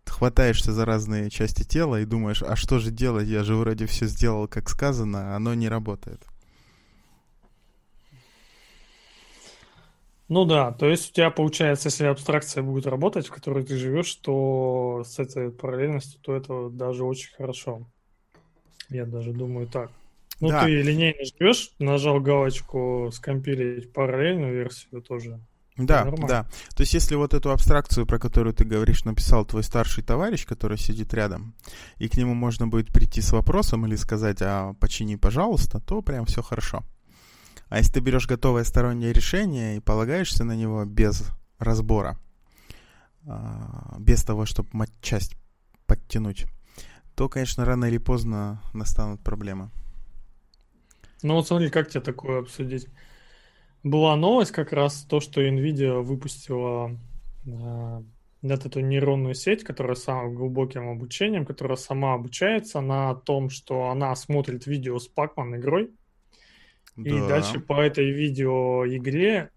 хватаешься 0.06 0.74
за 0.74 0.86
разные 0.86 1.30
части 1.30 1.64
тела 1.64 2.02
и 2.02 2.06
думаешь, 2.06 2.42
а 2.42 2.56
что 2.56 2.80
же 2.80 2.92
делать, 2.92 3.28
я 3.28 3.44
же 3.44 3.56
вроде 3.56 3.86
все 3.86 4.08
сделал, 4.08 4.48
как 4.48 4.70
сказано, 4.70 5.34
а 5.34 5.36
оно 5.36 5.54
не 5.54 5.70
работает. 5.70 6.26
Ну 10.28 10.46
да, 10.46 10.72
то 10.72 10.88
есть 10.88 11.10
у 11.10 11.14
тебя 11.14 11.32
получается, 11.32 11.88
если 11.88 12.06
абстракция 12.06 12.62
будет 12.62 12.86
работать, 12.86 13.28
в 13.28 13.32
которой 13.32 13.64
ты 13.64 13.78
живешь, 13.78 14.14
то 14.16 15.04
с 15.04 15.18
этой 15.18 15.52
параллельностью, 15.52 16.20
то 16.22 16.36
это 16.36 16.70
даже 16.70 17.04
очень 17.04 17.34
хорошо. 17.34 17.88
Я 18.90 19.06
даже 19.06 19.32
думаю 19.32 19.68
так. 19.68 19.92
Ну, 20.40 20.50
да. 20.50 20.64
ты 20.64 20.82
линейно 20.82 21.24
живешь, 21.24 21.72
нажал 21.80 22.20
галочку 22.22 23.12
скомпилить 23.14 23.92
параллельную 23.92 24.54
версию 24.54 25.02
тоже 25.02 25.40
да, 25.80 26.12
да. 26.28 26.44
То 26.76 26.82
есть, 26.82 26.94
если 26.94 27.16
вот 27.16 27.34
эту 27.34 27.52
абстракцию, 27.52 28.06
про 28.06 28.20
которую 28.20 28.54
ты 28.54 28.66
говоришь, 28.66 29.06
написал 29.06 29.46
твой 29.46 29.64
старший 29.64 30.04
товарищ, 30.04 30.46
который 30.46 30.78
сидит 30.78 31.14
рядом, 31.14 31.56
и 31.98 32.10
к 32.10 32.18
нему 32.18 32.34
можно 32.34 32.68
будет 32.68 32.92
прийти 32.92 33.22
с 33.22 33.32
вопросом 33.32 33.86
или 33.86 33.96
сказать, 33.96 34.40
а 34.42 34.74
почини, 34.74 35.16
пожалуйста, 35.16 35.80
то 35.80 36.02
прям 36.02 36.26
все 36.26 36.42
хорошо. 36.42 36.84
А 37.70 37.78
если 37.78 37.94
ты 37.94 38.00
берешь 38.02 38.28
готовое 38.28 38.64
стороннее 38.66 39.14
решение 39.14 39.78
и 39.78 39.80
полагаешься 39.80 40.44
на 40.44 40.56
него 40.56 40.84
без 40.86 41.28
разбора, 41.60 42.18
а, 43.26 43.96
без 44.00 44.24
того, 44.24 44.46
чтобы 44.46 44.70
часть 45.02 45.38
подтянуть, 45.86 46.46
то, 47.16 47.30
конечно, 47.30 47.64
рано 47.64 47.86
или 47.86 48.00
поздно 48.00 48.62
настанут 48.74 49.22
проблемы. 49.22 49.70
Ну 51.22 51.36
вот 51.36 51.48
смотри, 51.48 51.70
как 51.70 51.90
тебе 51.90 52.02
такое 52.02 52.40
обсудить? 52.40 52.88
была 53.84 54.16
новость 54.16 54.52
как 54.52 54.74
раз 54.74 55.04
то, 55.04 55.20
что 55.20 55.42
Nvidia 55.42 56.02
выпустила 56.02 56.98
э, 57.46 58.02
вот 58.42 58.66
эту 58.66 58.80
нейронную 58.82 59.36
сеть, 59.36 59.64
которая 59.64 59.96
самым 59.96 60.36
глубоким 60.36 60.90
обучением, 60.90 61.46
которая 61.46 61.78
сама 61.78 62.14
обучается 62.14 62.82
на 62.82 63.16
том, 63.16 63.50
что 63.50 63.90
она 63.90 64.14
смотрит 64.16 64.66
видео 64.66 65.00
с 65.00 65.08
Пакман 65.08 65.56
игрой, 65.56 65.92
да. 66.96 67.10
и 67.10 67.28
дальше 67.28 67.60
по 67.60 67.80
этой 67.80 68.12
видео 68.12 68.86
игре 68.86 69.52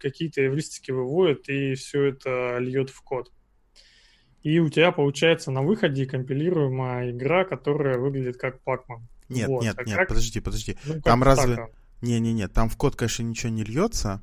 какие-то 0.00 0.44
эвристики 0.44 0.90
выводит 0.90 1.48
и 1.48 1.74
все 1.74 2.06
это 2.06 2.58
льет 2.58 2.90
в 2.90 3.02
код. 3.02 3.30
И 4.42 4.58
у 4.58 4.68
тебя 4.68 4.92
получается 4.92 5.50
на 5.50 5.62
выходе 5.62 6.06
компилируемая 6.06 7.12
игра, 7.12 7.44
которая 7.44 7.98
выглядит 7.98 8.36
как 8.36 8.60
Пакман. 8.62 9.06
Нет, 9.28 9.48
вот. 9.48 9.62
нет, 9.62 9.74
а 9.78 9.84
нет, 9.84 9.96
как... 9.96 10.08
подожди, 10.08 10.40
подожди. 10.40 10.76
Ну, 10.84 11.00
Там 11.00 11.22
разве... 11.22 11.56
Так, 11.56 11.70
не-не-не, 12.02 12.48
там 12.48 12.68
в 12.68 12.76
код, 12.76 12.96
конечно, 12.96 13.22
ничего 13.22 13.50
не 13.50 13.64
льется. 13.64 14.22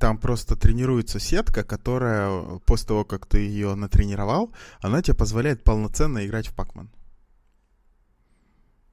Там 0.00 0.18
просто 0.18 0.56
тренируется 0.56 1.20
сетка, 1.20 1.62
которая 1.62 2.58
после 2.66 2.88
того, 2.88 3.04
как 3.04 3.26
ты 3.26 3.38
ее 3.38 3.74
натренировал, 3.74 4.52
она 4.80 5.00
тебе 5.00 5.16
позволяет 5.16 5.62
полноценно 5.62 6.26
играть 6.26 6.48
в 6.48 6.54
Пакман. 6.54 6.90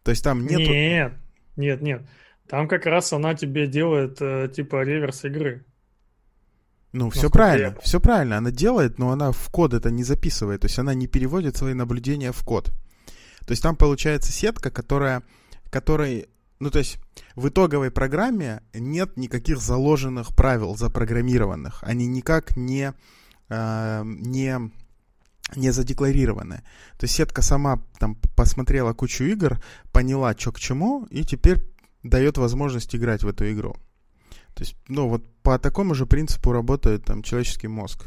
То 0.04 0.12
есть 0.12 0.24
там 0.24 0.46
нет... 0.46 0.60
Нет, 0.60 1.14
нет, 1.56 1.82
нет. 1.82 2.08
Там 2.48 2.68
как 2.68 2.86
раз 2.86 3.12
она 3.14 3.34
тебе 3.34 3.68
делает 3.68 4.22
э, 4.22 4.50
типа 4.54 4.84
реверс 4.84 5.24
игры. 5.26 5.66
Ну, 6.92 7.10
все 7.10 7.30
правильно, 7.32 7.74
я... 7.76 7.82
все 7.82 8.00
правильно. 8.00 8.38
Она 8.38 8.52
делает, 8.52 9.00
но 9.00 9.10
она 9.10 9.32
в 9.32 9.50
код 9.50 9.74
это 9.74 9.90
не 9.90 10.04
записывает. 10.04 10.62
То 10.62 10.66
есть 10.66 10.78
она 10.78 10.94
не 10.94 11.08
переводит 11.08 11.58
свои 11.58 11.74
наблюдения 11.74 12.32
в 12.32 12.44
код. 12.44 12.72
То 13.46 13.52
есть 13.52 13.62
там 13.62 13.76
получается 13.76 14.32
сетка, 14.32 14.72
которая, 14.72 15.24
которой 15.70 16.28
ну, 16.64 16.72
то 16.72 16.80
есть 16.80 16.98
в 17.36 17.50
итоговой 17.50 17.92
программе 17.92 18.64
нет 18.74 19.18
никаких 19.18 19.60
заложенных 19.60 20.34
правил 20.34 20.78
запрограммированных. 20.78 21.80
Они 21.82 22.08
никак 22.08 22.56
не, 22.56 22.94
э, 23.50 24.02
не, 24.06 24.72
не 25.56 25.72
задекларированы. 25.72 26.64
То 26.98 27.04
есть 27.04 27.16
сетка 27.16 27.42
сама 27.42 27.84
там 28.00 28.16
посмотрела 28.38 28.94
кучу 28.94 29.26
игр, 29.26 29.62
поняла, 29.92 30.34
что 30.38 30.54
к 30.54 30.60
чему, 30.60 31.06
и 31.10 31.26
теперь 31.26 31.62
дает 32.02 32.38
возможность 32.38 32.96
играть 32.96 33.24
в 33.24 33.28
эту 33.28 33.52
игру. 33.52 33.76
То 34.54 34.64
есть, 34.64 34.76
ну, 34.88 35.10
вот 35.10 35.26
по 35.42 35.60
такому 35.60 35.96
же 35.96 36.06
принципу 36.06 36.54
работает 36.54 37.04
там 37.04 37.24
человеческий 37.24 37.68
мозг. 37.68 38.06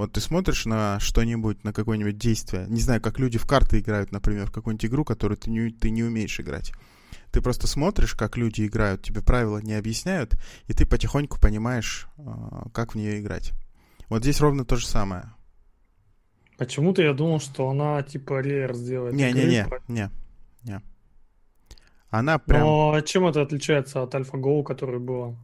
Вот 0.00 0.12
ты 0.12 0.20
смотришь 0.22 0.64
на 0.64 0.98
что-нибудь, 0.98 1.62
на 1.62 1.74
какое-нибудь 1.74 2.16
действие, 2.16 2.64
не 2.70 2.80
знаю, 2.80 3.02
как 3.02 3.18
люди 3.18 3.36
в 3.36 3.44
карты 3.44 3.80
играют, 3.80 4.12
например, 4.12 4.46
в 4.46 4.50
какую-нибудь 4.50 4.86
игру, 4.86 5.04
которую 5.04 5.36
ты 5.36 5.50
не, 5.50 5.68
ты 5.68 5.90
не 5.90 6.02
умеешь 6.02 6.40
играть. 6.40 6.72
Ты 7.32 7.42
просто 7.42 7.66
смотришь, 7.66 8.14
как 8.14 8.38
люди 8.38 8.64
играют, 8.64 9.02
тебе 9.02 9.20
правила 9.20 9.58
не 9.58 9.74
объясняют, 9.74 10.40
и 10.68 10.72
ты 10.72 10.86
потихоньку 10.86 11.38
понимаешь, 11.38 12.08
а, 12.16 12.70
как 12.72 12.94
в 12.94 12.94
нее 12.94 13.20
играть. 13.20 13.52
Вот 14.08 14.22
здесь 14.22 14.40
ровно 14.40 14.64
то 14.64 14.76
же 14.76 14.86
самое. 14.86 15.34
Почему-то 16.56 17.02
я 17.02 17.12
думал, 17.12 17.38
что 17.38 17.68
она 17.68 18.02
типа 18.02 18.40
реер 18.40 18.72
сделает. 18.72 19.14
Не-не-не, 19.14 19.68
не, 19.88 20.10
не. 20.62 20.80
Она 22.08 22.38
прям... 22.38 22.62
Но 22.62 23.00
чем 23.02 23.26
это 23.26 23.42
отличается 23.42 24.02
от 24.02 24.14
AlphaGo, 24.14 24.62
который 24.62 24.98
было? 24.98 25.36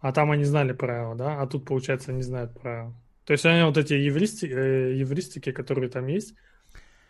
А 0.00 0.12
там 0.12 0.30
они 0.30 0.44
знали 0.44 0.72
правила, 0.72 1.14
да? 1.14 1.40
А 1.40 1.46
тут, 1.46 1.64
получается, 1.64 2.12
не 2.12 2.22
знают 2.22 2.58
правила. 2.58 2.94
То 3.24 3.32
есть 3.32 3.46
они 3.46 3.62
вот 3.62 3.76
эти 3.76 3.92
евристи, 3.92 4.46
э, 4.46 4.96
евристики, 4.96 5.52
которые 5.52 5.90
там 5.90 6.06
есть, 6.06 6.34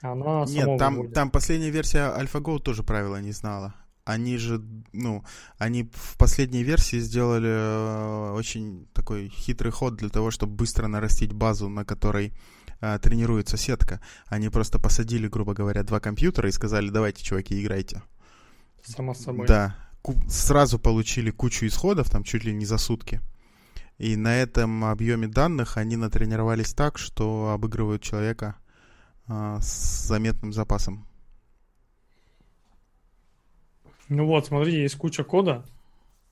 она 0.03 0.45
Нет, 0.47 0.79
там, 0.79 1.11
там 1.13 1.31
последняя 1.31 1.71
версия 1.71 2.15
AlphaGo 2.19 2.59
тоже 2.59 2.83
правила 2.83 3.21
не 3.21 3.33
знала. 3.33 3.75
Они 4.05 4.39
же, 4.39 4.63
ну, 4.93 5.25
они 5.59 5.91
в 5.93 6.17
последней 6.17 6.63
версии 6.63 6.99
сделали 6.99 7.51
э, 7.51 8.33
очень 8.33 8.89
такой 8.93 9.29
хитрый 9.29 9.71
ход 9.71 9.97
для 9.97 10.09
того, 10.09 10.31
чтобы 10.31 10.55
быстро 10.55 10.89
нарастить 10.89 11.33
базу, 11.33 11.69
на 11.69 11.85
которой 11.85 12.33
э, 12.81 12.99
тренируется 13.01 13.57
сетка. 13.57 14.01
Они 14.27 14.49
просто 14.49 14.79
посадили, 14.79 15.29
грубо 15.29 15.53
говоря, 15.53 15.83
два 15.83 16.01
компьютера 16.01 16.49
и 16.49 16.53
сказали, 16.53 16.89
давайте, 16.89 17.23
чуваки, 17.23 17.61
играйте. 17.61 18.03
Само 18.83 19.15
собой. 19.15 19.47
Да. 19.47 19.77
Сразу 20.29 20.79
получили 20.79 21.31
кучу 21.31 21.67
исходов, 21.67 22.11
там 22.11 22.25
чуть 22.25 22.45
ли 22.45 22.53
не 22.53 22.65
за 22.65 22.79
сутки. 22.79 23.21
И 23.99 24.17
на 24.17 24.37
этом 24.37 24.85
объеме 24.85 25.29
данных 25.29 25.77
они 25.77 25.97
натренировались 25.97 26.73
так, 26.73 26.97
что 26.97 27.51
обыгрывают 27.51 28.03
человека 28.03 28.57
а, 29.27 29.61
с 29.61 30.07
заметным 30.07 30.53
запасом. 30.53 31.07
Ну 34.09 34.27
вот, 34.27 34.47
смотри, 34.47 34.81
есть 34.81 34.97
куча 34.97 35.23
кода. 35.23 35.65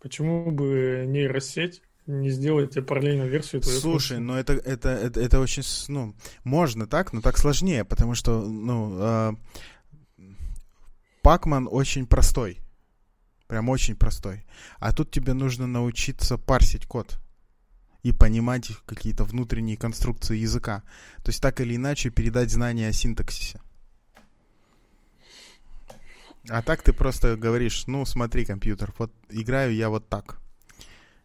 Почему 0.00 0.50
бы 0.50 1.04
нейросеть 1.06 1.82
не 2.06 2.30
сделать 2.30 2.70
тебе 2.70 2.82
параллельную 2.82 3.28
версию 3.28 3.60
твоей 3.60 3.78
Слушай, 3.78 4.16
функции? 4.16 4.26
ну 4.26 4.34
это, 4.34 4.52
это, 4.54 4.88
это, 4.88 5.20
это 5.20 5.40
очень, 5.40 5.62
ну, 5.92 6.14
можно 6.42 6.86
так, 6.86 7.12
но 7.12 7.20
так 7.20 7.36
сложнее, 7.36 7.84
потому 7.84 8.14
что, 8.14 8.40
ну, 8.40 8.96
э, 8.98 9.32
Pacman 11.22 11.66
очень 11.66 12.06
простой. 12.06 12.60
Прям 13.48 13.70
очень 13.70 13.96
простой. 13.96 14.44
А 14.78 14.92
тут 14.92 15.10
тебе 15.10 15.32
нужно 15.32 15.66
научиться 15.66 16.36
парсить 16.36 16.86
код 16.86 17.18
и 18.02 18.12
понимать 18.12 18.70
какие-то 18.86 19.24
внутренние 19.24 19.78
конструкции 19.78 20.36
языка. 20.36 20.82
То 21.24 21.30
есть 21.30 21.42
так 21.42 21.60
или 21.60 21.74
иначе 21.74 22.10
передать 22.10 22.50
знания 22.50 22.88
о 22.88 22.92
синтаксисе. 22.92 23.60
А 26.50 26.62
так 26.62 26.82
ты 26.82 26.92
просто 26.92 27.36
говоришь, 27.36 27.86
ну 27.86 28.04
смотри, 28.04 28.44
компьютер, 28.44 28.94
вот 28.98 29.12
играю 29.30 29.74
я 29.74 29.88
вот 29.88 30.08
так. 30.08 30.38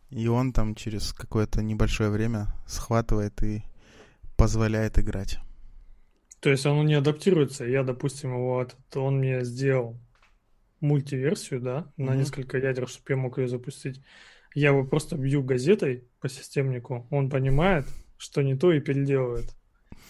И 0.10 0.28
он 0.28 0.54
там 0.54 0.76
через 0.76 1.12
какое-то 1.12 1.62
небольшое 1.62 2.10
время 2.10 2.48
схватывает 2.66 3.42
и 3.44 3.64
позволяет 4.38 4.98
играть. 4.98 5.40
То 6.40 6.50
есть 6.50 6.66
оно 6.66 6.84
не 6.84 6.94
адаптируется. 6.94 7.66
Я, 7.66 7.84
допустим, 7.84 8.38
вот 8.38 8.76
он 8.96 9.20
мне 9.20 9.44
сделал 9.44 9.98
мультиверсию, 10.84 11.62
да, 11.62 11.92
на 11.98 12.12
mm-hmm. 12.12 12.18
несколько 12.18 12.58
ядер, 12.58 12.88
чтобы 12.88 13.06
я 13.10 13.18
мог 13.18 13.38
ее 13.40 13.48
запустить. 13.48 14.02
Я 14.54 14.70
его 14.70 14.86
просто 14.86 15.16
бью 15.16 15.42
газетой 15.42 16.04
по 16.20 16.30
системнику, 16.30 17.08
он 17.10 17.30
понимает, 17.30 17.88
что 18.18 18.44
не 18.44 18.56
то 18.56 18.72
и 18.72 18.80
переделывает. 18.80 19.56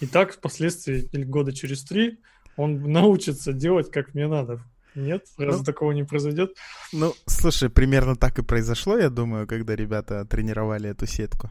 И 0.00 0.06
так 0.06 0.34
впоследствии, 0.34 1.08
года 1.24 1.52
через 1.52 1.82
три, 1.84 2.20
он 2.56 2.82
научится 2.92 3.52
делать, 3.52 3.90
как 3.90 4.14
мне 4.14 4.26
надо. 4.26 4.62
Нет? 4.94 5.26
Разве 5.38 5.58
ну, 5.58 5.64
такого 5.64 5.92
не 5.92 6.04
произойдет? 6.04 6.56
Ну, 6.92 7.14
слушай, 7.26 7.68
примерно 7.68 8.16
так 8.16 8.38
и 8.38 8.42
произошло, 8.42 8.96
я 8.96 9.10
думаю, 9.10 9.46
когда 9.46 9.74
ребята 9.74 10.24
тренировали 10.24 10.90
эту 10.90 11.06
сетку. 11.06 11.50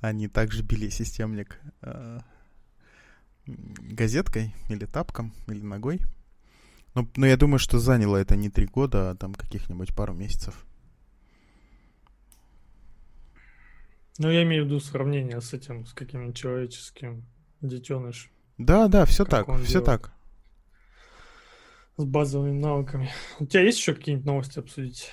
Они 0.00 0.28
также 0.28 0.62
били 0.62 0.88
системник 0.88 1.60
э, 1.82 2.20
газеткой 3.46 4.54
или 4.70 4.86
тапком, 4.86 5.34
или 5.46 5.60
ногой. 5.60 6.00
Но, 6.94 7.08
но 7.16 7.26
я 7.26 7.36
думаю, 7.36 7.58
что 7.58 7.78
заняло 7.78 8.16
это 8.16 8.36
не 8.36 8.50
три 8.50 8.66
года, 8.66 9.10
а 9.10 9.14
там 9.14 9.34
каких-нибудь 9.34 9.94
пару 9.94 10.12
месяцев. 10.12 10.66
Ну, 14.18 14.30
я 14.30 14.42
имею 14.42 14.64
в 14.64 14.66
виду 14.66 14.80
сравнение 14.80 15.40
с 15.40 15.54
этим, 15.54 15.86
с 15.86 15.94
каким-нибудь 15.94 16.36
человеческим 16.36 17.24
детеныш. 17.60 18.30
Да, 18.58 18.88
да, 18.88 19.06
все 19.06 19.24
так, 19.24 19.46
все 19.60 19.80
делает. 19.80 19.86
так. 19.86 20.12
С 21.96 22.04
базовыми 22.04 22.58
навыками. 22.58 23.10
У 23.38 23.46
тебя 23.46 23.62
есть 23.62 23.78
еще 23.78 23.94
какие-нибудь 23.94 24.26
новости 24.26 24.58
обсудить? 24.58 25.10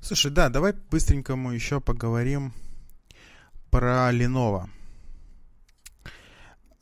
Слушай, 0.00 0.30
да, 0.30 0.48
давай 0.48 0.74
быстренько 0.90 1.34
мы 1.36 1.54
еще 1.54 1.80
поговорим 1.80 2.52
про 3.70 4.12
Lenovo. 4.12 4.68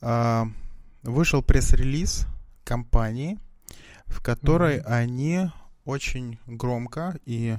А, 0.01 0.47
вышел 1.03 1.41
пресс-релиз 1.41 2.27
компании, 2.63 3.39
в 4.09 4.21
которой 4.21 4.77
mm-hmm. 4.77 4.85
они 4.85 5.49
очень 5.85 6.39
громко 6.45 7.19
и 7.25 7.57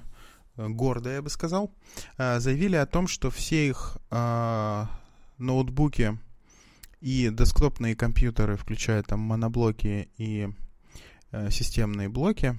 э, 0.56 0.68
гордо, 0.68 1.10
я 1.10 1.22
бы 1.22 1.30
сказал, 1.30 1.70
э, 2.18 2.38
заявили 2.40 2.76
о 2.76 2.86
том, 2.86 3.08
что 3.08 3.30
все 3.30 3.68
их 3.68 3.98
э, 4.10 4.86
ноутбуки 5.38 6.18
и 7.00 7.30
десктопные 7.32 7.96
компьютеры, 7.96 8.56
включая 8.56 9.02
там 9.02 9.20
моноблоки 9.20 10.08
и 10.18 10.48
системные 11.48 12.08
блоки, 12.08 12.58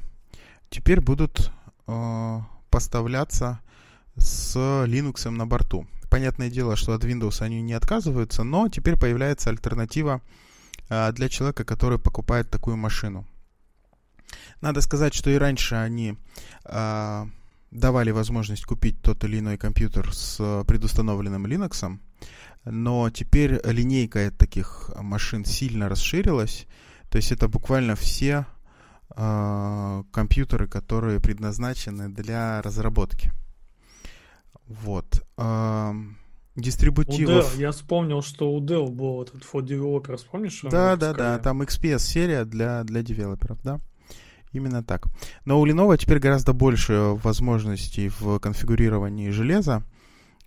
теперь 0.69 1.01
будут 1.01 1.51
поставляться 2.69 3.59
с 4.15 4.55
Linux 4.55 5.29
на 5.29 5.45
борту. 5.45 5.85
Понятное 6.09 6.49
дело, 6.49 6.75
что 6.77 6.93
от 6.93 7.03
Windows 7.03 7.43
они 7.43 7.61
не 7.61 7.73
отказываются, 7.73 8.43
но 8.43 8.69
теперь 8.69 8.97
появляется 8.97 9.49
альтернатива 9.49 10.21
для 10.89 11.29
человека, 11.29 11.65
который 11.65 11.99
покупает 11.99 12.49
такую 12.49 12.77
машину. 12.77 13.27
Надо 14.61 14.81
сказать, 14.81 15.13
что 15.13 15.29
и 15.29 15.35
раньше 15.35 15.75
они 15.75 16.17
э, 16.65 17.25
давали 17.71 18.11
возможность 18.11 18.65
купить 18.65 19.01
тот 19.01 19.23
или 19.23 19.39
иной 19.39 19.57
компьютер 19.57 20.13
с 20.13 20.63
предустановленным 20.65 21.45
Linux, 21.45 21.97
но 22.65 23.09
теперь 23.09 23.59
линейка 23.63 24.31
таких 24.31 24.91
машин 24.95 25.45
сильно 25.45 25.89
расширилась. 25.89 26.67
То 27.09 27.17
есть 27.17 27.31
это 27.31 27.47
буквально 27.47 27.95
все 27.95 28.45
э, 29.15 30.03
компьютеры, 30.11 30.67
которые 30.67 31.19
предназначены 31.19 32.09
для 32.09 32.61
разработки. 32.61 33.31
Вот. 34.65 35.25
Э, 35.37 35.93
дистрибутивов... 36.55 37.55
Dell, 37.55 37.59
я 37.59 37.71
вспомнил, 37.71 38.21
что 38.21 38.53
у 38.53 38.61
Dell 38.61 38.89
был 38.89 39.23
этот 39.23 39.43
for 39.43 39.61
developers, 39.61 40.25
помнишь? 40.29 40.61
Да, 40.63 40.95
да, 40.95 41.13
да, 41.13 41.39
там 41.39 41.61
XPS 41.61 41.99
серия 41.99 42.45
для, 42.45 42.83
для 42.83 43.01
девелоперов, 43.01 43.59
да. 43.63 43.79
Именно 44.51 44.83
так. 44.83 45.07
Но 45.45 45.59
у 45.59 45.65
Lenovo 45.65 45.97
теперь 45.97 46.19
гораздо 46.19 46.53
больше 46.53 47.17
возможностей 47.23 48.09
в 48.09 48.39
конфигурировании 48.39 49.29
железа 49.29 49.83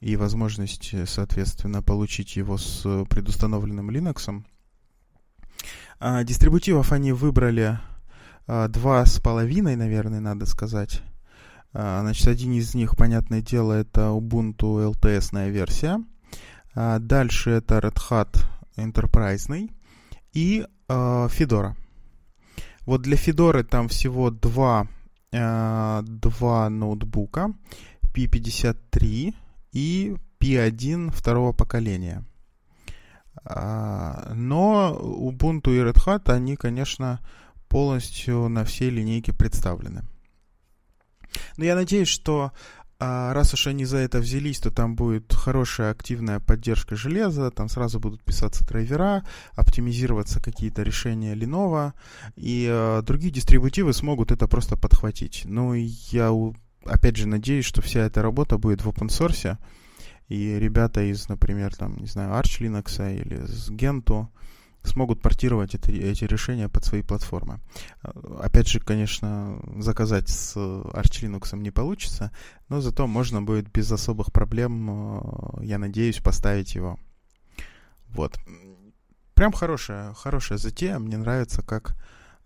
и 0.01 0.17
возможности, 0.17 1.05
соответственно, 1.07 1.83
получить 1.83 2.37
его 2.37 2.59
с 2.59 3.05
предустановленным 3.09 3.91
Linux. 3.91 4.45
А, 5.99 6.23
дистрибутивов 6.25 6.93
они 6.93 7.13
выбрали 7.13 7.79
а, 8.47 8.69
два 8.69 9.07
с 9.07 9.21
половиной, 9.21 9.77
наверное, 9.77 10.21
надо 10.21 10.45
сказать. 10.45 11.03
А, 11.73 12.03
значит, 12.03 12.29
один 12.29 12.53
из 12.53 12.75
них, 12.75 12.97
понятное 12.97 13.41
дело, 13.41 13.73
это 13.73 14.09
Ubuntu 14.09 14.93
LTS 14.93 15.51
версия. 15.51 16.05
А, 16.75 16.99
дальше 16.99 17.51
это 17.51 17.79
Red 17.79 17.99
Hat 18.11 18.45
Enterprise 18.77 19.71
и 20.33 20.67
а, 20.89 21.29
Fedora. 21.29 21.75
Вот 22.87 23.03
для 23.03 23.17
Федоры 23.17 23.65
там 23.65 23.89
всего 23.89 24.31
два, 24.31 24.87
э, 25.33 26.03
два 26.03 26.69
ноутбука, 26.69 27.55
P53 28.15 29.35
и 29.73 30.17
P1 30.39 31.11
второго 31.11 31.53
поколения. 31.53 32.25
А, 33.45 34.33
но 34.35 34.97
Ubuntu 35.01 35.75
и 35.75 35.81
Red 35.81 35.97
Hat, 36.07 36.33
они, 36.33 36.57
конечно, 36.57 37.21
полностью 37.69 38.49
на 38.49 38.65
всей 38.65 38.91
линейке 38.91 39.33
представлены. 39.33 40.05
Но 41.57 41.65
я 41.65 41.75
надеюсь, 41.75 42.09
что 42.09 42.53
а 42.99 43.33
раз 43.33 43.55
уж 43.55 43.67
они 43.67 43.85
за 43.85 43.99
это 43.99 44.19
взялись, 44.19 44.61
то 44.61 44.71
там 44.71 44.95
будет 44.95 45.33
хорошая 45.33 45.91
активная 45.91 46.41
поддержка 46.41 46.97
железа, 46.97 47.51
там 47.51 47.69
сразу 47.69 47.99
будут 47.99 48.23
писаться 48.23 48.65
драйвера, 48.65 49.25
оптимизироваться 49.55 50.41
какие-то 50.41 50.83
решения 50.83 51.35
Lenovo, 51.35 51.93
и 52.37 52.69
э, 52.71 53.03
другие 53.03 53.33
дистрибутивы 53.33 53.93
смогут 53.93 54.31
это 54.31 54.47
просто 54.47 54.77
подхватить. 54.77 55.43
Ну, 55.45 55.75
я 55.75 56.31
опять 56.85 57.17
же 57.17 57.27
надеюсь, 57.27 57.65
что 57.65 57.83
вся 57.83 58.01
эта 58.01 58.23
работа 58.23 58.59
будет 58.59 58.85
в 58.85 58.89
open 58.89 59.09
source, 59.09 59.57
и 60.29 60.59
ребята 60.59 61.03
из, 61.03 61.29
например, 61.29 61.75
там, 61.75 61.97
не 61.97 62.07
знаю, 62.07 62.33
Arch 62.33 62.61
Linux 62.61 63.21
или 63.21 63.45
с 63.45 63.71
Gentoo, 63.71 64.29
смогут 64.85 65.21
портировать 65.21 65.75
эти, 65.75 65.91
эти 65.91 66.25
решения 66.25 66.69
под 66.69 66.85
свои 66.85 67.03
платформы. 67.03 67.61
Опять 68.41 68.69
же, 68.69 68.81
конечно, 68.81 69.59
заказать 69.79 70.29
с 70.29 70.57
Arch 70.57 71.23
Linux 71.23 71.57
не 71.57 71.71
получится, 71.71 72.31
но 72.69 72.81
зато 72.81 73.07
можно 73.07 73.43
будет 73.43 73.71
без 73.73 73.91
особых 73.91 74.33
проблем, 74.33 74.91
э, 75.61 75.65
я 75.65 75.79
надеюсь, 75.79 76.19
поставить 76.19 76.75
его. 76.75 76.99
Вот. 78.09 78.39
Прям 79.35 79.53
хорошая, 79.53 80.15
хорошая 80.15 80.59
затея. 80.59 80.99
Мне 80.99 81.17
нравится, 81.17 81.63
как 81.63 81.97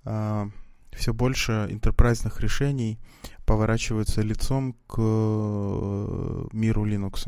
э, 0.04 0.46
все 0.92 1.12
больше 1.12 1.66
интерпрайзных 1.70 2.40
решений 2.40 2.98
поворачиваются 3.44 4.22
лицом 4.22 4.74
к 4.86 4.96
э, 4.98 6.46
миру 6.52 6.84
Linux. 6.84 7.26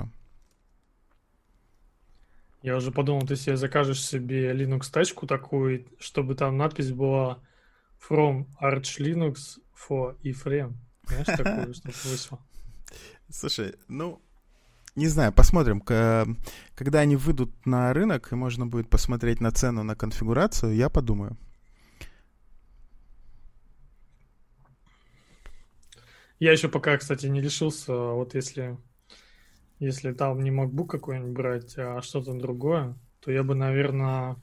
Я 2.63 2.77
уже 2.77 2.93
подумал, 2.93 3.27
ты 3.27 3.37
себе 3.37 3.57
закажешь 3.57 4.05
себе 4.05 4.53
Linux 4.53 4.91
тачку 4.93 5.27
такую, 5.27 5.87
чтобы 5.99 6.35
там 6.35 6.59
надпись 6.59 6.93
была 6.93 7.43
From 8.09 8.47
Arch 8.61 8.99
Linux 8.99 9.59
for 9.75 10.19
Ephraim. 10.23 10.75
Знаешь, 11.07 11.27
такую, 11.27 11.75
чтобы 11.75 11.95
вышло. 12.05 12.39
Слушай, 13.31 13.77
ну, 13.89 14.21
не 14.95 15.07
знаю, 15.07 15.33
посмотрим. 15.33 15.81
Когда 15.81 17.01
они 17.01 17.17
выйдут 17.17 17.51
на 17.65 17.93
рынок, 17.95 18.33
и 18.33 18.35
можно 18.35 18.67
будет 18.67 18.91
посмотреть 18.91 19.41
на 19.41 19.53
цену, 19.53 19.83
на 19.83 19.95
конфигурацию, 19.95 20.75
я 20.75 20.91
подумаю. 20.91 21.39
Я 26.39 26.53
еще 26.53 26.69
пока, 26.69 26.97
кстати, 26.97 27.27
не 27.27 27.41
решился, 27.41 27.93
вот 27.93 28.35
если 28.35 28.79
если 29.81 30.13
там 30.13 30.43
не 30.43 30.51
MacBook 30.51 30.87
какой-нибудь 30.87 31.33
брать, 31.33 31.75
а 31.77 32.01
что-то 32.03 32.35
другое, 32.35 32.95
то 33.21 33.33
я 33.33 33.43
бы, 33.43 33.55
наверное, 33.55 34.37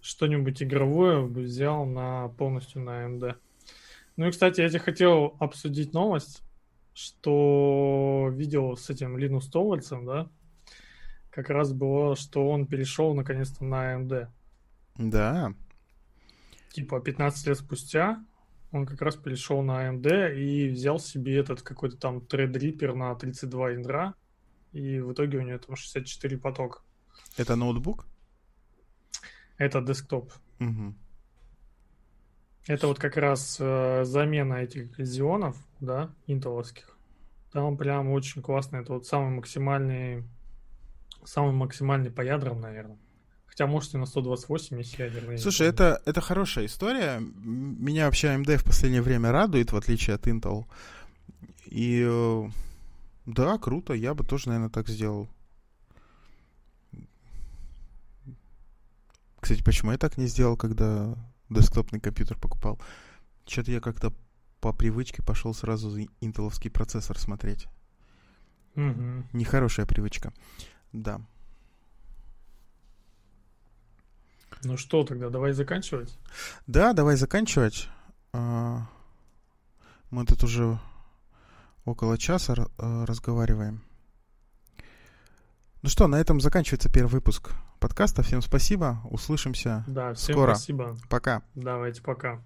что-нибудь 0.00 0.62
игровое 0.62 1.26
бы 1.26 1.42
взял 1.42 1.84
на 1.84 2.28
полностью 2.28 2.80
на 2.80 3.04
AMD. 3.04 3.34
Ну 4.16 4.26
и, 4.26 4.30
кстати, 4.30 4.60
я 4.60 4.68
тебе 4.68 4.78
хотел 4.78 5.36
обсудить 5.38 5.92
новость, 5.92 6.42
что 6.94 8.30
видео 8.32 8.76
с 8.76 8.88
этим 8.90 9.18
Линус 9.18 9.48
Товальцем, 9.48 10.06
да, 10.06 10.28
как 11.30 11.50
раз 11.50 11.72
было, 11.72 12.16
что 12.16 12.48
он 12.48 12.66
перешел 12.66 13.14
наконец-то 13.14 13.64
на 13.64 13.94
AMD. 13.94 14.28
Да. 14.96 15.52
Типа 16.72 17.00
15 17.00 17.46
лет 17.46 17.58
спустя 17.58 18.24
он 18.72 18.86
как 18.86 19.02
раз 19.02 19.16
перешел 19.16 19.62
на 19.62 19.88
AMD 19.88 20.36
и 20.36 20.68
взял 20.68 20.98
себе 21.00 21.36
этот 21.38 21.62
какой-то 21.62 21.96
там 21.96 22.18
Threadripper 22.18 22.94
на 22.94 23.14
32 23.14 23.70
ядра, 23.70 24.14
и 24.72 25.00
в 25.00 25.12
итоге 25.12 25.38
у 25.38 25.42
него 25.42 25.58
там 25.58 25.76
64 25.76 26.38
потока. 26.38 26.80
Это 27.36 27.56
ноутбук? 27.56 28.06
Это 29.58 29.80
десктоп. 29.80 30.32
Угу. 30.60 30.94
Это 32.66 32.86
вот 32.86 32.98
как 32.98 33.16
раз 33.16 33.56
э, 33.60 34.04
замена 34.04 34.54
этих 34.54 34.96
зионов, 34.98 35.56
да, 35.80 36.14
интеловских. 36.26 36.96
Там 37.52 37.76
прям 37.76 38.10
очень 38.10 38.42
классно. 38.42 38.76
Это 38.76 38.92
вот 38.92 39.06
самый 39.06 39.30
максимальный, 39.30 40.24
самый 41.24 41.52
максимальный 41.52 42.10
по 42.10 42.20
ядрам, 42.20 42.60
наверное. 42.60 42.98
Хотя, 43.46 43.66
может, 43.66 43.94
и 43.94 43.98
на 43.98 44.06
128 44.06 44.78
есть 44.78 44.98
ядерные. 44.98 45.38
Слушай, 45.38 45.66
это, 45.66 46.00
это 46.06 46.20
хорошая 46.20 46.66
история. 46.66 47.18
Меня 47.18 48.06
вообще 48.06 48.28
AMD 48.28 48.56
в 48.58 48.64
последнее 48.64 49.02
время 49.02 49.32
радует, 49.32 49.72
в 49.72 49.76
отличие 49.76 50.14
от 50.14 50.26
Intel. 50.28 50.66
И 51.66 52.04
э, 52.06 52.48
да, 53.26 53.58
круто, 53.58 53.92
я 53.92 54.14
бы 54.14 54.24
тоже, 54.24 54.48
наверное, 54.48 54.70
так 54.70 54.88
сделал. 54.88 55.28
Кстати, 59.40 59.62
почему 59.62 59.92
я 59.92 59.98
так 59.98 60.16
не 60.18 60.26
сделал, 60.26 60.56
когда 60.56 61.14
десктопный 61.48 62.00
компьютер 62.00 62.38
покупал? 62.38 62.80
Что-то 63.46 63.72
я 63.72 63.80
как-то 63.80 64.12
по 64.60 64.72
привычке 64.72 65.22
пошел 65.22 65.54
сразу 65.54 65.90
за 65.90 66.02
интеловский 66.20 66.70
процессор 66.70 67.18
смотреть. 67.18 67.66
Угу. 68.76 69.24
Нехорошая 69.32 69.86
привычка. 69.86 70.32
Да. 70.92 71.20
Ну 74.62 74.76
что, 74.76 75.04
тогда 75.04 75.30
давай 75.30 75.52
заканчивать? 75.52 76.14
Да, 76.66 76.92
давай 76.92 77.16
заканчивать. 77.16 77.88
А, 78.32 78.86
мы 80.10 80.26
тут 80.26 80.44
уже 80.44 80.78
около 81.84 82.18
часа 82.18 82.54
э, 82.54 83.04
разговариваем. 83.04 83.82
Ну 85.82 85.88
что, 85.88 86.06
на 86.06 86.16
этом 86.16 86.40
заканчивается 86.40 86.90
первый 86.90 87.10
выпуск 87.10 87.52
подкаста. 87.78 88.22
Всем 88.22 88.42
спасибо. 88.42 89.00
Услышимся 89.04 89.84
да, 89.86 90.12
всем 90.14 90.34
скоро. 90.34 90.54
спасибо. 90.54 90.96
Пока. 91.08 91.42
Давайте, 91.54 92.02
пока. 92.02 92.42